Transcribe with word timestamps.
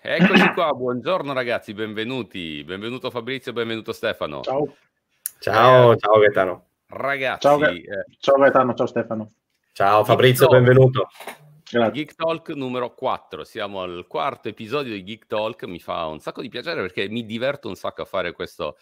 Eccoci 0.00 0.52
qua, 0.54 0.72
buongiorno 0.72 1.32
ragazzi, 1.32 1.74
benvenuti. 1.74 2.62
Benvenuto 2.64 3.10
Fabrizio, 3.10 3.52
benvenuto 3.52 3.92
Stefano. 3.92 4.42
Ciao. 4.42 4.74
Ciao, 5.40 5.92
eh, 5.92 5.96
ciao 5.98 6.18
Gaetano. 6.20 6.66
Ragazzi, 6.86 7.40
ciao, 7.40 7.66
eh, 7.66 7.82
ciao 8.20 8.36
Gaetano, 8.36 8.74
ciao 8.74 8.86
Stefano. 8.86 9.30
Ciao 9.72 10.04
Fabrizio, 10.04 10.46
Geek 10.46 10.62
benvenuto. 10.62 11.08
Grazie. 11.70 11.90
Geek 11.92 12.14
Talk 12.14 12.48
numero 12.50 12.94
4, 12.94 13.42
siamo 13.42 13.82
al 13.82 14.06
quarto 14.08 14.48
episodio 14.48 14.92
di 14.94 15.02
Geek 15.02 15.26
Talk, 15.26 15.64
mi 15.64 15.80
fa 15.80 16.06
un 16.06 16.20
sacco 16.20 16.42
di 16.42 16.48
piacere 16.48 16.80
perché 16.80 17.08
mi 17.08 17.26
diverto 17.26 17.68
un 17.68 17.74
sacco 17.74 18.02
a 18.02 18.06
fare 18.06 18.32
questo, 18.32 18.76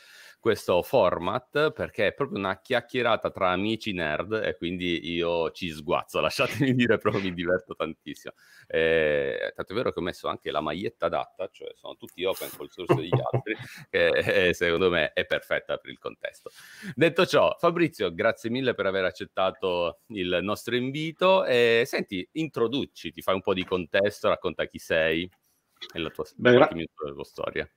questo 0.46 0.80
format 0.84 1.72
perché 1.72 2.06
è 2.06 2.14
proprio 2.14 2.38
una 2.38 2.60
chiacchierata 2.60 3.32
tra 3.32 3.50
amici 3.50 3.92
nerd 3.92 4.32
e 4.44 4.56
quindi 4.56 5.10
io 5.12 5.50
ci 5.50 5.70
sguazzo, 5.70 6.20
lasciatemi 6.22 6.72
dire, 6.72 6.98
proprio 6.98 7.20
mi 7.20 7.34
diverto 7.34 7.74
tantissimo. 7.74 8.32
Eh, 8.68 9.52
tanto 9.56 9.72
è 9.72 9.74
vero 9.74 9.90
che 9.90 9.98
ho 9.98 10.02
messo 10.02 10.28
anche 10.28 10.52
la 10.52 10.60
maglietta 10.60 11.06
adatta, 11.06 11.48
cioè 11.50 11.72
sono 11.74 11.96
tutti 11.96 12.22
open 12.22 12.48
col 12.56 12.70
sorso 12.70 12.94
degli 12.94 13.10
altri, 13.10 13.56
che 13.90 14.46
eh, 14.46 14.54
secondo 14.54 14.88
me 14.88 15.12
è 15.14 15.26
perfetta 15.26 15.78
per 15.78 15.90
il 15.90 15.98
contesto. 15.98 16.50
Detto 16.94 17.26
ciò, 17.26 17.56
Fabrizio, 17.58 18.14
grazie 18.14 18.48
mille 18.48 18.74
per 18.74 18.86
aver 18.86 19.02
accettato 19.02 20.02
il 20.10 20.38
nostro 20.42 20.76
invito 20.76 21.44
e 21.44 21.82
senti, 21.86 22.24
introduci, 22.34 23.10
ti 23.10 23.20
fai 23.20 23.34
un 23.34 23.42
po' 23.42 23.52
di 23.52 23.64
contesto, 23.64 24.28
racconta 24.28 24.66
chi 24.66 24.78
sei 24.78 25.28
e 25.92 25.98
la 25.98 26.10
tua, 26.10 26.24
Beh, 26.36 26.52
la 26.52 26.68
tua 26.68 27.24
storia. 27.24 27.68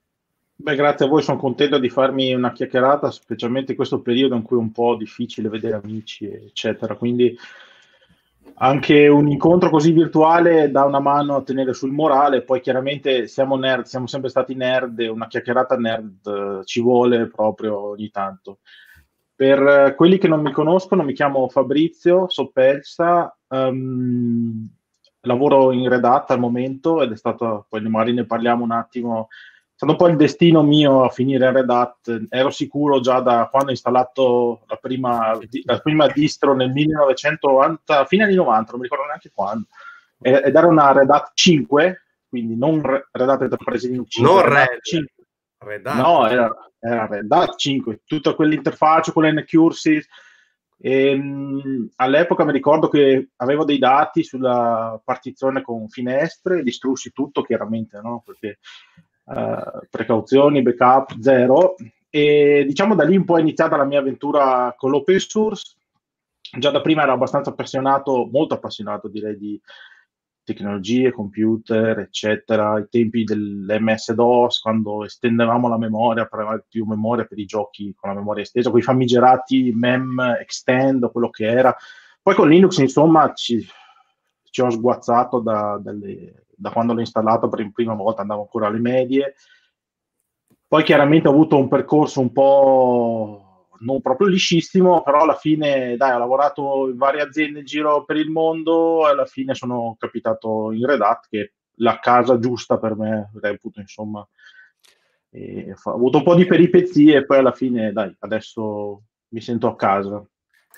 Beh, 0.61 0.75
grazie 0.75 1.05
a 1.05 1.07
voi, 1.07 1.21
sono 1.21 1.37
contento 1.37 1.77
di 1.77 1.87
farmi 1.87 2.33
una 2.33 2.51
chiacchierata, 2.51 3.11
specialmente 3.11 3.71
in 3.71 3.77
questo 3.77 4.01
periodo 4.01 4.35
in 4.35 4.41
cui 4.41 4.57
è 4.57 4.59
un 4.59 4.73
po' 4.73 4.97
difficile 4.97 5.47
vedere 5.47 5.79
amici, 5.81 6.25
eccetera. 6.25 6.95
Quindi 6.95 7.33
anche 8.55 9.07
un 9.07 9.29
incontro 9.29 9.69
così 9.69 9.93
virtuale 9.93 10.69
dà 10.69 10.83
una 10.83 10.99
mano 10.99 11.37
a 11.37 11.43
tenere 11.43 11.71
sul 11.71 11.93
morale. 11.93 12.41
Poi 12.41 12.59
chiaramente 12.59 13.27
siamo 13.27 13.55
nerd, 13.55 13.85
siamo 13.85 14.05
sempre 14.05 14.29
stati 14.29 14.53
nerd 14.53 14.99
e 14.99 15.07
una 15.07 15.27
chiacchierata 15.27 15.77
nerd 15.77 16.25
uh, 16.25 16.63
ci 16.65 16.81
vuole 16.81 17.27
proprio 17.27 17.91
ogni 17.91 18.09
tanto. 18.09 18.59
Per 19.33 19.61
uh, 19.61 19.95
quelli 19.95 20.17
che 20.17 20.27
non 20.27 20.41
mi 20.41 20.51
conoscono, 20.51 21.03
mi 21.03 21.13
chiamo 21.13 21.47
Fabrizio 21.47 22.27
Soppelsa, 22.27 23.33
um, 23.47 24.67
lavoro 25.21 25.71
in 25.71 25.87
redatta 25.87 26.33
al 26.33 26.39
momento 26.41 27.01
ed 27.01 27.13
è 27.13 27.15
stato, 27.15 27.65
poi 27.69 27.81
magari 27.83 28.11
ne 28.11 28.25
parliamo 28.25 28.65
un 28.65 28.71
attimo 28.71 29.29
stato 29.79 29.93
un 29.93 29.97
po' 29.97 30.07
il 30.09 30.17
destino 30.17 30.61
mio 30.61 31.05
a 31.05 31.09
finire 31.09 31.47
in 31.47 31.53
Red 31.53 31.69
Hat. 31.69 32.25
Ero 32.27 32.49
sicuro 32.49 32.99
già 32.99 33.21
da 33.21 33.47
quando 33.49 33.69
ho 33.69 33.71
installato 33.71 34.63
la 34.67 34.75
prima, 34.75 35.39
la 35.63 35.79
prima 35.79 36.07
distro 36.07 36.53
nel 36.53 36.69
1990, 36.69 38.03
fine 38.03 38.23
anni 38.23 38.35
90, 38.35 38.71
non 38.71 38.81
mi 38.81 38.87
ricordo 38.87 39.05
neanche 39.05 39.31
quando. 39.33 39.67
Ed 40.19 40.53
era 40.53 40.67
una 40.67 40.91
Red 40.91 41.09
Hat 41.09 41.31
5, 41.33 42.03
quindi 42.27 42.57
non 42.57 42.81
Red 42.81 43.29
Hat 43.29 43.41
Enterprise 43.41 43.87
Linux 43.87 44.09
5. 44.09 44.33
Non 44.33 44.43
Red, 44.43 44.81
5. 44.81 45.13
Red 45.59 45.87
Hat. 45.87 45.95
No, 45.95 46.27
era, 46.27 46.71
era 46.77 47.05
Red 47.05 47.31
Hat 47.31 47.55
5, 47.55 48.01
tutta 48.05 48.33
quell'interfaccia 48.33 49.13
con 49.13 49.23
l'NCurses. 49.23 50.05
E, 50.77 51.15
mh, 51.15 51.91
all'epoca 51.95 52.43
mi 52.43 52.51
ricordo 52.51 52.89
che 52.89 53.29
avevo 53.37 53.63
dei 53.63 53.77
dati 53.77 54.25
sulla 54.25 54.99
partizione 55.01 55.61
con 55.61 55.87
finestre, 55.87 56.63
distrussi 56.63 57.13
tutto 57.13 57.43
chiaramente, 57.43 58.01
no? 58.03 58.21
perché 58.25 58.59
eh, 59.35 59.87
precauzioni, 59.89 60.61
backup 60.61 61.19
zero. 61.19 61.75
E 62.09 62.63
diciamo 62.65 62.95
da 62.95 63.03
lì 63.03 63.15
un 63.15 63.25
po' 63.25 63.37
è 63.37 63.41
iniziata 63.41 63.77
la 63.77 63.85
mia 63.85 63.99
avventura 63.99 64.73
con 64.77 64.89
l'open 64.89 65.19
source. 65.19 65.75
Già 66.57 66.71
da 66.71 66.81
prima 66.81 67.03
ero 67.03 67.13
abbastanza 67.13 67.51
appassionato, 67.51 68.27
molto 68.31 68.55
appassionato 68.55 69.07
direi 69.07 69.37
di 69.37 69.61
tecnologie, 70.43 71.11
computer, 71.11 71.99
eccetera, 71.99 72.71
ai 72.71 72.87
tempi 72.89 73.23
dell'MS-DOS, 73.23 74.61
quando 74.61 75.05
estendevamo 75.05 75.67
la 75.67 75.77
memoria 75.77 76.25
per 76.25 76.65
più 76.67 76.85
memoria 76.85 77.25
per 77.25 77.37
i 77.37 77.45
giochi 77.45 77.93
con 77.95 78.09
la 78.09 78.15
memoria 78.15 78.41
estesa, 78.41 78.71
con 78.71 78.79
i 78.79 78.83
famigerati 78.83 79.71
mem 79.75 80.19
extend, 80.39 81.11
quello 81.11 81.29
che 81.29 81.45
era. 81.45 81.75
Poi 82.19 82.33
con 82.33 82.49
Linux, 82.49 82.77
insomma, 82.77 83.31
ci, 83.33 83.63
ci 84.49 84.61
ho 84.61 84.71
sguazzato 84.71 85.39
da, 85.39 85.79
dalle, 85.79 86.47
da 86.59 86.71
quando 86.71 86.93
l'ho 86.93 86.99
installato 86.99 87.47
per 87.47 87.61
la 87.61 87.69
prima 87.73 87.93
volta, 87.93 88.21
andavo 88.21 88.41
ancora 88.41 88.67
alle 88.67 88.79
medie. 88.79 89.35
Poi 90.67 90.83
chiaramente 90.83 91.27
ho 91.27 91.31
avuto 91.31 91.57
un 91.57 91.67
percorso 91.67 92.19
un 92.19 92.31
po' 92.31 93.67
non 93.79 94.01
proprio 94.01 94.27
liscissimo, 94.27 95.01
però 95.03 95.21
alla 95.21 95.35
fine, 95.35 95.95
dai, 95.95 96.11
ho 96.11 96.17
lavorato 96.17 96.89
in 96.89 96.97
varie 96.97 97.21
aziende 97.21 97.59
in 97.59 97.65
giro 97.65 98.03
per 98.03 98.17
il 98.17 98.29
mondo 98.29 99.07
e 99.07 99.11
alla 99.11 99.25
fine 99.25 99.53
sono 99.55 99.95
capitato 99.97 100.71
in 100.71 100.85
Red 100.85 101.01
Hat, 101.01 101.27
che 101.29 101.41
è 101.41 101.51
la 101.75 101.99
casa 101.99 102.39
giusta 102.39 102.77
per 102.77 102.95
me, 102.95 103.31
reputo, 103.39 103.79
insomma. 103.79 104.27
E 105.31 105.73
ho 105.81 105.91
avuto 105.91 106.17
un 106.17 106.23
po' 106.23 106.35
di 106.35 106.45
peripezie 106.45 107.17
e 107.17 107.25
poi 107.25 107.37
alla 107.37 107.53
fine, 107.53 107.91
dai, 107.93 108.13
adesso 108.19 109.03
mi 109.29 109.41
sento 109.41 109.67
a 109.67 109.75
casa. 109.75 110.23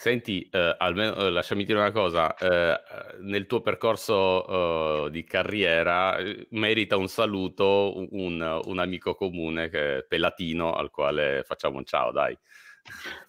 Senti, 0.01 0.49
eh, 0.51 0.75
almeno 0.79 1.13
eh, 1.13 1.29
lasciami 1.29 1.63
dire 1.63 1.77
una 1.77 1.91
cosa, 1.91 2.33
eh, 2.35 2.75
nel 3.19 3.45
tuo 3.45 3.61
percorso 3.61 5.05
eh, 5.05 5.11
di 5.11 5.23
carriera 5.23 6.17
eh, 6.17 6.47
merita 6.49 6.97
un 6.97 7.07
saluto 7.07 8.07
un, 8.09 8.61
un, 8.65 8.79
amico 8.79 9.13
comune 9.13 9.69
che 9.69 10.03
Pelatino, 10.09 10.73
al 10.73 10.89
quale 10.89 11.43
facciamo 11.45 11.77
un 11.77 11.85
ciao, 11.85 12.11
dai. 12.11 12.35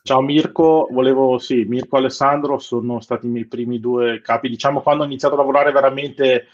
Ciao 0.01 0.23
Mirko, 0.23 0.89
volevo, 0.91 1.37
sì, 1.37 1.65
Mirko 1.65 1.97
e 1.97 1.99
Alessandro 1.99 2.59
sono 2.59 3.01
stati 3.01 3.27
i 3.27 3.29
miei 3.29 3.45
primi 3.45 3.79
due 3.79 4.23
capi, 4.23 4.49
diciamo 4.49 4.81
quando 4.81 5.03
ho 5.03 5.07
iniziato 5.07 5.35
a 5.35 5.37
lavorare 5.37 5.73
veramente 5.73 6.47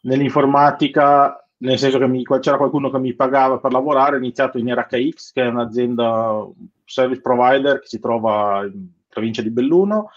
nell'informatica, 0.00 1.48
nel 1.58 1.78
senso 1.78 1.98
che 1.98 2.08
mi, 2.08 2.24
c'era 2.24 2.56
qualcuno 2.56 2.90
che 2.90 2.98
mi 2.98 3.14
pagava 3.14 3.60
per 3.60 3.70
lavorare, 3.70 4.16
ho 4.16 4.18
iniziato 4.18 4.58
in 4.58 4.74
RHX, 4.74 5.30
che 5.30 5.42
è 5.42 5.46
un'azienda 5.46 6.44
service 6.84 7.20
provider 7.20 7.78
che 7.78 7.86
si 7.86 8.00
trova 8.00 8.64
in 8.64 8.94
provincia 9.16 9.42
di 9.42 9.50
Belluno. 9.50 10.10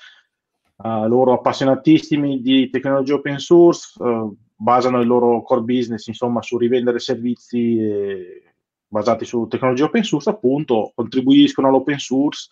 Uh, 0.75 1.07
loro 1.07 1.33
appassionatissimi 1.33 2.41
di 2.41 2.69
tecnologia 2.69 3.15
open 3.15 3.37
source, 3.39 4.01
uh, 4.01 4.35
basano 4.55 4.99
il 4.99 5.07
loro 5.07 5.41
core 5.41 5.61
business 5.61 6.07
insomma 6.07 6.41
su 6.41 6.57
rivendere 6.57 6.99
servizi 6.99 7.79
eh, 7.79 8.43
basati 8.87 9.23
su 9.23 9.47
tecnologia 9.47 9.85
open 9.85 10.03
source, 10.03 10.29
appunto, 10.29 10.91
contribuiscono 10.95 11.67
all'open 11.67 11.97
source. 11.97 12.47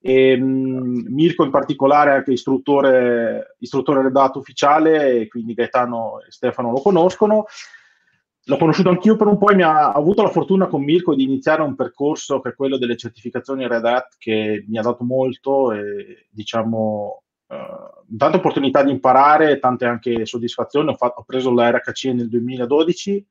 E, 0.00 0.34
um, 0.34 1.04
Mirko 1.08 1.44
in 1.44 1.50
particolare 1.50 2.10
è 2.10 2.14
anche 2.14 2.32
istruttore, 2.32 3.56
istruttore 3.58 4.02
redatto 4.02 4.38
ufficiale, 4.38 5.26
quindi 5.28 5.54
Gaetano 5.54 6.20
e 6.20 6.30
Stefano 6.30 6.70
lo 6.70 6.80
conoscono 6.80 7.46
l'ho 8.46 8.56
conosciuto 8.56 8.90
anch'io 8.90 9.16
per 9.16 9.26
un 9.26 9.38
po' 9.38 9.50
e 9.50 9.54
mi 9.54 9.62
ha 9.62 9.92
avuto 9.92 10.22
la 10.22 10.28
fortuna 10.28 10.66
con 10.66 10.82
Mirko 10.82 11.14
di 11.14 11.22
iniziare 11.22 11.62
un 11.62 11.74
percorso 11.74 12.40
che 12.40 12.50
è 12.50 12.54
quello 12.54 12.76
delle 12.76 12.96
certificazioni 12.96 13.66
Red 13.66 13.84
Hat 13.84 14.16
che 14.18 14.64
mi 14.68 14.78
ha 14.78 14.82
dato 14.82 15.02
molto 15.02 15.72
e 15.72 16.26
diciamo 16.30 17.22
uh, 17.46 18.16
tante 18.16 18.36
opportunità 18.36 18.82
di 18.82 18.90
imparare, 18.90 19.58
tante 19.58 19.86
anche 19.86 20.26
soddisfazioni. 20.26 20.90
Ho, 20.90 20.94
fatto, 20.94 21.20
ho 21.20 21.24
preso 21.24 21.52
la 21.52 21.70
RHC 21.70 22.04
nel 22.06 22.28
2012 22.28 23.26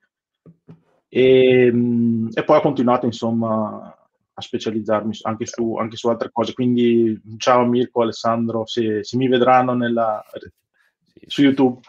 e, 1.09 1.69
um, 1.71 2.29
e, 2.33 2.43
poi 2.43 2.57
ho 2.57 2.61
continuato 2.61 3.05
insomma 3.05 3.95
a 4.35 4.41
specializzarmi 4.41 5.15
anche 5.21 5.45
su, 5.45 5.75
anche 5.75 5.95
su 5.95 6.07
altre 6.07 6.31
cose. 6.31 6.53
Quindi 6.53 7.21
ciao 7.37 7.65
Mirko, 7.65 8.01
Alessandro, 8.01 8.65
se, 8.65 9.03
se 9.03 9.15
mi 9.17 9.27
vedranno 9.27 9.75
nella, 9.75 10.23
su 11.27 11.43
YouTube. 11.43 11.79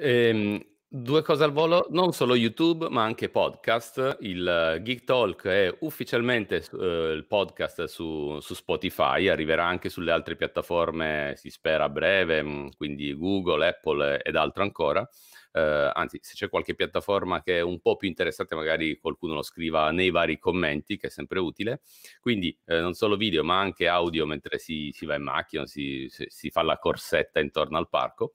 Ehm, 0.00 0.64
due 0.90 1.22
cose 1.22 1.44
al 1.44 1.52
volo, 1.52 1.86
non 1.90 2.12
solo 2.12 2.34
YouTube, 2.34 2.88
ma 2.88 3.02
anche 3.02 3.28
podcast. 3.28 4.18
Il 4.20 4.80
Geek 4.82 5.04
Talk 5.04 5.46
è 5.46 5.76
ufficialmente 5.80 6.64
eh, 6.80 7.12
il 7.12 7.26
podcast 7.26 7.84
su, 7.84 8.38
su, 8.40 8.54
Spotify, 8.54 9.28
arriverà 9.28 9.66
anche 9.66 9.88
sulle 9.88 10.12
altre 10.12 10.36
piattaforme, 10.36 11.34
si 11.36 11.50
spera 11.50 11.84
a 11.84 11.88
breve, 11.88 12.42
mm, 12.42 12.68
quindi 12.76 13.14
Google, 13.14 13.66
Apple 13.66 14.22
ed 14.22 14.36
altro 14.36 14.62
ancora. 14.62 15.08
Eh, 15.52 15.90
anzi, 15.92 16.18
se 16.22 16.34
c'è 16.34 16.48
qualche 16.48 16.74
piattaforma 16.74 17.42
che 17.42 17.58
è 17.58 17.60
un 17.60 17.80
po' 17.80 17.96
più 17.96 18.08
interessante, 18.08 18.54
magari 18.54 18.98
qualcuno 18.98 19.34
lo 19.34 19.42
scriva 19.42 19.90
nei 19.90 20.10
vari 20.10 20.38
commenti, 20.38 20.96
che 20.96 21.08
è 21.08 21.10
sempre 21.10 21.38
utile. 21.40 21.80
Quindi 22.20 22.56
eh, 22.66 22.80
non 22.80 22.94
solo 22.94 23.16
video, 23.16 23.42
ma 23.44 23.58
anche 23.58 23.88
audio 23.88 24.26
mentre 24.26 24.58
si, 24.58 24.90
si 24.92 25.06
va 25.06 25.16
in 25.16 25.22
macchina, 25.22 25.66
si, 25.66 26.06
si, 26.08 26.26
si 26.28 26.50
fa 26.50 26.62
la 26.62 26.78
corsetta 26.78 27.40
intorno 27.40 27.76
al 27.78 27.88
parco. 27.88 28.34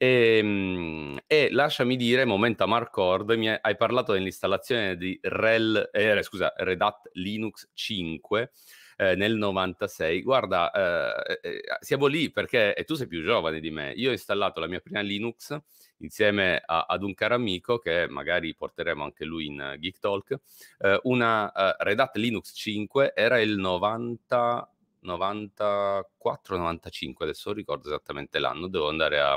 E, 0.00 0.38
ehm, 0.38 1.18
e, 1.26 1.50
lasciami 1.50 1.96
dire, 1.96 2.24
momento 2.24 2.66
Marcord, 2.68 3.30
mi 3.32 3.48
hai 3.48 3.76
parlato 3.76 4.12
dell'installazione 4.12 4.96
di 4.96 5.18
REL, 5.20 5.90
eh, 5.92 6.22
scusa, 6.22 6.52
Red 6.56 6.80
Hat 6.80 7.10
Linux 7.14 7.68
5 7.74 8.52
eh, 8.96 9.16
nel 9.16 9.34
96. 9.34 10.22
Guarda, 10.22 10.70
eh, 10.70 11.40
eh, 11.42 11.62
siamo 11.80 12.06
lì 12.06 12.30
perché 12.30 12.76
tu 12.86 12.94
sei 12.94 13.08
più 13.08 13.24
giovane 13.24 13.58
di 13.58 13.70
me. 13.70 13.92
Io 13.96 14.10
ho 14.10 14.12
installato 14.12 14.60
la 14.60 14.68
mia 14.68 14.80
prima 14.80 15.00
Linux 15.00 15.56
insieme 15.98 16.62
a, 16.64 16.86
ad 16.88 17.02
un 17.02 17.12
caro 17.14 17.34
amico 17.34 17.78
che 17.78 18.06
magari 18.08 18.54
porteremo 18.54 19.02
anche 19.02 19.24
lui 19.24 19.46
in 19.46 19.76
Geek 19.78 19.98
Talk, 19.98 20.38
eh, 20.78 21.00
una 21.04 21.50
Red 21.78 21.98
Hat 21.98 22.16
Linux 22.16 22.52
5, 22.54 23.14
era 23.16 23.40
il 23.40 23.56
90 23.56 24.70
94-95, 25.08 27.14
adesso 27.18 27.48
non 27.48 27.58
ricordo 27.58 27.88
esattamente 27.88 28.38
l'anno, 28.38 28.68
devo 28.68 28.88
andare 28.88 29.20
a 29.20 29.36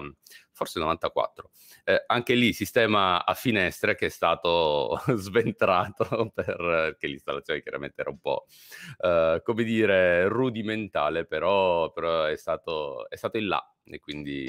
forse 0.51 0.79
94. 0.79 1.49
Eh, 1.83 2.03
anche 2.07 2.35
lì 2.35 2.53
sistema 2.53 3.25
a 3.25 3.33
finestre 3.33 3.95
che 3.95 4.05
è 4.07 4.09
stato 4.09 5.01
sventrato 5.15 6.31
perché 6.33 7.07
l'installazione 7.07 7.61
chiaramente 7.61 8.01
era 8.01 8.11
un 8.11 8.19
po' 8.19 8.45
eh, 8.99 9.41
come 9.43 9.63
dire 9.63 10.27
rudimentale, 10.27 11.25
però, 11.25 11.91
però 11.91 12.25
è, 12.25 12.35
stato, 12.35 13.09
è 13.09 13.15
stato 13.15 13.37
in 13.37 13.47
là 13.47 13.65
e 13.83 13.99
quindi 13.99 14.47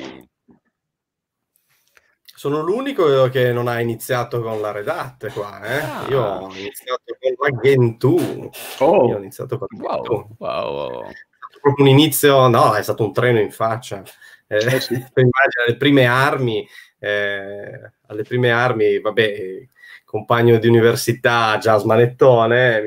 sono 2.42 2.60
l'unico 2.60 3.28
che 3.28 3.52
non 3.52 3.68
ha 3.68 3.78
iniziato 3.78 4.42
con 4.42 4.60
la 4.60 4.72
Red 4.72 4.88
Hat 4.88 5.32
qua, 5.32 5.62
eh? 5.62 5.78
ah. 5.78 6.06
Io 6.08 6.20
ho 6.20 6.52
iniziato 6.52 7.16
con 7.20 7.34
la 7.38 7.60
Gentoo. 7.60 8.50
Oh. 8.80 9.06
Io 9.06 9.14
ho 9.14 9.18
iniziato 9.18 9.58
con 9.58 9.68
wow. 9.78 9.94
Gentoo. 9.94 10.28
Wow. 10.38 11.02
È 11.02 11.14
stato 11.36 11.58
proprio 11.60 11.84
un 11.84 11.92
inizio, 11.92 12.48
no, 12.48 12.74
è 12.74 12.82
stato 12.82 13.04
un 13.04 13.12
treno 13.12 13.38
in 13.38 13.52
faccia. 13.52 14.02
Eh, 14.48 14.56
eh 14.56 14.80
sì. 14.80 14.94
immagina 15.14 15.66
le 15.68 15.76
prime 15.76 16.04
armi, 16.06 16.68
eh, 16.98 17.92
alle 18.08 18.22
prime 18.24 18.50
armi, 18.50 18.98
vabbè, 18.98 19.68
compagno 20.04 20.58
di 20.58 20.66
università, 20.66 21.58
già 21.58 21.76
smanettone, 21.76 22.82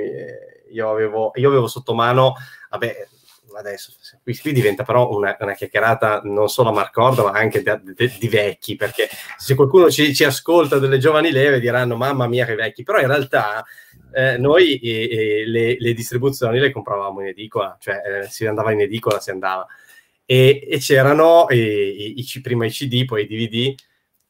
io 0.69 0.91
avevo, 0.91 1.31
io 1.35 1.47
avevo 1.47 1.67
sotto 1.67 1.93
mano, 1.93 2.33
vabbè, 2.71 3.07
adesso 3.59 3.93
qui, 4.23 4.37
qui 4.37 4.53
diventa 4.53 4.83
però 4.83 5.09
una, 5.09 5.35
una, 5.39 5.53
chiacchierata 5.53 6.21
non 6.23 6.47
solo 6.49 6.69
a 6.69 6.73
Marcorda 6.73 7.23
ma 7.23 7.31
anche 7.31 7.61
di, 7.61 7.93
di, 7.93 8.13
di 8.19 8.27
vecchi 8.27 8.75
perché 8.75 9.07
se 9.37 9.55
qualcuno 9.55 9.89
ci, 9.89 10.13
ci, 10.13 10.23
ascolta 10.23 10.79
delle 10.79 10.97
giovani 10.97 11.31
leve 11.31 11.59
diranno 11.59 11.95
mamma 11.95 12.27
mia 12.27 12.45
che 12.45 12.55
vecchi 12.55 12.83
però 12.83 12.99
in 12.99 13.07
realtà 13.07 13.63
eh, 14.13 14.37
noi 14.37 14.77
eh, 14.79 15.43
le, 15.45 15.75
le, 15.79 15.93
distribuzioni 15.93 16.59
le 16.59 16.71
compravamo 16.71 17.21
in 17.21 17.27
edicola 17.27 17.77
cioè 17.79 18.01
eh, 18.23 18.29
si 18.29 18.45
andava 18.45 18.71
in 18.71 18.81
edicola 18.81 19.19
si 19.19 19.31
andava. 19.31 19.65
E, 20.27 20.67
e 20.67 20.79
c'erano 20.79 21.45
i, 21.49 22.19
i, 22.19 22.41
prima 22.41 22.65
i 22.65 22.71
CD 22.71 23.05
poi 23.05 23.23
i 23.23 23.27
DVD 23.27 23.75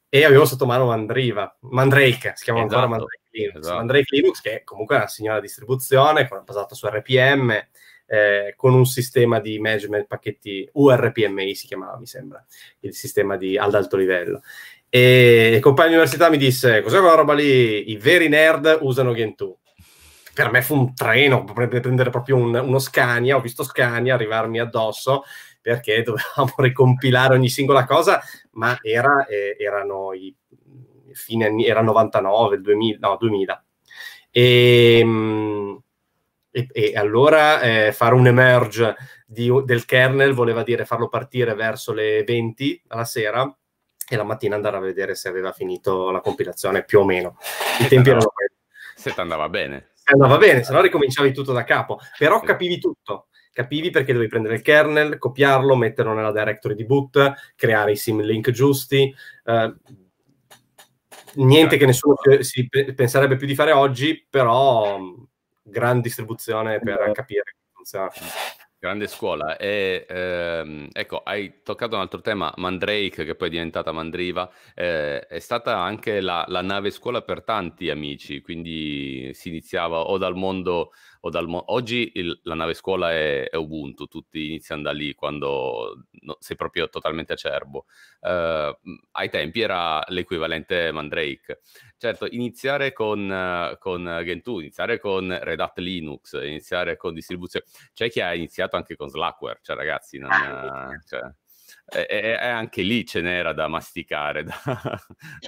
e 0.08 0.24
avevo 0.24 0.44
sotto 0.44 0.66
mano 0.66 0.86
Mandriva 0.86 1.56
Mandrake 1.60 2.32
si 2.36 2.44
chiama 2.44 2.60
esatto, 2.60 2.74
ancora 2.74 2.86
Mandrake 2.86 3.28
Linux. 3.30 3.56
esatto. 3.56 3.76
Mandrake 3.76 4.06
Linux 4.10 4.40
che 4.40 4.52
è 4.56 4.62
comunque 4.64 4.96
una 4.96 5.06
signora 5.06 5.40
distribuzione 5.40 6.28
basata 6.44 6.74
su 6.74 6.86
RPM 6.86 7.66
eh, 8.06 8.54
con 8.56 8.74
un 8.74 8.86
sistema 8.86 9.40
di 9.40 9.58
management 9.58 10.06
pacchetti 10.06 10.68
URPMI 10.72 11.54
si 11.54 11.66
chiamava, 11.66 11.98
mi 11.98 12.06
sembra, 12.06 12.44
il 12.80 12.94
sistema 12.94 13.36
di, 13.36 13.58
ad 13.58 13.74
alto 13.74 13.96
livello. 13.96 14.42
E 14.88 15.52
il 15.54 15.60
compagno 15.60 15.88
di 15.88 15.94
università 15.94 16.30
mi 16.30 16.38
disse, 16.38 16.80
cos'è 16.82 16.98
quella 16.98 17.14
roba 17.14 17.34
lì? 17.34 17.90
I 17.90 17.96
veri 17.96 18.28
nerd 18.28 18.78
usano 18.80 19.14
Gentoo. 19.14 19.58
Per 20.32 20.50
me 20.50 20.62
fu 20.62 20.76
un 20.76 20.94
treno, 20.94 21.44
per 21.44 21.68
prendere 21.68 22.10
proprio 22.10 22.36
un, 22.36 22.54
uno 22.54 22.78
Scania, 22.78 23.36
ho 23.36 23.40
visto 23.40 23.64
Scania 23.64 24.14
arrivarmi 24.14 24.60
addosso 24.60 25.24
perché 25.60 26.02
dovevamo 26.02 26.54
ricompilare 26.58 27.34
ogni 27.34 27.48
singola 27.48 27.84
cosa, 27.84 28.20
ma 28.52 28.78
era, 28.82 29.26
eh, 29.26 29.56
erano 29.58 30.12
i 30.12 30.32
fine 31.12 31.46
anni, 31.46 31.66
era 31.66 31.80
99, 31.80 32.60
2000, 32.60 32.98
no, 33.00 33.16
2000. 33.18 33.64
E, 34.30 35.04
mh, 35.04 35.82
e, 36.56 36.68
e 36.72 36.96
allora 36.96 37.60
eh, 37.60 37.92
fare 37.92 38.14
un 38.14 38.26
emerge 38.26 38.96
di, 39.26 39.52
del 39.64 39.84
kernel 39.84 40.32
voleva 40.32 40.62
dire 40.62 40.86
farlo 40.86 41.08
partire 41.08 41.54
verso 41.54 41.92
le 41.92 42.24
20 42.24 42.84
alla 42.88 43.04
sera 43.04 43.54
e 44.08 44.16
la 44.16 44.22
mattina 44.22 44.54
andare 44.54 44.78
a 44.78 44.80
vedere 44.80 45.14
se 45.14 45.28
aveva 45.28 45.52
finito 45.52 46.10
la 46.10 46.20
compilazione 46.20 46.84
più 46.84 47.00
o 47.00 47.04
meno. 47.04 47.36
I 47.80 47.88
tempi 47.88 48.08
erano 48.08 48.28
quelli. 48.32 48.54
Se 48.94 49.12
ti 49.12 49.20
andava 49.20 49.50
bene. 49.50 49.90
Se 49.92 50.12
andava 50.12 50.38
bene, 50.38 50.62
se 50.62 50.72
no 50.72 50.80
ricominciavi 50.80 51.32
tutto 51.32 51.52
da 51.52 51.64
capo. 51.64 51.98
Però 52.16 52.40
capivi 52.40 52.78
tutto. 52.78 53.26
Capivi 53.52 53.90
perché 53.90 54.12
dovevi 54.12 54.30
prendere 54.30 54.54
il 54.54 54.62
kernel, 54.62 55.18
copiarlo, 55.18 55.76
metterlo 55.76 56.14
nella 56.14 56.32
directory 56.32 56.74
di 56.74 56.86
boot, 56.86 57.32
creare 57.56 57.92
i 57.92 57.96
sim 57.96 58.20
link 58.22 58.50
giusti. 58.50 59.14
Eh, 59.44 59.74
niente 61.34 61.76
che 61.76 61.86
nessuno 61.86 62.14
si 62.40 62.66
penserebbe 62.94 63.36
più 63.36 63.46
di 63.46 63.54
fare 63.54 63.72
oggi, 63.72 64.24
però 64.30 64.98
gran 65.66 66.00
distribuzione 66.00 66.78
per 66.80 67.10
capire 67.12 67.42
come 67.56 67.72
funziona. 67.72 68.10
Grande 68.78 69.06
scuola. 69.06 69.56
E, 69.56 70.04
ehm, 70.08 70.88
ecco, 70.92 71.22
hai 71.22 71.62
toccato 71.62 71.96
un 71.96 72.02
altro 72.02 72.20
tema, 72.20 72.52
Mandrake, 72.56 73.24
che 73.24 73.34
poi 73.34 73.48
è 73.48 73.50
diventata 73.50 73.90
Mandriva, 73.90 74.48
eh, 74.74 75.26
è 75.26 75.38
stata 75.38 75.78
anche 75.78 76.20
la, 76.20 76.44
la, 76.46 76.60
nave 76.60 76.90
scuola 76.90 77.22
per 77.22 77.42
tanti 77.42 77.88
amici, 77.88 78.42
quindi 78.42 79.30
si 79.32 79.48
iniziava 79.48 80.00
o 80.02 80.18
dal 80.18 80.36
mondo 80.36 80.92
mo- 81.46 81.72
oggi 81.72 82.12
il, 82.14 82.38
la 82.44 82.54
nave 82.54 82.74
scuola 82.74 83.12
è, 83.12 83.48
è, 83.48 83.56
Ubuntu, 83.56 84.06
tutti 84.06 84.46
iniziano 84.46 84.82
da 84.82 84.92
lì 84.92 85.14
quando 85.14 86.06
no, 86.10 86.36
sei 86.40 86.56
proprio 86.56 86.88
totalmente 86.88 87.32
acerbo. 87.32 87.86
Uh, 88.20 88.74
ai 89.12 89.28
tempi 89.30 89.60
era 89.60 90.02
l'equivalente 90.08 90.92
Mandrake. 90.92 91.60
Certo, 91.96 92.26
iniziare 92.30 92.92
con, 92.92 93.76
con 93.78 94.20
Gentoo, 94.24 94.60
iniziare 94.60 94.98
con 94.98 95.36
Red 95.40 95.60
Hat 95.60 95.78
Linux, 95.78 96.32
iniziare 96.42 96.96
con 96.96 97.14
distribuzione... 97.14 97.66
C'è 97.94 98.10
chi 98.10 98.20
ha 98.20 98.34
iniziato 98.34 98.76
anche 98.76 98.96
con 98.96 99.08
Slackware, 99.08 99.60
cioè 99.62 99.76
ragazzi, 99.76 100.18
non... 100.18 100.30
Uh, 100.30 101.06
cioè, 101.06 101.22
e, 101.88 102.06
e, 102.08 102.34
anche 102.34 102.82
lì 102.82 103.06
ce 103.06 103.20
n'era 103.20 103.52
da 103.52 103.68
masticare. 103.68 104.44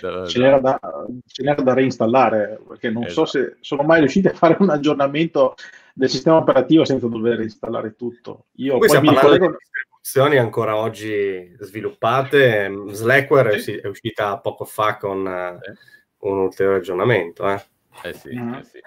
Da, 0.01 0.11
da, 0.11 0.27
ce, 0.27 0.39
n'era 0.39 0.61
da, 0.61 0.79
ce, 1.27 1.43
n'era 1.43 1.63
da, 1.63 1.75
reinstallare, 1.75 2.61
perché 2.67 2.91
non 2.91 3.05
esatto. 3.05 3.27
so 3.27 3.39
se 3.39 3.57
sono 3.61 3.83
mai 3.83 3.99
riusciti 4.01 4.29
a 4.29 4.33
fare 4.33 4.57
un 4.61 4.71
aggiornamento 4.71 5.55
del 5.93 6.09
sistema 6.09 6.37
operativo 6.37 6.85
senza 6.85 7.09
dover 7.09 7.41
installare 7.41 7.97
tutto. 7.97 8.47
Io 8.57 8.79
poi 8.79 9.01
mi 9.01 9.15
collego... 9.15 9.47
di 9.47 9.57
distribuzioni 9.59 10.37
ancora 10.37 10.77
oggi 10.77 11.57
sviluppate. 11.59 12.73
Slackware 12.91 13.59
sì. 13.59 13.77
è 13.77 13.87
uscita 13.89 14.39
poco 14.39 14.65
fa 14.65 14.97
con 14.97 15.59
sì. 15.61 15.73
un 16.19 16.39
ulteriore 16.39 16.79
aggiornamento. 16.79 17.49
Eh, 17.49 17.63
eh 18.05 18.13
sì, 18.13 18.39
mm. 18.39 18.55
eh 18.55 18.65
sì. 18.65 18.79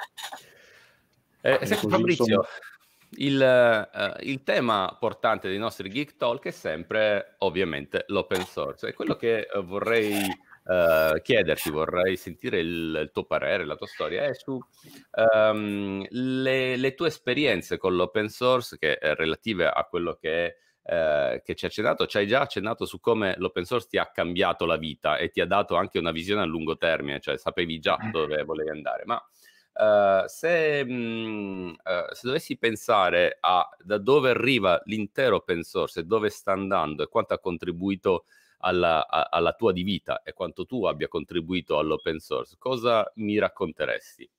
Eh, 1.42 1.66
senti, 1.66 1.90
Fabrizio, 1.90 2.26
insomma 2.26 2.48
il, 3.16 3.90
uh, 3.94 4.24
il, 4.24 4.44
tema 4.44 4.96
portante 5.00 5.50
dei 5.50 5.58
nostri 5.58 5.90
Geek 5.90 6.16
Talk 6.16 6.46
è 6.46 6.52
sempre 6.52 7.36
ovviamente 7.40 8.06
l'open 8.08 8.46
source. 8.46 8.88
E 8.88 8.94
quello 8.94 9.16
che 9.16 9.48
uh, 9.52 9.62
vorrei 9.64 10.14
uh, 10.14 11.20
chiederti, 11.22 11.70
vorrei 11.70 12.16
sentire 12.16 12.60
il, 12.60 13.00
il, 13.04 13.10
tuo 13.12 13.26
parere, 13.26 13.66
la 13.66 13.76
tua 13.76 13.88
storia, 13.88 14.24
è 14.24 14.34
su 14.34 14.58
um, 15.44 16.06
le, 16.10 16.78
le, 16.78 16.94
tue 16.94 17.08
esperienze 17.08 17.78
con 17.78 17.96
l'open 17.96 18.30
source 18.30 18.78
che 18.78 18.98
relative 19.02 19.68
a 19.68 19.84
quello 19.84 20.16
che, 20.16 20.56
è, 20.82 21.42
che 21.44 21.56
ci 21.56 21.66
ha 21.66 21.68
accennato. 21.68 22.06
Ci 22.06 22.18
hai 22.18 22.28
già 22.28 22.42
accennato 22.42 22.86
su 22.86 23.02
come 23.02 23.36
l'open 23.38 23.66
source 23.66 23.88
ti 23.90 23.98
ha 23.98 24.10
cambiato 24.10 24.66
la 24.66 24.78
vita 24.78 25.18
e 25.18 25.32
ti 25.32 25.42
ha 25.42 25.46
dato 25.46 25.76
anche 25.76 26.00
una 26.00 26.12
visione 26.12 26.44
a 26.44 26.46
lungo 26.46 26.78
termine, 26.78 27.20
cioè 27.20 27.38
sapevi 27.38 27.78
già 27.80 27.98
dove 28.10 28.44
volevi 28.44 28.70
andare. 28.70 29.04
Ma 29.06 29.22
Uh, 29.74 30.28
se, 30.28 30.84
mh, 30.84 30.92
mm, 30.92 31.68
uh, 31.70 32.14
se, 32.14 32.22
dovessi 32.28 32.58
pensare 32.58 33.38
a 33.40 33.68
da 33.82 33.98
dove 33.98 34.32
arriva 34.32 34.82
l'intero 34.86 35.38
open 35.38 35.64
source 35.64 36.02
e 36.02 36.04
dove 36.04 36.30
sta 36.30 36.52
andando 36.52 37.04
e 37.04 37.08
quanto 37.08 37.34
ha 37.34 37.40
contribuito 37.40 38.26
alla, 38.60 39.08
a, 39.08 39.30
alla 39.32 39.54
tua 39.54 39.72
di 39.72 39.84
vita 39.84 40.24
e 40.24 40.34
quanto 40.34 40.66
tu 40.66 40.86
abbia 40.86 41.08
contribuito 41.08 41.78
all'open 41.78 42.20
source, 42.20 42.56
cosa 42.60 43.10
mi 43.16 43.38
racconteresti? 43.38 44.30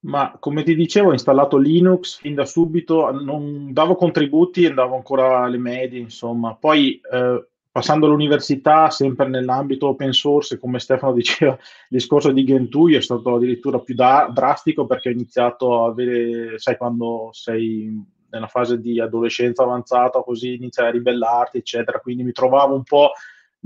Ma 0.00 0.36
come 0.38 0.62
ti 0.62 0.74
dicevo, 0.74 1.08
ho 1.08 1.12
installato 1.12 1.56
Linux 1.56 2.18
fin 2.18 2.34
da 2.34 2.44
subito, 2.44 3.10
non 3.10 3.72
davo 3.72 3.96
contributi, 3.96 4.64
andavo 4.64 4.94
ancora 4.94 5.42
alle 5.42 5.58
medie, 5.58 5.98
insomma. 5.98 6.54
Poi 6.54 7.00
eh, 7.00 7.48
Passando 7.76 8.06
all'università, 8.06 8.88
sempre 8.88 9.28
nell'ambito 9.28 9.88
open 9.88 10.10
source, 10.14 10.58
come 10.58 10.78
Stefano 10.78 11.12
diceva, 11.12 11.52
il 11.52 11.58
discorso 11.90 12.32
di 12.32 12.42
Gentoo 12.42 12.88
è 12.88 13.02
stato 13.02 13.34
addirittura 13.34 13.80
più 13.80 13.94
da- 13.94 14.30
drastico 14.32 14.86
perché 14.86 15.10
ho 15.10 15.12
iniziato 15.12 15.84
a 15.84 15.88
avere, 15.88 16.58
sai, 16.58 16.78
quando 16.78 17.28
sei 17.32 18.02
nella 18.30 18.46
fase 18.46 18.80
di 18.80 18.98
adolescenza 18.98 19.64
avanzata, 19.64 20.22
così 20.22 20.54
iniziai 20.54 20.88
a 20.88 20.90
ribellarti, 20.92 21.58
eccetera. 21.58 22.00
Quindi 22.00 22.22
mi 22.22 22.32
trovavo 22.32 22.74
un 22.74 22.82
po' 22.82 23.10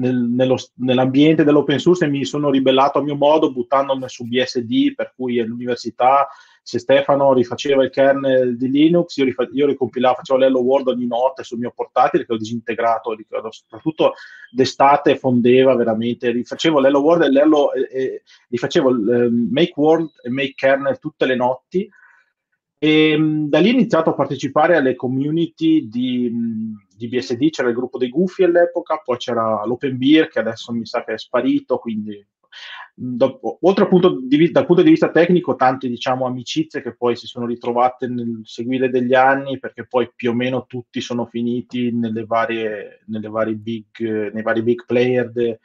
nel, 0.00 0.16
nello, 0.16 0.56
nell'ambiente 0.78 1.44
dell'open 1.44 1.78
source 1.78 2.06
e 2.06 2.08
mi 2.08 2.24
sono 2.24 2.50
ribellato 2.50 2.98
a 2.98 3.02
mio 3.02 3.14
modo 3.14 3.52
buttandomi 3.52 4.08
su 4.08 4.26
BSD, 4.26 4.92
per 4.96 5.12
cui 5.14 5.38
all'università 5.38 6.26
se 6.62 6.78
Stefano 6.78 7.32
rifaceva 7.32 7.82
il 7.82 7.90
kernel 7.90 8.56
di 8.56 8.70
Linux, 8.70 9.16
io, 9.16 9.24
rifa- 9.24 9.48
io 9.52 9.66
ricompilavo, 9.66 10.16
facevo 10.16 10.38
l'Hello 10.38 10.60
World 10.60 10.88
ogni 10.88 11.06
notte 11.06 11.42
sul 11.42 11.58
mio 11.58 11.72
portatile 11.74 12.26
che 12.26 12.32
ho 12.32 12.36
disintegrato, 12.36 13.14
ricordo, 13.14 13.50
soprattutto 13.50 14.14
d'estate 14.50 15.16
fondeva 15.16 15.74
veramente, 15.74 16.30
rifacevo 16.30 16.78
l'Hello 16.80 17.00
World 17.00 17.24
e 17.24 17.30
l'Hello, 17.30 17.72
eh, 17.72 18.22
rifacevo 18.48 18.90
il 18.90 19.10
eh, 19.10 19.28
Make 19.30 19.72
World 19.76 20.10
e 20.22 20.30
Make 20.30 20.54
Kernel 20.54 20.98
tutte 20.98 21.26
le 21.26 21.36
notti. 21.36 21.90
E 22.82 23.16
mh, 23.16 23.48
da 23.48 23.58
lì 23.58 23.68
ho 23.68 23.72
iniziato 23.72 24.10
a 24.10 24.14
partecipare 24.14 24.76
alle 24.76 24.94
community 24.94 25.88
di, 25.88 26.32
di, 26.96 27.08
BSD, 27.08 27.50
c'era 27.50 27.68
il 27.68 27.74
gruppo 27.74 27.98
dei 27.98 28.08
Gufi 28.08 28.42
all'epoca, 28.42 29.02
poi 29.04 29.16
c'era 29.18 29.64
l'Open 29.66 29.98
Beer 29.98 30.28
che 30.28 30.38
adesso 30.38 30.72
mi 30.72 30.86
sa 30.86 31.04
che 31.04 31.14
è 31.14 31.18
sparito, 31.18 31.78
quindi 31.78 32.24
dopo, 32.94 33.58
oltre 33.62 33.84
appunto 33.84 34.20
di, 34.20 34.50
dal 34.50 34.66
punto 34.66 34.82
di 34.82 34.90
vista 34.90 35.10
tecnico, 35.10 35.56
tante 35.56 35.88
diciamo 35.88 36.26
amicizie 36.26 36.82
che 36.82 36.94
poi 36.94 37.16
si 37.16 37.26
sono 37.26 37.46
ritrovate 37.46 38.06
nel 38.08 38.40
seguire 38.44 38.90
degli 38.90 39.14
anni, 39.14 39.58
perché 39.58 39.86
poi 39.86 40.10
più 40.14 40.30
o 40.30 40.34
meno 40.34 40.66
tutti 40.66 41.00
sono 41.00 41.26
finiti 41.26 41.92
nelle 41.92 42.24
varie, 42.24 43.02
nelle 43.06 43.28
varie 43.28 43.54
big, 43.54 44.32
nei 44.32 44.42
vari 44.42 44.62
big 44.62 44.84
player 44.84 45.30
de, 45.30 45.60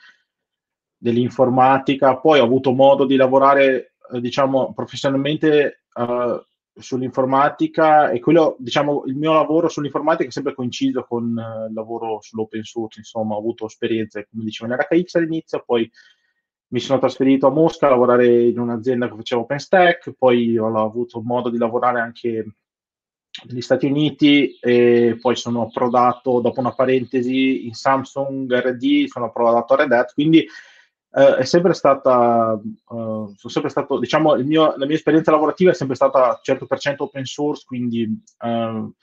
dell'informatica. 0.97 2.17
Poi 2.17 2.39
ho 2.39 2.45
avuto 2.45 2.71
modo 2.71 3.05
di 3.05 3.15
lavorare, 3.15 3.93
eh, 4.11 4.21
diciamo, 4.21 4.73
professionalmente. 4.73 5.83
Uh, 5.93 6.43
sull'informatica 6.77 8.09
e 8.09 8.19
quello, 8.19 8.57
diciamo, 8.59 9.03
il 9.05 9.15
mio 9.15 9.31
lavoro 9.31 9.69
sull'informatica 9.69 10.27
è 10.27 10.31
sempre 10.31 10.53
coinciso 10.53 11.05
con 11.05 11.23
uh, 11.23 11.69
il 11.69 11.73
lavoro 11.73 12.19
sull'open 12.21 12.63
source, 12.63 12.99
insomma, 12.99 13.35
ho 13.35 13.39
avuto 13.39 13.65
esperienze, 13.65 14.27
come 14.29 14.43
dicevo, 14.43 14.73
in 14.73 14.77
RHX 14.77 15.15
all'inizio, 15.15 15.63
poi 15.65 15.89
mi 16.75 16.81
sono 16.81 16.99
trasferito 16.99 17.47
a 17.47 17.51
Mosca 17.51 17.87
a 17.87 17.91
lavorare 17.91 18.47
in 18.47 18.59
un'azienda 18.59 19.07
che 19.07 19.15
faceva 19.15 19.41
OpenStack, 19.43 20.11
poi 20.17 20.57
ho 20.57 20.67
avuto 20.77 21.21
modo 21.21 21.49
di 21.49 21.57
lavorare 21.57 22.01
anche 22.01 22.55
negli 23.47 23.61
Stati 23.61 23.85
Uniti 23.85 24.57
e 24.59 25.17
poi 25.21 25.37
sono 25.37 25.61
approdato 25.61 26.41
dopo 26.41 26.59
una 26.59 26.73
parentesi 26.73 27.65
in 27.65 27.73
Samsung 27.73 28.53
RD, 28.53 29.05
sono 29.07 29.27
approdato 29.27 29.73
a 29.73 29.77
Red 29.77 29.91
Hat, 29.93 30.13
quindi 30.13 30.39
eh, 30.39 31.35
è 31.37 31.45
sempre 31.45 31.73
stata, 31.73 32.59
sono 32.85 33.35
sempre 33.37 33.69
stato, 33.69 33.97
diciamo, 33.97 34.35
mio, 34.43 34.75
la 34.75 34.85
mia 34.85 34.95
esperienza 34.95 35.31
lavorativa 35.31 35.71
è 35.71 35.75
sempre 35.75 35.95
stata 35.95 36.41
100% 36.43 36.95
open 36.97 37.23
source, 37.23 37.63
quindi 37.65 38.21
uh, 38.39 38.93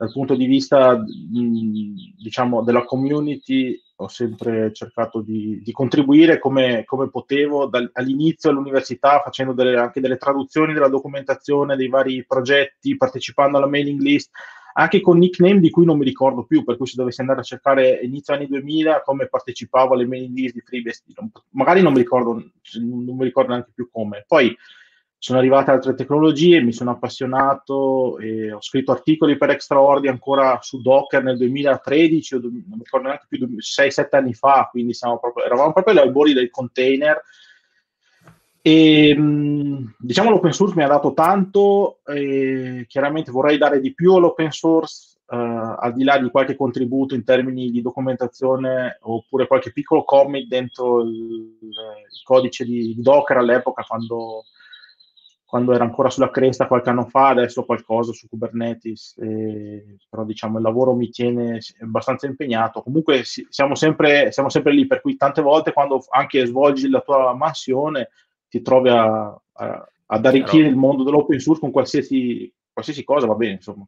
dal 0.00 0.12
punto 0.12 0.34
di 0.34 0.46
vista, 0.46 0.98
diciamo, 1.04 2.62
della 2.62 2.86
community 2.86 3.78
ho 3.96 4.08
sempre 4.08 4.72
cercato 4.72 5.20
di, 5.20 5.60
di 5.62 5.72
contribuire 5.72 6.38
come, 6.38 6.84
come 6.86 7.10
potevo 7.10 7.66
dal, 7.66 7.90
all'inizio 7.92 8.48
all'università, 8.48 9.20
facendo 9.22 9.52
delle, 9.52 9.76
anche 9.76 10.00
delle 10.00 10.16
traduzioni 10.16 10.72
della 10.72 10.88
documentazione 10.88 11.76
dei 11.76 11.88
vari 11.88 12.24
progetti, 12.26 12.96
partecipando 12.96 13.58
alla 13.58 13.66
mailing 13.66 14.00
list, 14.00 14.30
anche 14.72 15.02
con 15.02 15.18
nickname 15.18 15.60
di 15.60 15.68
cui 15.68 15.84
non 15.84 15.98
mi 15.98 16.06
ricordo 16.06 16.44
più, 16.44 16.64
per 16.64 16.78
cui 16.78 16.86
se 16.86 16.94
dovessi 16.96 17.20
andare 17.20 17.40
a 17.40 17.44
cercare 17.44 18.00
inizio 18.02 18.32
anni 18.32 18.46
2000 18.46 19.02
come 19.02 19.28
partecipavo 19.28 19.92
alle 19.92 20.06
mailing 20.06 20.34
list 20.34 20.54
di 20.54 20.62
FreeBSD, 20.62 21.12
magari 21.50 21.82
non 21.82 21.92
mi 21.92 21.98
ricordo, 21.98 22.42
non 22.80 23.16
mi 23.16 23.24
ricordo 23.24 23.50
neanche 23.50 23.72
più 23.74 23.90
come. 23.92 24.24
Poi 24.26 24.56
sono 25.22 25.38
arrivate 25.38 25.70
altre 25.70 25.94
tecnologie, 25.94 26.62
mi 26.62 26.72
sono 26.72 26.92
appassionato 26.92 28.18
e 28.18 28.50
ho 28.54 28.62
scritto 28.62 28.90
articoli 28.90 29.36
per 29.36 29.50
Extraordi 29.50 30.08
ancora 30.08 30.58
su 30.62 30.80
Docker 30.80 31.22
nel 31.22 31.36
2013, 31.36 32.36
o 32.36 32.40
non 32.40 32.52
mi 32.52 32.82
ricordo 32.82 33.08
neanche 33.08 33.26
più, 33.28 33.46
6-7 33.58 34.08
anni 34.12 34.32
fa, 34.32 34.68
quindi 34.70 34.96
proprio, 35.20 35.44
eravamo 35.44 35.74
proprio 35.74 35.92
agli 35.92 36.06
albori 36.06 36.32
del 36.32 36.48
container. 36.48 37.22
E 38.62 39.14
diciamo 39.98 40.30
l'open 40.30 40.52
source 40.52 40.74
mi 40.74 40.84
ha 40.84 40.88
dato 40.88 41.12
tanto, 41.12 41.98
e 42.06 42.86
chiaramente 42.88 43.30
vorrei 43.30 43.58
dare 43.58 43.78
di 43.78 43.92
più 43.92 44.14
all'open 44.14 44.50
source, 44.50 45.18
eh, 45.30 45.36
al 45.36 45.92
di 45.92 46.02
là 46.02 46.18
di 46.18 46.30
qualche 46.30 46.56
contributo 46.56 47.14
in 47.14 47.24
termini 47.24 47.70
di 47.70 47.82
documentazione 47.82 48.98
oppure 49.02 49.46
qualche 49.46 49.70
piccolo 49.70 50.02
commit 50.02 50.48
dentro 50.48 51.02
il, 51.02 51.58
il 51.60 52.22
codice 52.24 52.64
di, 52.64 52.94
di, 52.94 53.02
Docker 53.02 53.36
all'epoca 53.36 53.84
quando, 53.86 54.46
quando, 55.50 55.72
era 55.72 55.82
ancora 55.82 56.10
sulla 56.10 56.30
cresta 56.30 56.68
qualche 56.68 56.90
anno 56.90 57.06
fa, 57.06 57.30
adesso 57.30 57.64
qualcosa 57.64 58.12
su 58.12 58.28
Kubernetes, 58.28 59.18
e, 59.18 59.96
però 60.08 60.24
diciamo 60.24 60.58
il 60.58 60.62
lavoro 60.62 60.94
mi 60.94 61.10
tiene 61.10 61.58
abbastanza 61.80 62.28
impegnato. 62.28 62.82
Comunque 62.82 63.22
siamo 63.24 63.74
sempre, 63.74 64.30
siamo 64.30 64.48
sempre 64.48 64.72
lì, 64.72 64.86
per 64.86 65.00
cui 65.00 65.16
tante 65.16 65.42
volte 65.42 65.72
quando 65.72 66.04
anche 66.10 66.46
svolgi 66.46 66.88
la 66.88 67.00
tua 67.00 67.34
mansione 67.34 68.10
ti 68.48 68.62
trovi 68.62 68.90
a, 68.90 69.24
a, 69.24 69.88
ad 70.06 70.24
arricchire 70.24 70.68
il 70.68 70.76
mondo 70.76 71.02
dell'open 71.02 71.40
source 71.40 71.60
con 71.60 71.72
qualsiasi, 71.72 72.54
qualsiasi 72.72 73.02
cosa, 73.02 73.26
va 73.26 73.34
bene, 73.34 73.54
insomma. 73.54 73.84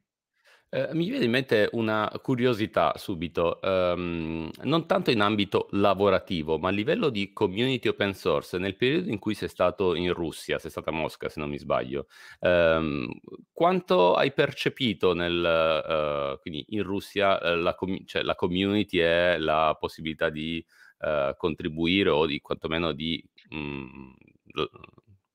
Eh, 0.75 0.89
mi 0.95 1.11
viene 1.11 1.27
in 1.27 1.31
mente 1.31 1.69
una 1.73 2.11
curiosità 2.23 2.95
subito, 2.97 3.59
um, 3.63 4.49
non 4.63 4.87
tanto 4.87 5.11
in 5.11 5.21
ambito 5.21 5.69
lavorativo, 5.73 6.59
ma 6.59 6.69
a 6.69 6.71
livello 6.71 7.11
di 7.11 7.35
community 7.35 7.89
open 7.89 8.15
source. 8.15 8.57
Nel 8.57 8.75
periodo 8.77 9.11
in 9.11 9.19
cui 9.19 9.35
sei 9.35 9.51
stato 9.51 9.95
in 9.95 10.15
Russia, 10.15 10.59
sei 10.59 10.71
stata 10.71 10.89
a 10.89 10.95
Mosca 10.95 11.29
se 11.29 11.41
non 11.41 11.51
mi 11.51 11.59
sbaglio, 11.59 12.07
um, 12.41 13.07
quanto 13.53 14.15
hai 14.15 14.33
percepito 14.33 15.13
nel, 15.13 16.37
uh, 16.37 16.41
quindi 16.41 16.65
in 16.71 16.83
Russia 16.85 17.39
uh, 17.39 17.55
la, 17.57 17.75
com- 17.75 18.03
cioè 18.07 18.23
la, 18.23 18.35
community 18.35 18.99
e 18.99 19.37
la 19.37 19.77
possibilità 19.79 20.31
di 20.31 20.65
uh, 21.01 21.37
contribuire 21.37 22.09
o 22.09 22.25
di 22.25 22.41
quantomeno 22.41 22.93
di 22.93 23.23
mh, 23.51 23.59
mm, 23.59 24.13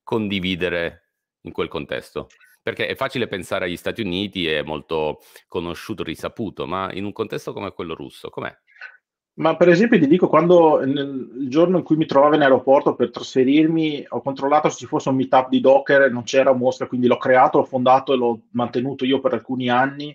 condividere 0.01 1.11
in 1.41 1.51
quel 1.51 1.67
contesto? 1.67 2.27
Perché 2.67 2.87
è 2.87 2.95
facile 2.95 3.27
pensare 3.27 3.63
agli 3.63 3.77
Stati 3.77 4.01
Uniti, 4.01 4.45
è 4.45 4.61
molto 4.61 5.19
conosciuto, 5.47 6.03
risaputo, 6.03 6.67
ma 6.67 6.91
in 6.91 7.05
un 7.05 7.13
contesto 7.13 7.53
come 7.53 7.71
quello 7.71 7.95
russo, 7.95 8.29
com'è? 8.29 8.53
Ma 9.35 9.55
per 9.55 9.69
esempio 9.69 9.97
ti 9.97 10.05
dico, 10.05 10.27
quando 10.27 10.83
nel, 10.83 11.31
il 11.39 11.47
giorno 11.47 11.77
in 11.77 11.83
cui 11.85 11.95
mi 11.95 12.05
trovavo 12.05 12.35
in 12.35 12.41
aeroporto 12.41 12.93
per 12.93 13.09
trasferirmi, 13.09 14.07
ho 14.09 14.21
controllato 14.21 14.67
se 14.67 14.79
ci 14.79 14.85
fosse 14.85 15.07
un 15.07 15.15
meetup 15.15 15.47
di 15.47 15.61
Docker, 15.61 16.11
non 16.11 16.23
c'era 16.23 16.49
a 16.49 16.55
Mosca, 16.55 16.87
quindi 16.87 17.07
l'ho 17.07 17.15
creato, 17.15 17.59
l'ho 17.59 17.63
fondato 17.63 18.11
e 18.11 18.17
l'ho 18.17 18.41
mantenuto 18.51 19.05
io 19.05 19.21
per 19.21 19.31
alcuni 19.31 19.69
anni 19.69 20.13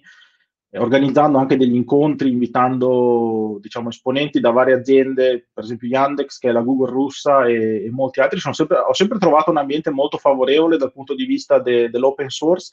organizzando 0.75 1.38
anche 1.38 1.57
degli 1.57 1.75
incontri, 1.75 2.31
invitando 2.31 3.59
diciamo, 3.61 3.91
esponenti 3.91 4.41
da 4.41 4.50
varie 4.50 4.75
aziende, 4.75 5.49
per 5.52 5.64
esempio 5.64 5.88
Yandex, 5.88 6.38
che 6.38 6.49
è 6.49 6.52
la 6.52 6.62
Google 6.62 6.91
russa, 6.91 7.47
e, 7.47 7.85
e 7.85 7.91
molti 7.91 8.21
altri. 8.21 8.41
Sempre, 8.41 8.79
ho 8.79 8.95
sempre 8.95 9.19
trovato 9.19 9.50
un 9.50 9.59
ambiente 9.59 9.91
molto 9.91 10.17
favorevole 10.17 10.79
dal 10.79 10.93
punto 10.93 11.14
di 11.14 11.26
vista 11.26 11.59
de, 11.59 11.91
dell'open 11.91 12.31
source. 12.31 12.71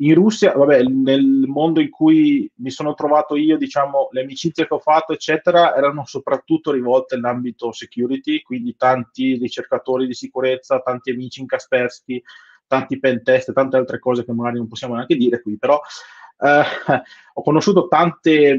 In 0.00 0.14
Russia, 0.14 0.52
vabbè, 0.52 0.82
nel 0.82 1.44
mondo 1.46 1.80
in 1.80 1.88
cui 1.88 2.50
mi 2.56 2.70
sono 2.70 2.94
trovato 2.94 3.36
io, 3.36 3.56
diciamo, 3.56 4.08
le 4.10 4.22
amicizie 4.22 4.66
che 4.66 4.74
ho 4.74 4.78
fatto, 4.78 5.12
eccetera, 5.12 5.74
erano 5.74 6.04
soprattutto 6.04 6.70
rivolte 6.70 7.14
nell'ambito 7.14 7.72
security, 7.72 8.42
quindi 8.42 8.76
tanti 8.76 9.38
ricercatori 9.38 10.06
di 10.06 10.12
sicurezza, 10.12 10.80
tanti 10.80 11.12
amici 11.12 11.40
in 11.40 11.46
Kaspersky, 11.46 12.22
tanti 12.66 12.98
pen 12.98 13.22
test, 13.22 13.52
tante 13.52 13.76
altre 13.76 13.98
cose 13.98 14.24
che 14.24 14.32
magari 14.32 14.58
non 14.58 14.68
possiamo 14.68 14.94
neanche 14.94 15.16
dire 15.16 15.40
qui, 15.40 15.56
però 15.56 15.80
eh, 16.38 16.62
ho 17.34 17.42
conosciuto 17.42 17.88
tante, 17.88 18.58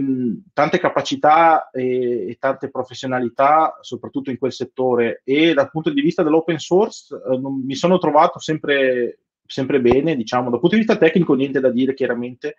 tante 0.54 0.80
capacità 0.80 1.70
e, 1.70 2.30
e, 2.30 2.38
tante 2.40 2.70
professionalità, 2.70 3.78
soprattutto 3.82 4.30
in 4.30 4.38
quel 4.38 4.54
settore, 4.54 5.22
e 5.24 5.54
dal 5.54 5.70
punto 5.70 5.92
di 5.92 6.02
vista 6.02 6.24
dell'open 6.24 6.58
source 6.58 7.16
eh, 7.16 7.40
mi 7.40 7.76
sono 7.76 7.98
trovato 7.98 8.40
sempre, 8.40 9.20
sempre 9.46 9.80
bene, 9.82 10.16
diciamo, 10.16 10.50
dal 10.50 10.60
punto 10.60 10.76
di 10.76 10.82
vista 10.82 10.98
tecnico 10.98 11.34
niente 11.34 11.60
da 11.60 11.70
dire, 11.70 11.94
chiaramente 11.94 12.56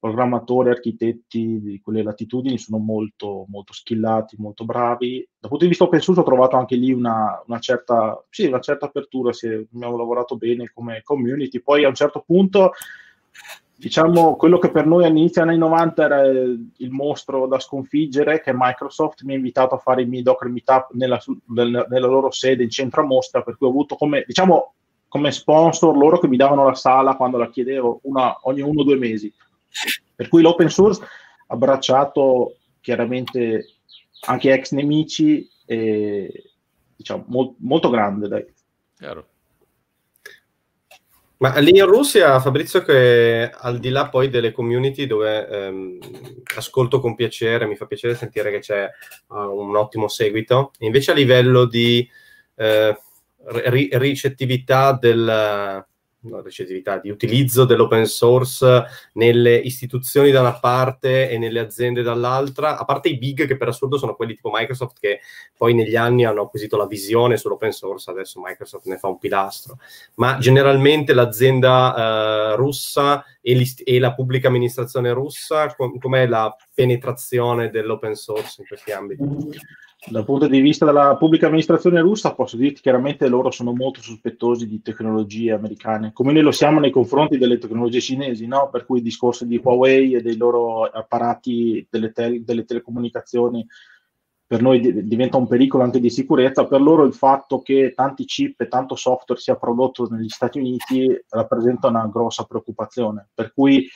programmatori, 0.00 0.70
architetti 0.70 1.60
di 1.60 1.80
quelle 1.82 2.02
latitudini 2.02 2.56
sono 2.56 2.78
molto, 2.78 3.44
molto 3.48 3.74
skillati, 3.74 4.36
molto 4.38 4.64
bravi. 4.64 5.28
Dal 5.38 5.50
punto 5.50 5.64
di 5.64 5.70
vista 5.70 5.84
open 5.84 6.00
source 6.00 6.22
ho 6.22 6.24
trovato 6.24 6.56
anche 6.56 6.74
lì 6.74 6.90
una, 6.90 7.42
una, 7.46 7.58
certa, 7.58 8.24
sì, 8.30 8.46
una 8.46 8.60
certa 8.60 8.86
apertura, 8.86 9.32
sì, 9.34 9.46
abbiamo 9.46 9.98
lavorato 9.98 10.38
bene 10.38 10.70
come 10.72 11.02
community. 11.02 11.60
Poi 11.60 11.84
a 11.84 11.88
un 11.88 11.94
certo 11.94 12.24
punto 12.26 12.72
diciamo, 13.80 14.36
quello 14.36 14.58
che 14.58 14.70
per 14.70 14.84
noi 14.84 15.06
all'inizio 15.06 15.40
anni 15.40 15.56
90 15.56 16.04
era 16.04 16.26
il 16.26 16.90
mostro 16.90 17.46
da 17.46 17.58
sconfiggere, 17.58 18.42
che 18.42 18.52
Microsoft 18.54 19.22
mi 19.22 19.32
ha 19.32 19.36
invitato 19.36 19.74
a 19.74 19.78
fare 19.78 20.02
i 20.02 20.06
miei 20.06 20.22
Docker 20.22 20.50
Meetup 20.50 20.90
nella, 20.92 21.18
nella, 21.46 22.06
loro 22.06 22.30
sede 22.30 22.62
in 22.62 22.68
centro 22.68 23.00
a 23.00 23.06
Mosca, 23.06 23.40
per 23.40 23.56
cui 23.56 23.66
ho 23.66 23.70
avuto 23.70 23.96
come, 23.96 24.22
diciamo, 24.26 24.74
come 25.08 25.32
sponsor 25.32 25.96
loro 25.96 26.18
che 26.18 26.28
mi 26.28 26.36
davano 26.36 26.66
la 26.66 26.74
sala 26.74 27.16
quando 27.16 27.38
la 27.38 27.48
chiedevo 27.48 28.00
una, 28.02 28.36
ogni 28.42 28.60
uno 28.60 28.82
o 28.82 28.84
due 28.84 28.96
mesi. 28.96 29.32
Per 30.14 30.28
cui 30.28 30.42
l'open 30.42 30.68
source 30.68 31.02
ha 31.02 31.08
abbracciato 31.46 32.56
chiaramente 32.82 33.76
anche 34.26 34.52
ex 34.52 34.72
nemici, 34.72 35.48
e, 35.64 36.52
diciamo, 36.96 37.24
mo- 37.28 37.54
molto 37.60 37.88
grande. 37.88 38.28
Dai. 38.28 38.44
Chiaro. 38.98 39.26
Ma 41.40 41.58
lì 41.58 41.78
in 41.78 41.86
Russia, 41.86 42.38
Fabrizio, 42.38 42.82
che 42.82 43.50
al 43.50 43.78
di 43.78 43.88
là 43.88 44.10
poi 44.10 44.28
delle 44.28 44.52
community 44.52 45.06
dove 45.06 45.48
ehm, 45.48 45.98
ascolto 46.56 47.00
con 47.00 47.14
piacere, 47.14 47.66
mi 47.66 47.76
fa 47.76 47.86
piacere 47.86 48.14
sentire 48.14 48.50
che 48.50 48.58
c'è 48.58 48.86
uh, 49.28 49.36
un 49.36 49.74
ottimo 49.74 50.06
seguito, 50.06 50.72
invece 50.80 51.12
a 51.12 51.14
livello 51.14 51.64
di 51.64 52.06
eh, 52.56 52.94
ri- 53.46 53.88
ricettività 53.92 54.92
del, 54.92 55.86
no, 56.22 56.40
ricettività, 56.42 56.98
di 56.98 57.10
utilizzo 57.10 57.64
dell'open 57.64 58.06
source 58.06 58.84
nelle 59.14 59.56
istituzioni 59.56 60.30
da 60.30 60.40
una 60.40 60.58
parte 60.58 61.30
e 61.30 61.38
nelle 61.38 61.60
aziende 61.60 62.02
dall'altra, 62.02 62.78
a 62.78 62.84
parte 62.84 63.08
i 63.08 63.16
big 63.16 63.46
che 63.46 63.56
per 63.56 63.68
assurdo 63.68 63.96
sono 63.96 64.14
quelli 64.14 64.34
tipo 64.34 64.50
Microsoft 64.52 64.98
che 65.00 65.20
poi 65.56 65.74
negli 65.74 65.96
anni 65.96 66.24
hanno 66.24 66.42
acquisito 66.42 66.76
la 66.76 66.86
visione 66.86 67.36
sull'open 67.36 67.72
source, 67.72 68.10
adesso 68.10 68.40
Microsoft 68.42 68.86
ne 68.86 68.98
fa 68.98 69.08
un 69.08 69.18
pilastro, 69.18 69.78
ma 70.16 70.38
generalmente 70.38 71.14
l'azienda 71.14 72.52
eh, 72.52 72.56
russa 72.56 73.24
e, 73.40 73.66
e, 73.84 73.98
la 73.98 74.12
pubblica 74.12 74.48
amministrazione 74.48 75.12
russa, 75.12 75.74
com- 75.74 75.98
com'è 75.98 76.26
la 76.26 76.54
penetrazione 76.74 77.70
dell'open 77.70 78.14
source 78.14 78.60
in 78.60 78.66
questi 78.66 78.92
ambiti? 78.92 79.22
Dal 80.08 80.24
punto 80.24 80.46
di 80.46 80.60
vista 80.60 80.86
della 80.86 81.16
pubblica 81.16 81.46
amministrazione 81.46 82.00
russa, 82.00 82.34
posso 82.34 82.56
dirti 82.56 82.80
chiaramente 82.80 83.28
loro 83.28 83.50
sono 83.50 83.74
molto 83.74 84.00
sospettosi 84.00 84.66
di 84.66 84.80
tecnologie 84.80 85.52
americane, 85.52 86.12
come 86.14 86.32
noi 86.32 86.42
lo 86.42 86.52
siamo 86.52 86.80
nei 86.80 86.90
confronti 86.90 87.36
delle 87.36 87.58
tecnologie 87.58 88.00
cinesi, 88.00 88.46
no? 88.46 88.70
per 88.70 88.86
cui 88.86 88.98
il 88.98 89.04
discorso 89.04 89.44
di 89.44 89.60
Huawei 89.62 90.14
e 90.14 90.22
dei 90.22 90.36
loro 90.36 90.84
apparati 90.84 91.86
delle, 91.90 92.12
te- 92.12 92.42
delle 92.42 92.64
telecomunicazioni 92.64 93.66
per 94.46 94.62
noi 94.62 94.80
di- 94.80 95.06
diventa 95.06 95.36
un 95.36 95.46
pericolo 95.46 95.82
anche 95.82 96.00
di 96.00 96.08
sicurezza, 96.08 96.66
per 96.66 96.80
loro 96.80 97.04
il 97.04 97.12
fatto 97.12 97.60
che 97.60 97.92
tanti 97.94 98.24
chip 98.24 98.58
e 98.62 98.68
tanto 98.68 98.96
software 98.96 99.40
sia 99.40 99.56
prodotto 99.56 100.08
negli 100.10 100.28
Stati 100.28 100.58
Uniti 100.58 101.14
rappresenta 101.28 101.88
una 101.88 102.08
grossa 102.10 102.44
preoccupazione, 102.44 103.28
per 103.34 103.52
cui 103.52 103.86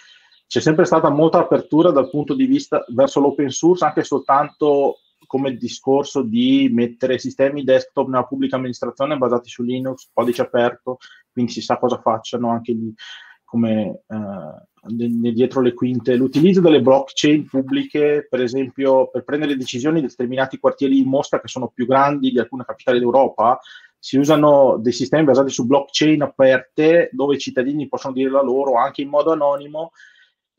c'è 0.47 0.61
sempre 0.61 0.85
stata 0.85 1.09
molta 1.09 1.39
apertura 1.39 1.91
dal 1.91 2.11
punto 2.11 2.35
di 2.35 2.45
vista 2.45 2.85
verso 2.89 3.21
l'open 3.21 3.49
source, 3.49 3.87
anche 3.87 4.05
soltanto 4.05 4.99
come 5.35 5.49
il 5.49 5.59
discorso 5.59 6.23
di 6.23 6.71
mettere 6.73 7.19
sistemi 7.19 7.65
desktop 7.65 8.07
nella 8.07 8.25
pubblica 8.25 8.55
amministrazione 8.55 9.17
basati 9.17 9.49
su 9.49 9.65
Linux, 9.65 10.09
codice 10.13 10.43
aperto, 10.43 10.99
quindi 11.33 11.51
si 11.51 11.61
sa 11.61 11.77
cosa 11.77 12.01
facciano 12.01 12.51
anche 12.51 12.71
lì 12.71 12.95
come 13.43 14.03
eh, 14.07 15.33
dietro 15.33 15.61
le 15.61 15.75
quinte. 15.75 16.15
L'utilizzo 16.15 16.61
delle 16.61 16.81
blockchain 16.81 17.47
pubbliche, 17.47 18.29
per 18.31 18.43
esempio, 18.43 19.11
per 19.11 19.25
prendere 19.25 19.57
decisioni 19.57 20.01
di 20.01 20.07
determinati 20.07 20.61
quartieri 20.61 20.95
di 20.95 21.05
Mosca 21.05 21.41
che 21.41 21.49
sono 21.49 21.67
più 21.67 21.85
grandi 21.85 22.31
di 22.31 22.39
alcune 22.39 22.65
capitali 22.65 23.01
d'Europa, 23.01 23.59
si 23.99 24.17
usano 24.17 24.77
dei 24.79 24.93
sistemi 24.93 25.25
basati 25.25 25.51
su 25.51 25.67
blockchain 25.67 26.23
aperte 26.23 27.09
dove 27.11 27.35
i 27.35 27.41
cittadini 27.41 27.89
possono 27.89 28.15
dire 28.15 28.31
la 28.31 28.43
loro 28.43 28.77
anche 28.77 29.03
in 29.03 29.09
modo 29.09 29.33
anonimo 29.33 29.91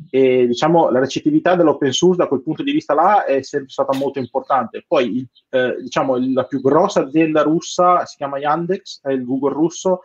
e 0.09 0.45
diciamo 0.47 0.89
la 0.89 0.99
recettività 0.99 1.55
dell'open 1.55 1.91
source 1.91 2.17
da 2.17 2.27
quel 2.27 2.43
punto 2.43 2.63
di 2.63 2.71
vista 2.71 2.93
là 2.93 3.25
è 3.25 3.41
sempre 3.41 3.69
stata 3.69 3.97
molto 3.97 4.19
importante. 4.19 4.83
Poi 4.87 5.27
eh, 5.49 5.77
diciamo 5.81 6.17
la 6.33 6.45
più 6.45 6.61
grossa 6.61 7.01
azienda 7.01 7.41
russa 7.41 8.05
si 8.05 8.17
chiama 8.17 8.37
Yandex, 8.37 9.01
è 9.01 9.11
il 9.11 9.23
Google 9.23 9.53
russo 9.53 10.01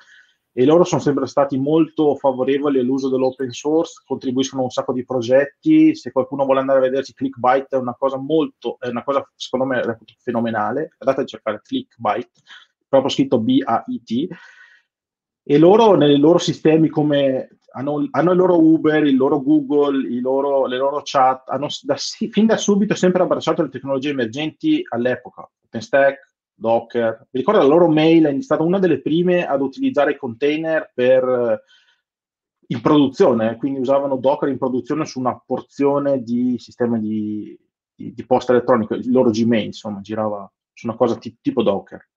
e 0.52 0.64
loro 0.64 0.84
sono 0.84 1.00
sempre 1.00 1.26
stati 1.26 1.56
molto 1.58 2.16
favorevoli 2.16 2.80
all'uso 2.80 3.08
dell'open 3.08 3.50
source, 3.50 4.02
contribuiscono 4.04 4.62
a 4.62 4.64
un 4.64 4.70
sacco 4.70 4.92
di 4.92 5.04
progetti, 5.04 5.94
se 5.94 6.10
qualcuno 6.10 6.44
vuole 6.44 6.60
andare 6.60 6.80
a 6.80 6.82
vederci 6.82 7.14
Clickbyte 7.14 7.76
è 7.76 7.76
una 7.76 7.94
cosa 7.96 8.16
molto, 8.16 8.76
è 8.80 8.88
una 8.88 9.04
cosa 9.04 9.28
secondo 9.36 9.66
me 9.66 9.98
fenomenale, 10.18 10.94
andate 10.98 11.20
a 11.20 11.24
cercare 11.24 11.60
Clickbyte, 11.62 12.40
proprio 12.88 13.10
scritto 13.10 13.38
B-A-I-T, 13.38 14.28
e 15.44 15.58
loro 15.58 15.96
nei 15.96 16.18
loro 16.18 16.38
sistemi 16.38 16.88
come 16.88 17.58
hanno, 17.72 18.08
hanno, 18.10 18.30
il 18.32 18.36
loro 18.36 18.60
Uber, 18.60 19.04
il 19.04 19.16
loro 19.16 19.42
Google, 19.42 20.08
loro, 20.20 20.66
le 20.66 20.76
loro 20.76 21.00
chat, 21.04 21.48
hanno 21.48 21.68
da, 21.82 21.96
fin 21.96 22.46
da 22.46 22.56
subito 22.56 22.94
sempre 22.94 23.22
abbracciato 23.22 23.62
le 23.62 23.68
tecnologie 23.68 24.10
emergenti 24.10 24.82
all'epoca, 24.88 25.48
OpenStack, 25.64 26.34
Docker. 26.54 27.28
Mi 27.30 27.40
ricordo 27.40 27.60
la 27.60 27.66
loro 27.66 27.88
mail 27.88 28.24
è 28.24 28.42
stata 28.42 28.62
una 28.62 28.78
delle 28.78 29.00
prime 29.00 29.46
ad 29.46 29.62
utilizzare 29.62 30.12
i 30.12 30.16
container 30.16 30.90
per, 30.94 31.62
in 32.66 32.80
produzione, 32.80 33.56
quindi 33.56 33.80
usavano 33.80 34.16
Docker 34.16 34.48
in 34.48 34.58
produzione 34.58 35.06
su 35.06 35.18
una 35.18 35.40
porzione 35.44 36.22
di 36.22 36.56
sistema 36.58 36.98
di, 36.98 37.58
di, 37.94 38.12
di 38.12 38.26
posta 38.26 38.52
elettronica, 38.52 38.94
il 38.94 39.10
loro 39.10 39.30
Gmail, 39.30 39.66
insomma, 39.66 40.00
girava 40.00 40.50
su 40.72 40.86
una 40.86 40.96
cosa 40.96 41.16
t- 41.16 41.36
tipo 41.40 41.62
Docker. 41.62 42.09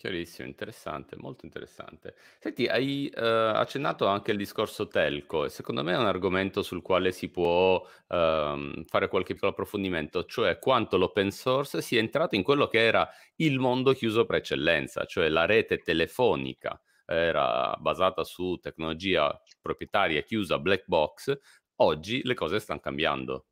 Chiarissimo, 0.00 0.46
interessante, 0.46 1.16
molto 1.18 1.44
interessante. 1.44 2.14
Senti, 2.38 2.66
hai 2.68 3.08
eh, 3.08 3.20
accennato 3.20 4.06
anche 4.06 4.30
il 4.30 4.36
discorso 4.36 4.86
telco 4.86 5.44
e 5.44 5.48
secondo 5.48 5.82
me 5.82 5.92
è 5.92 5.98
un 5.98 6.06
argomento 6.06 6.62
sul 6.62 6.82
quale 6.82 7.10
si 7.10 7.28
può 7.30 7.84
ehm, 8.06 8.84
fare 8.84 9.08
qualche 9.08 9.34
piccolo 9.34 9.50
approfondimento, 9.50 10.24
cioè 10.24 10.60
quanto 10.60 10.98
l'open 10.98 11.32
source 11.32 11.82
sia 11.82 11.98
entrato 11.98 12.36
in 12.36 12.44
quello 12.44 12.68
che 12.68 12.78
era 12.78 13.08
il 13.36 13.58
mondo 13.58 13.92
chiuso 13.92 14.24
per 14.24 14.36
eccellenza, 14.36 15.04
cioè 15.04 15.28
la 15.28 15.46
rete 15.46 15.78
telefonica 15.78 16.80
era 17.04 17.74
basata 17.80 18.22
su 18.22 18.56
tecnologia 18.62 19.36
proprietaria 19.60 20.22
chiusa 20.22 20.60
black 20.60 20.84
box, 20.86 21.36
oggi 21.80 22.20
le 22.22 22.34
cose 22.34 22.60
stanno 22.60 22.78
cambiando. 22.78 23.46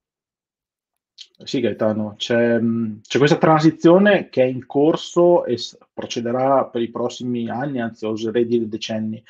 Sì, 1.45 1.61
Gaetano, 1.61 2.15
c'è, 2.17 2.59
c'è, 3.03 3.19
questa 3.19 3.39
transizione 3.39 4.29
che 4.29 4.43
è 4.43 4.47
in 4.47 4.67
corso 4.67 5.45
e 5.47 5.59
procederà 5.93 6.67
per 6.67 6.83
i 6.83 6.91
prossimi 6.91 7.49
anni, 7.49 7.81
anzi 7.81 8.05
oserei 8.05 8.47
dire 8.47 8.69
decenni. 8.69 9.23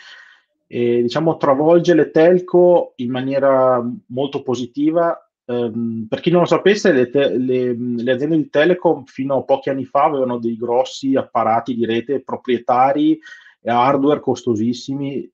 E, 0.66 1.02
diciamo, 1.02 1.36
travolge 1.36 1.94
le 1.94 2.10
telco 2.10 2.92
in 2.96 3.10
maniera 3.10 3.84
molto 4.06 4.42
positiva. 4.42 5.20
Um, 5.44 6.06
per 6.08 6.18
chi 6.20 6.30
non 6.30 6.40
lo 6.40 6.46
sapesse, 6.46 6.90
le, 6.90 7.08
te- 7.08 7.36
le, 7.38 7.76
le, 7.76 8.12
aziende 8.12 8.36
di 8.36 8.50
telecom 8.50 9.04
fino 9.04 9.36
a 9.36 9.42
pochi 9.44 9.70
anni 9.70 9.84
fa 9.84 10.04
avevano 10.04 10.38
dei 10.38 10.56
grossi 10.56 11.14
apparati 11.14 11.74
di 11.74 11.86
rete 11.86 12.20
proprietari 12.20 13.16
e 13.60 13.70
hardware 13.70 14.18
costosissimi, 14.18 15.28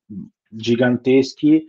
giganteschi, 0.48 1.66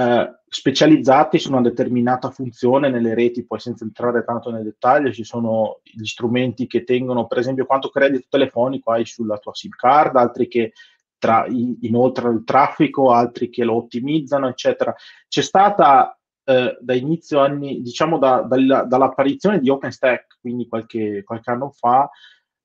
eh, 0.00 0.40
specializzati 0.48 1.38
su 1.38 1.50
una 1.50 1.60
determinata 1.60 2.30
funzione 2.30 2.88
nelle 2.88 3.14
reti, 3.14 3.44
poi 3.44 3.60
senza 3.60 3.84
entrare 3.84 4.24
tanto 4.24 4.50
nel 4.50 4.64
dettaglio, 4.64 5.12
ci 5.12 5.24
sono 5.24 5.80
gli 5.82 6.06
strumenti 6.06 6.66
che 6.66 6.84
tengono, 6.84 7.26
per 7.26 7.38
esempio, 7.38 7.66
quanto 7.66 7.90
credito 7.90 8.26
telefonico 8.30 8.92
hai 8.92 9.04
sulla 9.04 9.36
tua 9.36 9.54
SIM 9.54 9.70
card, 9.76 10.16
altri 10.16 10.48
che 10.48 10.72
tra, 11.18 11.44
inoltrano 11.46 12.34
il 12.34 12.44
traffico, 12.44 13.12
altri 13.12 13.50
che 13.50 13.62
lo 13.62 13.76
ottimizzano, 13.76 14.48
eccetera. 14.48 14.94
C'è 15.28 15.42
stata 15.42 16.18
eh, 16.44 16.78
da 16.80 16.94
inizio 16.94 17.40
anni, 17.40 17.82
diciamo 17.82 18.18
da, 18.18 18.40
da, 18.40 18.84
dall'apparizione 18.84 19.60
di 19.60 19.68
OpenStack, 19.68 20.38
quindi 20.40 20.66
qualche, 20.66 21.22
qualche 21.24 21.50
anno 21.50 21.70
fa, 21.70 22.08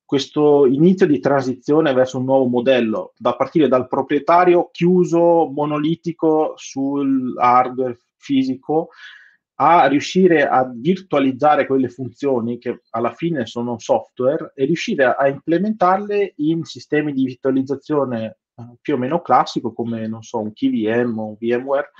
questo 0.05 0.67
inizio 0.67 1.07
di 1.07 1.19
transizione 1.19 1.91
verso 1.93 2.19
un 2.19 2.25
nuovo 2.25 2.45
modello, 2.45 3.13
da 3.17 3.35
partire 3.35 3.67
dal 3.67 3.87
proprietario 3.87 4.69
chiuso, 4.71 5.49
monolitico 5.51 6.53
sul 6.55 7.33
hardware 7.37 7.97
fisico, 8.17 8.89
a 9.55 9.87
riuscire 9.87 10.47
a 10.47 10.69
virtualizzare 10.69 11.65
quelle 11.65 11.89
funzioni 11.89 12.57
che 12.57 12.81
alla 12.91 13.13
fine 13.13 13.45
sono 13.45 13.79
software 13.79 14.51
e 14.53 14.65
riuscire 14.65 15.05
a, 15.05 15.27
implementarle 15.27 16.33
in 16.37 16.63
sistemi 16.65 17.13
di 17.13 17.23
virtualizzazione 17.23 18.37
eh, 18.55 18.63
più 18.81 18.95
o 18.95 18.97
meno 18.97 19.21
classico 19.21 19.71
come 19.73 20.07
non 20.07 20.23
so 20.23 20.41
un 20.41 20.51
KVM 20.51 21.17
o 21.17 21.25
un 21.27 21.35
VMware 21.39 21.91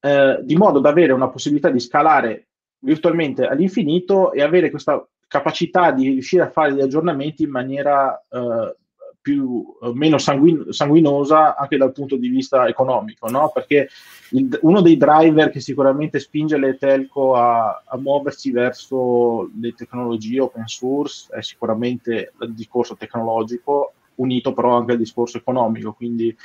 eh, 0.00 0.40
di 0.42 0.56
modo 0.56 0.80
da 0.80 0.88
avere 0.88 1.12
una 1.12 1.28
possibilità 1.28 1.70
di 1.70 1.78
scalare 1.78 2.48
virtualmente 2.80 3.46
all'infinito 3.46 4.32
e 4.32 4.42
avere 4.42 4.70
questa 4.70 5.06
capacità 5.32 5.92
di 5.92 6.10
riuscire 6.10 6.42
a 6.42 6.50
fare 6.50 6.74
gli 6.74 6.82
aggiornamenti 6.82 7.44
in 7.44 7.50
maniera 7.50 8.22
eh, 8.28 8.76
più, 9.18 9.64
eh, 9.80 9.92
meno 9.94 10.18
sanguin- 10.18 10.70
sanguinosa 10.72 11.56
anche 11.56 11.78
dal 11.78 11.92
punto 11.92 12.16
di 12.16 12.28
vista 12.28 12.68
economico, 12.68 13.30
no? 13.30 13.50
perché 13.54 13.88
il, 14.32 14.58
uno 14.60 14.82
dei 14.82 14.98
driver 14.98 15.48
che 15.48 15.60
sicuramente 15.60 16.18
spinge 16.18 16.58
le 16.58 16.76
telco 16.76 17.34
a, 17.34 17.82
a, 17.86 17.96
muoversi 17.96 18.50
verso 18.50 19.48
le 19.58 19.72
tecnologie 19.72 20.40
open 20.40 20.66
source 20.66 21.34
è 21.34 21.40
sicuramente 21.40 22.34
il 22.38 22.52
discorso 22.52 22.94
tecnologico, 22.94 23.94
unito 24.16 24.52
però 24.52 24.76
anche 24.76 24.92
al 24.92 24.98
discorso 24.98 25.38
economico, 25.38 25.94
quindi 25.94 26.36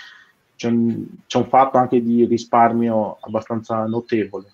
c'è 0.56 0.70
un, 0.70 1.06
c'è 1.28 1.40
un 1.40 1.48
fatto 1.50 1.78
anche 1.78 2.02
di 2.02 2.24
risparmio 2.24 3.18
abbastanza 3.20 3.86
notevole. 3.86 4.54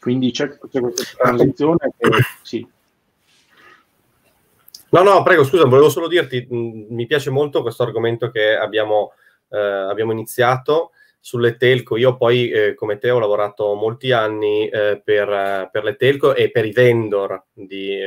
Quindi 0.00 0.32
c'è, 0.32 0.48
c'è 0.48 0.80
questa 0.80 1.16
transizione 1.16 1.92
che 1.96 2.10
sì. 2.42 2.66
No, 4.94 5.02
no, 5.02 5.24
prego, 5.24 5.42
scusa, 5.42 5.64
volevo 5.64 5.88
solo 5.88 6.06
dirti, 6.06 6.46
mh, 6.48 6.94
mi 6.94 7.06
piace 7.06 7.28
molto 7.28 7.62
questo 7.62 7.82
argomento 7.82 8.30
che 8.30 8.54
abbiamo, 8.54 9.14
eh, 9.50 9.58
abbiamo 9.58 10.12
iniziato 10.12 10.92
sulle 11.18 11.56
telco. 11.56 11.96
Io 11.96 12.16
poi, 12.16 12.48
eh, 12.48 12.74
come 12.74 12.98
te, 12.98 13.10
ho 13.10 13.18
lavorato 13.18 13.74
molti 13.74 14.12
anni 14.12 14.68
eh, 14.68 15.02
per, 15.02 15.68
per, 15.72 15.82
le 15.82 15.96
telco 15.96 16.32
e 16.36 16.48
per 16.52 16.64
i 16.64 16.70
vendor, 16.70 17.46
di, 17.52 17.98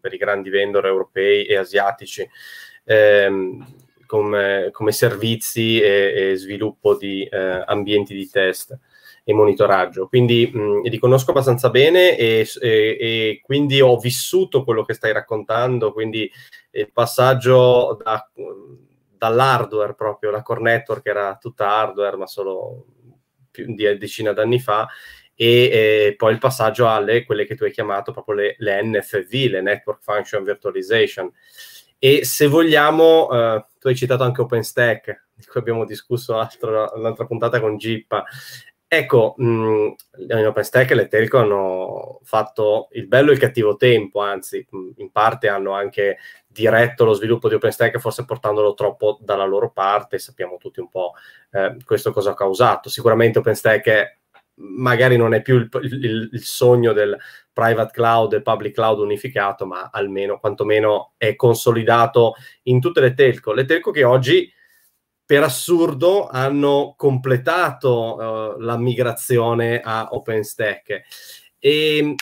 per 0.00 0.14
i 0.14 0.16
grandi 0.16 0.48
vendor 0.48 0.86
europei 0.86 1.44
e 1.44 1.56
asiatici, 1.56 2.24
ehm, 2.84 3.74
come, 4.06 4.68
come, 4.70 4.92
servizi 4.92 5.80
e, 5.80 6.30
e 6.30 6.36
sviluppo 6.36 6.96
di 6.96 7.24
eh, 7.24 7.64
ambienti 7.66 8.14
di 8.14 8.30
test 8.30 8.78
e 9.28 9.34
monitoraggio. 9.34 10.08
Quindi 10.08 10.50
mh, 10.50 10.88
li 10.88 10.96
conosco 10.96 11.32
abbastanza 11.32 11.68
bene 11.68 12.16
e, 12.16 12.48
e, 12.62 12.96
e, 12.98 13.40
quindi 13.42 13.78
ho 13.78 13.98
vissuto 13.98 14.64
quello 14.64 14.86
che 14.86 14.94
stai 14.94 15.12
raccontando, 15.12 15.92
quindi 15.92 16.30
il 16.70 16.90
passaggio 16.90 17.98
da, 18.02 18.26
dall'hardware 19.18 19.94
proprio, 19.94 20.30
la 20.30 20.40
core 20.40 20.62
network 20.62 21.06
era 21.06 21.36
tutta 21.38 21.68
hardware, 21.68 22.16
ma 22.16 22.26
solo 22.26 22.86
più 23.50 23.66
di 23.74 23.98
decina 23.98 24.32
d'anni 24.32 24.60
fa, 24.60 24.88
e, 25.34 25.46
e, 25.46 26.14
poi 26.16 26.32
il 26.32 26.38
passaggio 26.38 26.88
alle 26.88 27.26
quelle 27.26 27.44
che 27.44 27.54
tu 27.54 27.64
hai 27.64 27.70
chiamato 27.70 28.12
proprio 28.12 28.34
le, 28.34 28.54
le 28.56 28.82
NFV, 28.82 29.50
le 29.50 29.60
Network 29.60 30.00
Function 30.02 30.42
Virtualization. 30.42 31.30
E 31.98 32.24
se 32.24 32.46
vogliamo, 32.46 33.28
eh, 33.30 33.66
tu 33.78 33.88
hai 33.88 33.94
citato 33.94 34.22
anche 34.22 34.40
OpenStack, 34.40 35.26
di 35.38 35.46
cui 35.46 35.60
abbiamo 35.60 35.84
discusso 35.84 36.34
l'altra 36.34 37.26
puntata 37.26 37.60
con 37.60 37.76
Gippa, 37.76 38.24
Ecco, 38.90 39.34
mh, 39.36 39.94
in 40.30 40.46
OpenStack 40.46 40.92
le 40.92 41.08
telco 41.08 41.36
hanno 41.36 42.20
fatto 42.22 42.88
il 42.92 43.06
bello 43.06 43.28
e 43.28 43.34
il 43.34 43.38
cattivo 43.38 43.76
tempo, 43.76 44.20
anzi, 44.20 44.66
in 44.96 45.10
parte 45.12 45.48
hanno 45.48 45.72
anche 45.72 46.16
diretto 46.46 47.04
lo 47.04 47.12
sviluppo 47.12 47.50
di 47.50 47.54
OpenStack, 47.54 47.98
forse 47.98 48.24
portandolo 48.24 48.72
troppo 48.72 49.18
dalla 49.20 49.44
loro 49.44 49.70
parte, 49.72 50.18
sappiamo 50.18 50.56
tutti 50.56 50.80
un 50.80 50.88
po' 50.88 51.12
eh, 51.50 51.76
questo 51.84 52.12
cosa 52.12 52.30
ha 52.30 52.34
causato. 52.34 52.88
Sicuramente 52.88 53.40
OpenStack 53.40 53.88
è, 53.88 54.16
magari 54.54 55.18
non 55.18 55.34
è 55.34 55.42
più 55.42 55.56
il, 55.56 55.68
il, 55.82 56.30
il 56.32 56.42
sogno 56.42 56.94
del 56.94 57.14
private 57.52 57.92
cloud 57.92 58.32
e 58.32 58.40
public 58.40 58.72
cloud 58.72 59.00
unificato, 59.00 59.66
ma 59.66 59.90
almeno, 59.92 60.38
quantomeno, 60.38 61.12
è 61.18 61.36
consolidato 61.36 62.36
in 62.62 62.80
tutte 62.80 63.00
le 63.00 63.12
telco. 63.12 63.52
Le 63.52 63.66
telco 63.66 63.90
che 63.90 64.04
oggi 64.04 64.50
per 65.28 65.42
assurdo 65.42 66.26
hanno 66.26 66.94
completato 66.96 68.16
uh, 68.16 68.60
la 68.60 68.78
migrazione 68.78 69.78
a 69.78 70.08
OpenStack. 70.12 71.02
E, 71.58 72.14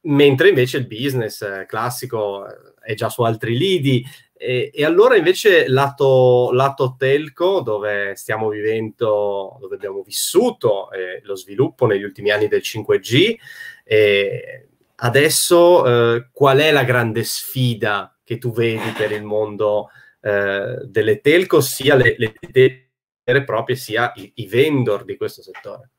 mentre 0.00 0.48
invece 0.48 0.78
il 0.78 0.88
business 0.88 1.40
eh, 1.42 1.66
classico 1.68 2.44
eh, 2.44 2.54
è 2.80 2.94
già 2.94 3.08
su 3.08 3.22
altri 3.22 3.56
lidi. 3.56 4.04
E, 4.36 4.72
e, 4.74 4.84
allora 4.84 5.14
invece 5.14 5.68
lato, 5.68 6.50
lato 6.50 6.96
telco, 6.98 7.60
dove 7.60 8.16
stiamo 8.16 8.48
vivendo, 8.48 9.56
dove 9.60 9.76
abbiamo 9.76 10.02
vissuto 10.02 10.90
eh, 10.90 11.20
lo 11.22 11.36
sviluppo 11.36 11.86
negli 11.86 12.02
ultimi 12.02 12.30
anni 12.30 12.48
del 12.48 12.62
5G, 12.64 13.36
eh, 13.84 14.66
adesso 14.96 15.86
eh, 16.16 16.28
qual 16.32 16.58
è 16.58 16.72
la 16.72 16.82
grande 16.82 17.22
sfida 17.22 18.18
che 18.24 18.38
tu 18.38 18.50
vedi 18.50 18.90
per 18.96 19.12
il 19.12 19.22
mondo 19.22 19.90
eh, 20.22 20.78
delle 20.84 21.20
telco, 21.20 21.60
sia 21.60 21.94
le, 21.96 22.14
le 22.16 22.34
vere 22.50 22.90
e 23.24 23.44
proprie, 23.44 23.76
sia 23.76 24.12
i, 24.16 24.32
i 24.36 24.46
vendor 24.46 25.04
di 25.04 25.16
questo 25.16 25.42
settore. 25.42 25.90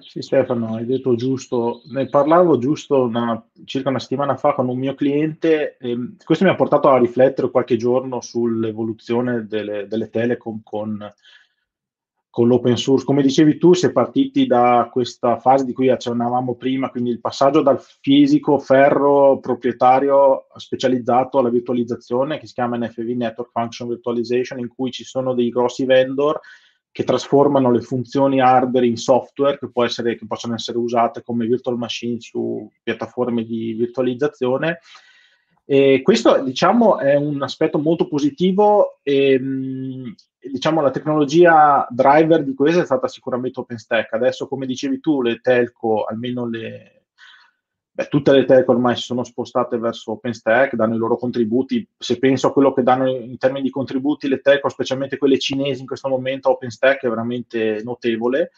Sì, 0.00 0.22
Stefano, 0.22 0.74
hai 0.74 0.86
detto 0.86 1.14
giusto. 1.14 1.82
Ne 1.86 2.08
parlavo 2.08 2.58
giusto 2.58 3.02
una, 3.02 3.46
circa 3.64 3.90
una 3.90 4.00
settimana 4.00 4.36
fa 4.36 4.54
con 4.54 4.68
un 4.68 4.78
mio 4.78 4.94
cliente. 4.94 5.76
E 5.76 5.96
questo 6.24 6.44
mi 6.44 6.50
ha 6.50 6.56
portato 6.56 6.88
a 6.88 6.98
riflettere 6.98 7.50
qualche 7.50 7.76
giorno 7.76 8.20
sull'evoluzione 8.20 9.46
delle, 9.46 9.86
delle 9.86 10.10
telecom 10.10 10.62
con, 10.62 10.98
con 12.34 12.48
l'open 12.48 12.76
source. 12.76 13.04
Come 13.04 13.22
dicevi 13.22 13.58
tu, 13.58 13.74
si 13.74 13.86
è 13.86 13.92
partiti 13.92 14.44
da 14.44 14.88
questa 14.90 15.38
fase 15.38 15.64
di 15.64 15.72
cui 15.72 15.88
accennavamo 15.88 16.56
prima, 16.56 16.90
quindi 16.90 17.10
il 17.10 17.20
passaggio 17.20 17.62
dal 17.62 17.80
fisico 17.80 18.58
ferro 18.58 19.38
proprietario 19.38 20.46
specializzato 20.56 21.38
alla 21.38 21.48
virtualizzazione, 21.48 22.40
che 22.40 22.48
si 22.48 22.54
chiama 22.54 22.76
NFV 22.76 23.06
Network 23.10 23.52
Function 23.52 23.86
Virtualization, 23.86 24.58
in 24.58 24.66
cui 24.66 24.90
ci 24.90 25.04
sono 25.04 25.32
dei 25.32 25.48
grossi 25.48 25.84
vendor 25.84 26.40
che 26.90 27.04
trasformano 27.04 27.70
le 27.70 27.82
funzioni 27.82 28.40
hardware 28.40 28.86
in 28.86 28.96
software 28.96 29.56
che, 29.56 29.70
essere, 29.84 30.16
che 30.16 30.26
possono 30.26 30.54
essere 30.54 30.78
usate 30.78 31.22
come 31.22 31.46
virtual 31.46 31.78
machine 31.78 32.20
su 32.20 32.68
piattaforme 32.82 33.44
di 33.44 33.74
virtualizzazione. 33.74 34.80
E 35.66 36.02
questo 36.02 36.42
diciamo 36.42 36.98
è 36.98 37.14
un 37.14 37.42
aspetto 37.42 37.78
molto 37.78 38.06
positivo 38.06 38.98
e, 39.02 39.40
diciamo, 40.38 40.82
la 40.82 40.90
tecnologia 40.90 41.86
driver 41.88 42.44
di 42.44 42.54
questo 42.54 42.82
è 42.82 42.84
stata 42.84 43.08
sicuramente 43.08 43.60
OpenStack. 43.60 44.12
Adesso, 44.12 44.46
come 44.46 44.66
dicevi 44.66 45.00
tu, 45.00 45.22
le 45.22 45.40
telco, 45.40 46.04
almeno 46.04 46.46
le, 46.46 47.06
beh, 47.90 48.08
tutte 48.08 48.32
le 48.32 48.44
telco 48.44 48.72
ormai 48.72 48.96
si 48.96 49.04
sono 49.04 49.24
spostate 49.24 49.78
verso 49.78 50.12
OpenStack, 50.12 50.74
danno 50.74 50.96
i 50.96 50.98
loro 50.98 51.16
contributi. 51.16 51.88
Se 51.96 52.18
penso 52.18 52.48
a 52.48 52.52
quello 52.52 52.74
che 52.74 52.82
danno 52.82 53.08
in 53.08 53.38
termini 53.38 53.62
di 53.62 53.70
contributi 53.70 54.28
le 54.28 54.40
telco, 54.40 54.68
specialmente 54.68 55.16
quelle 55.16 55.38
cinesi 55.38 55.80
in 55.80 55.86
questo 55.86 56.08
momento, 56.08 56.50
OpenStack 56.50 57.04
è 57.04 57.08
veramente 57.08 57.80
notevole. 57.82 58.50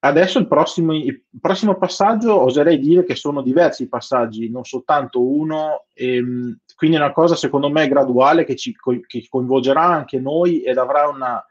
Adesso 0.00 0.38
il 0.38 0.46
prossimo, 0.46 0.94
il 0.94 1.24
prossimo, 1.40 1.76
passaggio 1.76 2.40
oserei 2.40 2.78
dire 2.78 3.04
che 3.04 3.16
sono 3.16 3.42
diversi 3.42 3.88
passaggi, 3.88 4.48
non 4.48 4.64
soltanto 4.64 5.20
uno, 5.26 5.86
e, 5.92 6.16
ehm, 6.16 6.58
quindi 6.76 6.96
è 6.96 7.00
una 7.00 7.12
cosa 7.12 7.34
secondo 7.34 7.68
me 7.68 7.88
graduale 7.88 8.44
che, 8.44 8.54
ci, 8.54 8.72
che 9.06 9.26
coinvolgerà 9.28 9.82
anche 9.82 10.20
noi 10.20 10.62
ed 10.62 10.78
avrà 10.78 11.08
una, 11.08 11.44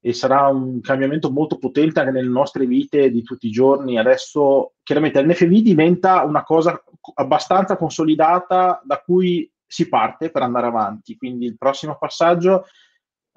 e 0.00 0.12
sarà 0.12 0.48
un 0.48 0.80
cambiamento 0.80 1.30
molto 1.30 1.58
potente 1.58 2.00
anche 2.00 2.10
nelle 2.10 2.28
nostre 2.28 2.66
vite 2.66 3.10
di 3.10 3.22
tutti 3.22 3.46
i 3.46 3.52
giorni. 3.52 3.98
Adesso 3.98 4.72
chiaramente 4.82 5.22
l'NFV 5.22 5.60
diventa 5.60 6.24
una 6.24 6.42
cosa 6.42 6.82
abbastanza 7.14 7.76
consolidata 7.76 8.80
da 8.82 9.00
cui 9.00 9.48
si 9.64 9.88
parte 9.88 10.30
per 10.30 10.42
andare 10.42 10.66
avanti, 10.66 11.16
quindi 11.16 11.46
il 11.46 11.56
prossimo 11.56 11.96
passaggio 11.96 12.64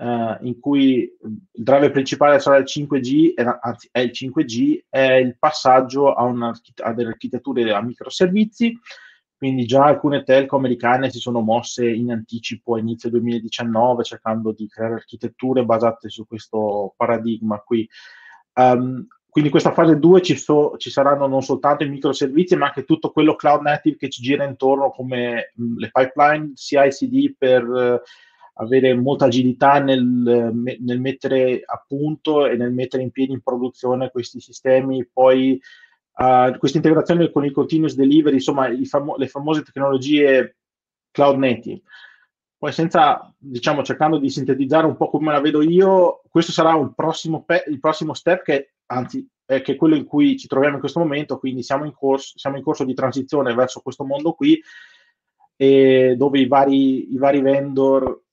eh, 0.03 0.37
in 0.41 0.59
cui 0.59 1.09
il 1.21 1.63
driver 1.63 1.89
principale 1.91 2.39
sarà 2.39 2.57
il 2.57 2.65
5G, 2.67 3.33
anzi 3.61 3.87
è 3.89 3.99
il 3.99 4.11
5G, 4.13 4.83
è 4.89 5.13
il 5.13 5.37
passaggio 5.39 6.13
a, 6.13 6.29
a 6.83 6.93
delle 6.93 7.09
architetture 7.09 7.71
a 7.71 7.81
microservizi, 7.81 8.77
quindi 9.37 9.65
già 9.65 9.85
alcune 9.85 10.23
telco 10.23 10.57
americane 10.57 11.09
si 11.09 11.19
sono 11.19 11.39
mosse 11.39 11.89
in 11.89 12.11
anticipo 12.11 12.75
a 12.75 12.79
inizio 12.79 13.09
2019 13.09 14.03
cercando 14.03 14.51
di 14.51 14.67
creare 14.67 14.95
architetture 14.95 15.63
basate 15.63 16.09
su 16.09 16.27
questo 16.27 16.93
paradigma 16.97 17.59
qui. 17.59 17.87
Um, 18.55 19.07
quindi 19.29 19.49
in 19.49 19.55
questa 19.57 19.73
fase 19.73 19.97
2 19.97 20.21
ci, 20.21 20.35
so, 20.35 20.75
ci, 20.77 20.91
saranno 20.91 21.27
non 21.27 21.41
soltanto 21.41 21.83
i 21.83 21.89
microservizi, 21.89 22.55
ma 22.55 22.67
anche 22.67 22.83
tutto 22.83 23.09
quello 23.09 23.35
cloud 23.35 23.61
native 23.61 23.97
che 23.97 24.09
ci 24.09 24.21
gira 24.21 24.43
intorno, 24.43 24.91
come 24.91 25.53
mh, 25.55 25.79
le 25.79 25.89
pipeline 25.91 26.51
CI/CD 26.53 27.35
per 27.35 27.63
uh, 27.63 27.99
avere 28.53 28.93
molta 28.93 29.25
agilità 29.25 29.79
nel, 29.79 30.03
nel, 30.03 30.99
mettere 30.99 31.63
a 31.65 31.83
punto 31.87 32.45
e 32.45 32.55
nel 32.55 32.71
mettere 32.71 33.03
in 33.03 33.11
piedi 33.11 33.33
in 33.33 33.41
produzione 33.41 34.11
questi 34.11 34.39
sistemi, 34.39 35.07
poi 35.11 35.59
uh, 36.17 36.57
questa 36.57 36.77
integrazione 36.77 37.31
con 37.31 37.45
il 37.45 37.51
continuous 37.51 37.95
delivery, 37.95 38.35
insomma 38.35 38.69
famo- 38.85 39.15
le 39.17 39.27
famose 39.27 39.63
tecnologie 39.63 40.57
cloud 41.11 41.37
native. 41.37 41.81
Poi 42.57 42.71
senza, 42.71 43.33
diciamo, 43.37 43.83
cercando 43.83 44.17
di 44.17 44.29
sintetizzare 44.29 44.85
un 44.85 44.95
po' 44.95 45.09
come 45.09 45.31
la 45.31 45.41
vedo 45.41 45.61
io, 45.61 46.21
questo 46.29 46.51
sarà 46.51 46.77
prossimo 46.95 47.43
pe- 47.43 47.65
il 47.67 47.79
prossimo 47.79 48.13
step 48.13 48.43
che, 48.43 48.73
anzi, 48.85 49.27
è 49.45 49.61
che 49.61 49.75
quello 49.75 49.95
in 49.95 50.05
cui 50.05 50.37
ci 50.37 50.47
troviamo 50.47 50.75
in 50.75 50.79
questo 50.79 50.99
momento, 50.99 51.39
quindi 51.39 51.61
siamo 51.61 51.83
in 51.83 51.93
corso, 51.93 52.37
siamo 52.37 52.55
in 52.55 52.63
corso 52.63 52.85
di 52.85 52.93
transizione 52.93 53.53
verso 53.53 53.81
questo 53.81 54.05
mondo 54.05 54.31
qui, 54.33 54.61
dove 55.55 56.39
i 56.39 56.47
vari, 56.47 57.13
i 57.13 57.17
vari 57.17 57.41
vendor 57.41 58.23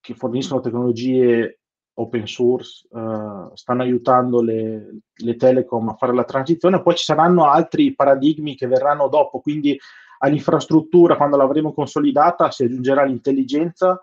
che 0.00 0.14
forniscono 0.14 0.60
tecnologie 0.60 1.60
open 1.98 2.26
source 2.26 2.86
uh, 2.90 3.50
stanno 3.54 3.82
aiutando 3.82 4.40
le, 4.40 5.00
le, 5.14 5.36
telecom 5.36 5.88
a 5.88 5.94
fare 5.94 6.14
la 6.14 6.24
transizione, 6.24 6.80
poi 6.80 6.94
ci 6.94 7.04
saranno 7.04 7.50
altri 7.50 7.94
paradigmi 7.94 8.54
che 8.54 8.66
verranno 8.66 9.08
dopo, 9.08 9.40
quindi 9.40 9.78
all'infrastruttura, 10.18 11.16
quando 11.16 11.36
l'avremo 11.36 11.72
consolidata, 11.72 12.50
si 12.50 12.64
aggiungerà 12.64 13.04
l'intelligenza, 13.04 14.00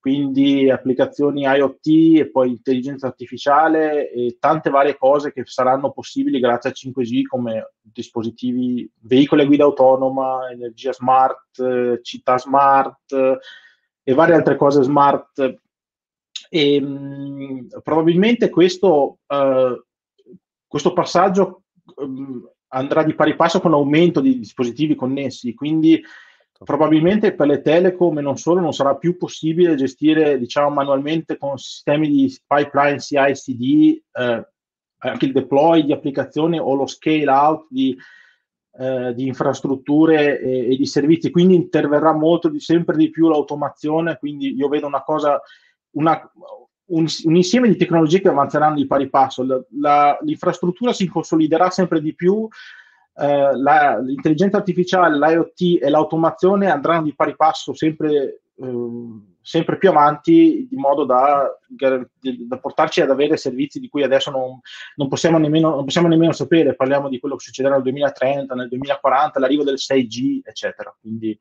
quindi 0.00 0.70
applicazioni 0.70 1.42
IoT 1.42 2.18
e 2.18 2.30
poi 2.30 2.50
intelligenza 2.50 3.08
artificiale 3.08 4.10
e 4.10 4.36
tante 4.38 4.70
varie 4.70 4.96
cose 4.96 5.32
che 5.32 5.42
saranno 5.44 5.90
possibili 5.90 6.38
grazie 6.38 6.70
a 6.70 6.72
5G 6.72 7.22
come 7.22 7.72
dispositivi, 7.80 8.88
veicoli 9.02 9.42
a 9.42 9.46
guida 9.46 9.64
autonoma, 9.64 10.50
energia 10.50 10.92
smart, 10.92 12.00
città 12.02 12.38
smart, 12.38 13.38
e 14.08 14.14
varie 14.14 14.34
altre 14.34 14.56
cose 14.56 14.82
smart. 14.82 15.60
E, 16.48 16.80
mh, 16.80 17.82
probabilmente 17.82 18.48
questo, 18.48 19.18
uh, 19.26 19.84
questo 20.66 20.94
passaggio 20.94 21.64
um, 21.96 22.42
andrà 22.68 23.02
di 23.02 23.14
pari 23.14 23.36
passo 23.36 23.60
con 23.60 23.72
l'aumento 23.72 24.20
di 24.20 24.38
dispositivi 24.38 24.94
connessi, 24.94 25.52
quindi 25.52 26.02
probabilmente 26.64 27.34
per 27.34 27.48
le 27.48 27.60
telecom 27.60 28.16
e 28.16 28.22
non 28.22 28.38
solo 28.38 28.60
non 28.60 28.72
sarà 28.72 28.96
più 28.96 29.18
possibile 29.18 29.76
gestire 29.76 30.38
diciamo 30.38 30.70
manualmente 30.70 31.36
con 31.36 31.58
sistemi 31.58 32.08
di 32.08 32.34
pipeline 32.46 32.98
CI/CD 32.98 34.00
eh, 34.10 34.48
anche 35.00 35.24
il 35.24 35.32
deploy 35.32 35.84
di 35.84 35.92
applicazioni 35.92 36.58
o 36.58 36.74
lo 36.74 36.86
scale 36.86 37.28
out 37.30 37.66
di 37.68 37.96
eh, 38.78 39.12
di 39.12 39.26
infrastrutture 39.26 40.40
e, 40.40 40.72
e, 40.72 40.76
di 40.76 40.86
servizi, 40.86 41.30
quindi 41.30 41.56
interverrà 41.56 42.12
molto 42.12 42.48
di, 42.48 42.60
sempre 42.60 42.96
di 42.96 43.10
più 43.10 43.28
l'automazione, 43.28 44.18
quindi 44.18 44.54
io 44.54 44.68
vedo 44.68 44.86
una 44.86 45.02
cosa, 45.02 45.40
una, 45.96 46.18
un, 46.86 47.06
un, 47.24 47.36
insieme 47.36 47.68
di 47.68 47.76
tecnologie 47.76 48.20
che 48.20 48.28
avanzeranno 48.28 48.76
di 48.76 48.86
pari 48.86 49.08
passo, 49.08 49.44
la, 49.44 49.60
la, 49.80 50.18
l'infrastruttura 50.22 50.92
si 50.92 51.08
consoliderà 51.08 51.70
sempre 51.70 52.00
di 52.00 52.14
più, 52.14 52.46
eh, 53.16 53.56
la, 53.56 53.98
l'intelligenza 53.98 54.58
artificiale, 54.58 55.18
l'IoT 55.18 55.82
e 55.82 55.90
l'automazione 55.90 56.70
andranno 56.70 57.02
di 57.02 57.14
pari 57.16 57.34
passo 57.34 57.74
sempre 57.74 58.42
eh, 58.54 58.72
sempre 59.48 59.78
più 59.78 59.88
avanti 59.88 60.66
di 60.68 60.76
modo 60.76 61.06
da, 61.06 61.50
da, 61.66 62.58
portarci 62.58 63.00
ad 63.00 63.08
avere 63.08 63.38
servizi 63.38 63.80
di 63.80 63.88
cui 63.88 64.02
adesso 64.02 64.30
non, 64.30 64.60
non, 64.96 65.08
possiamo 65.08 65.38
nemmeno, 65.38 65.70
non, 65.70 65.84
possiamo 65.84 66.06
nemmeno, 66.06 66.32
sapere. 66.32 66.74
Parliamo 66.74 67.08
di 67.08 67.18
quello 67.18 67.34
che 67.34 67.44
succederà 67.44 67.76
nel 67.76 67.82
2030, 67.84 68.54
nel 68.54 68.68
2040, 68.68 69.38
l'arrivo 69.40 69.64
del 69.64 69.76
6G, 69.78 70.40
eccetera. 70.44 70.94
Quindi 71.00 71.38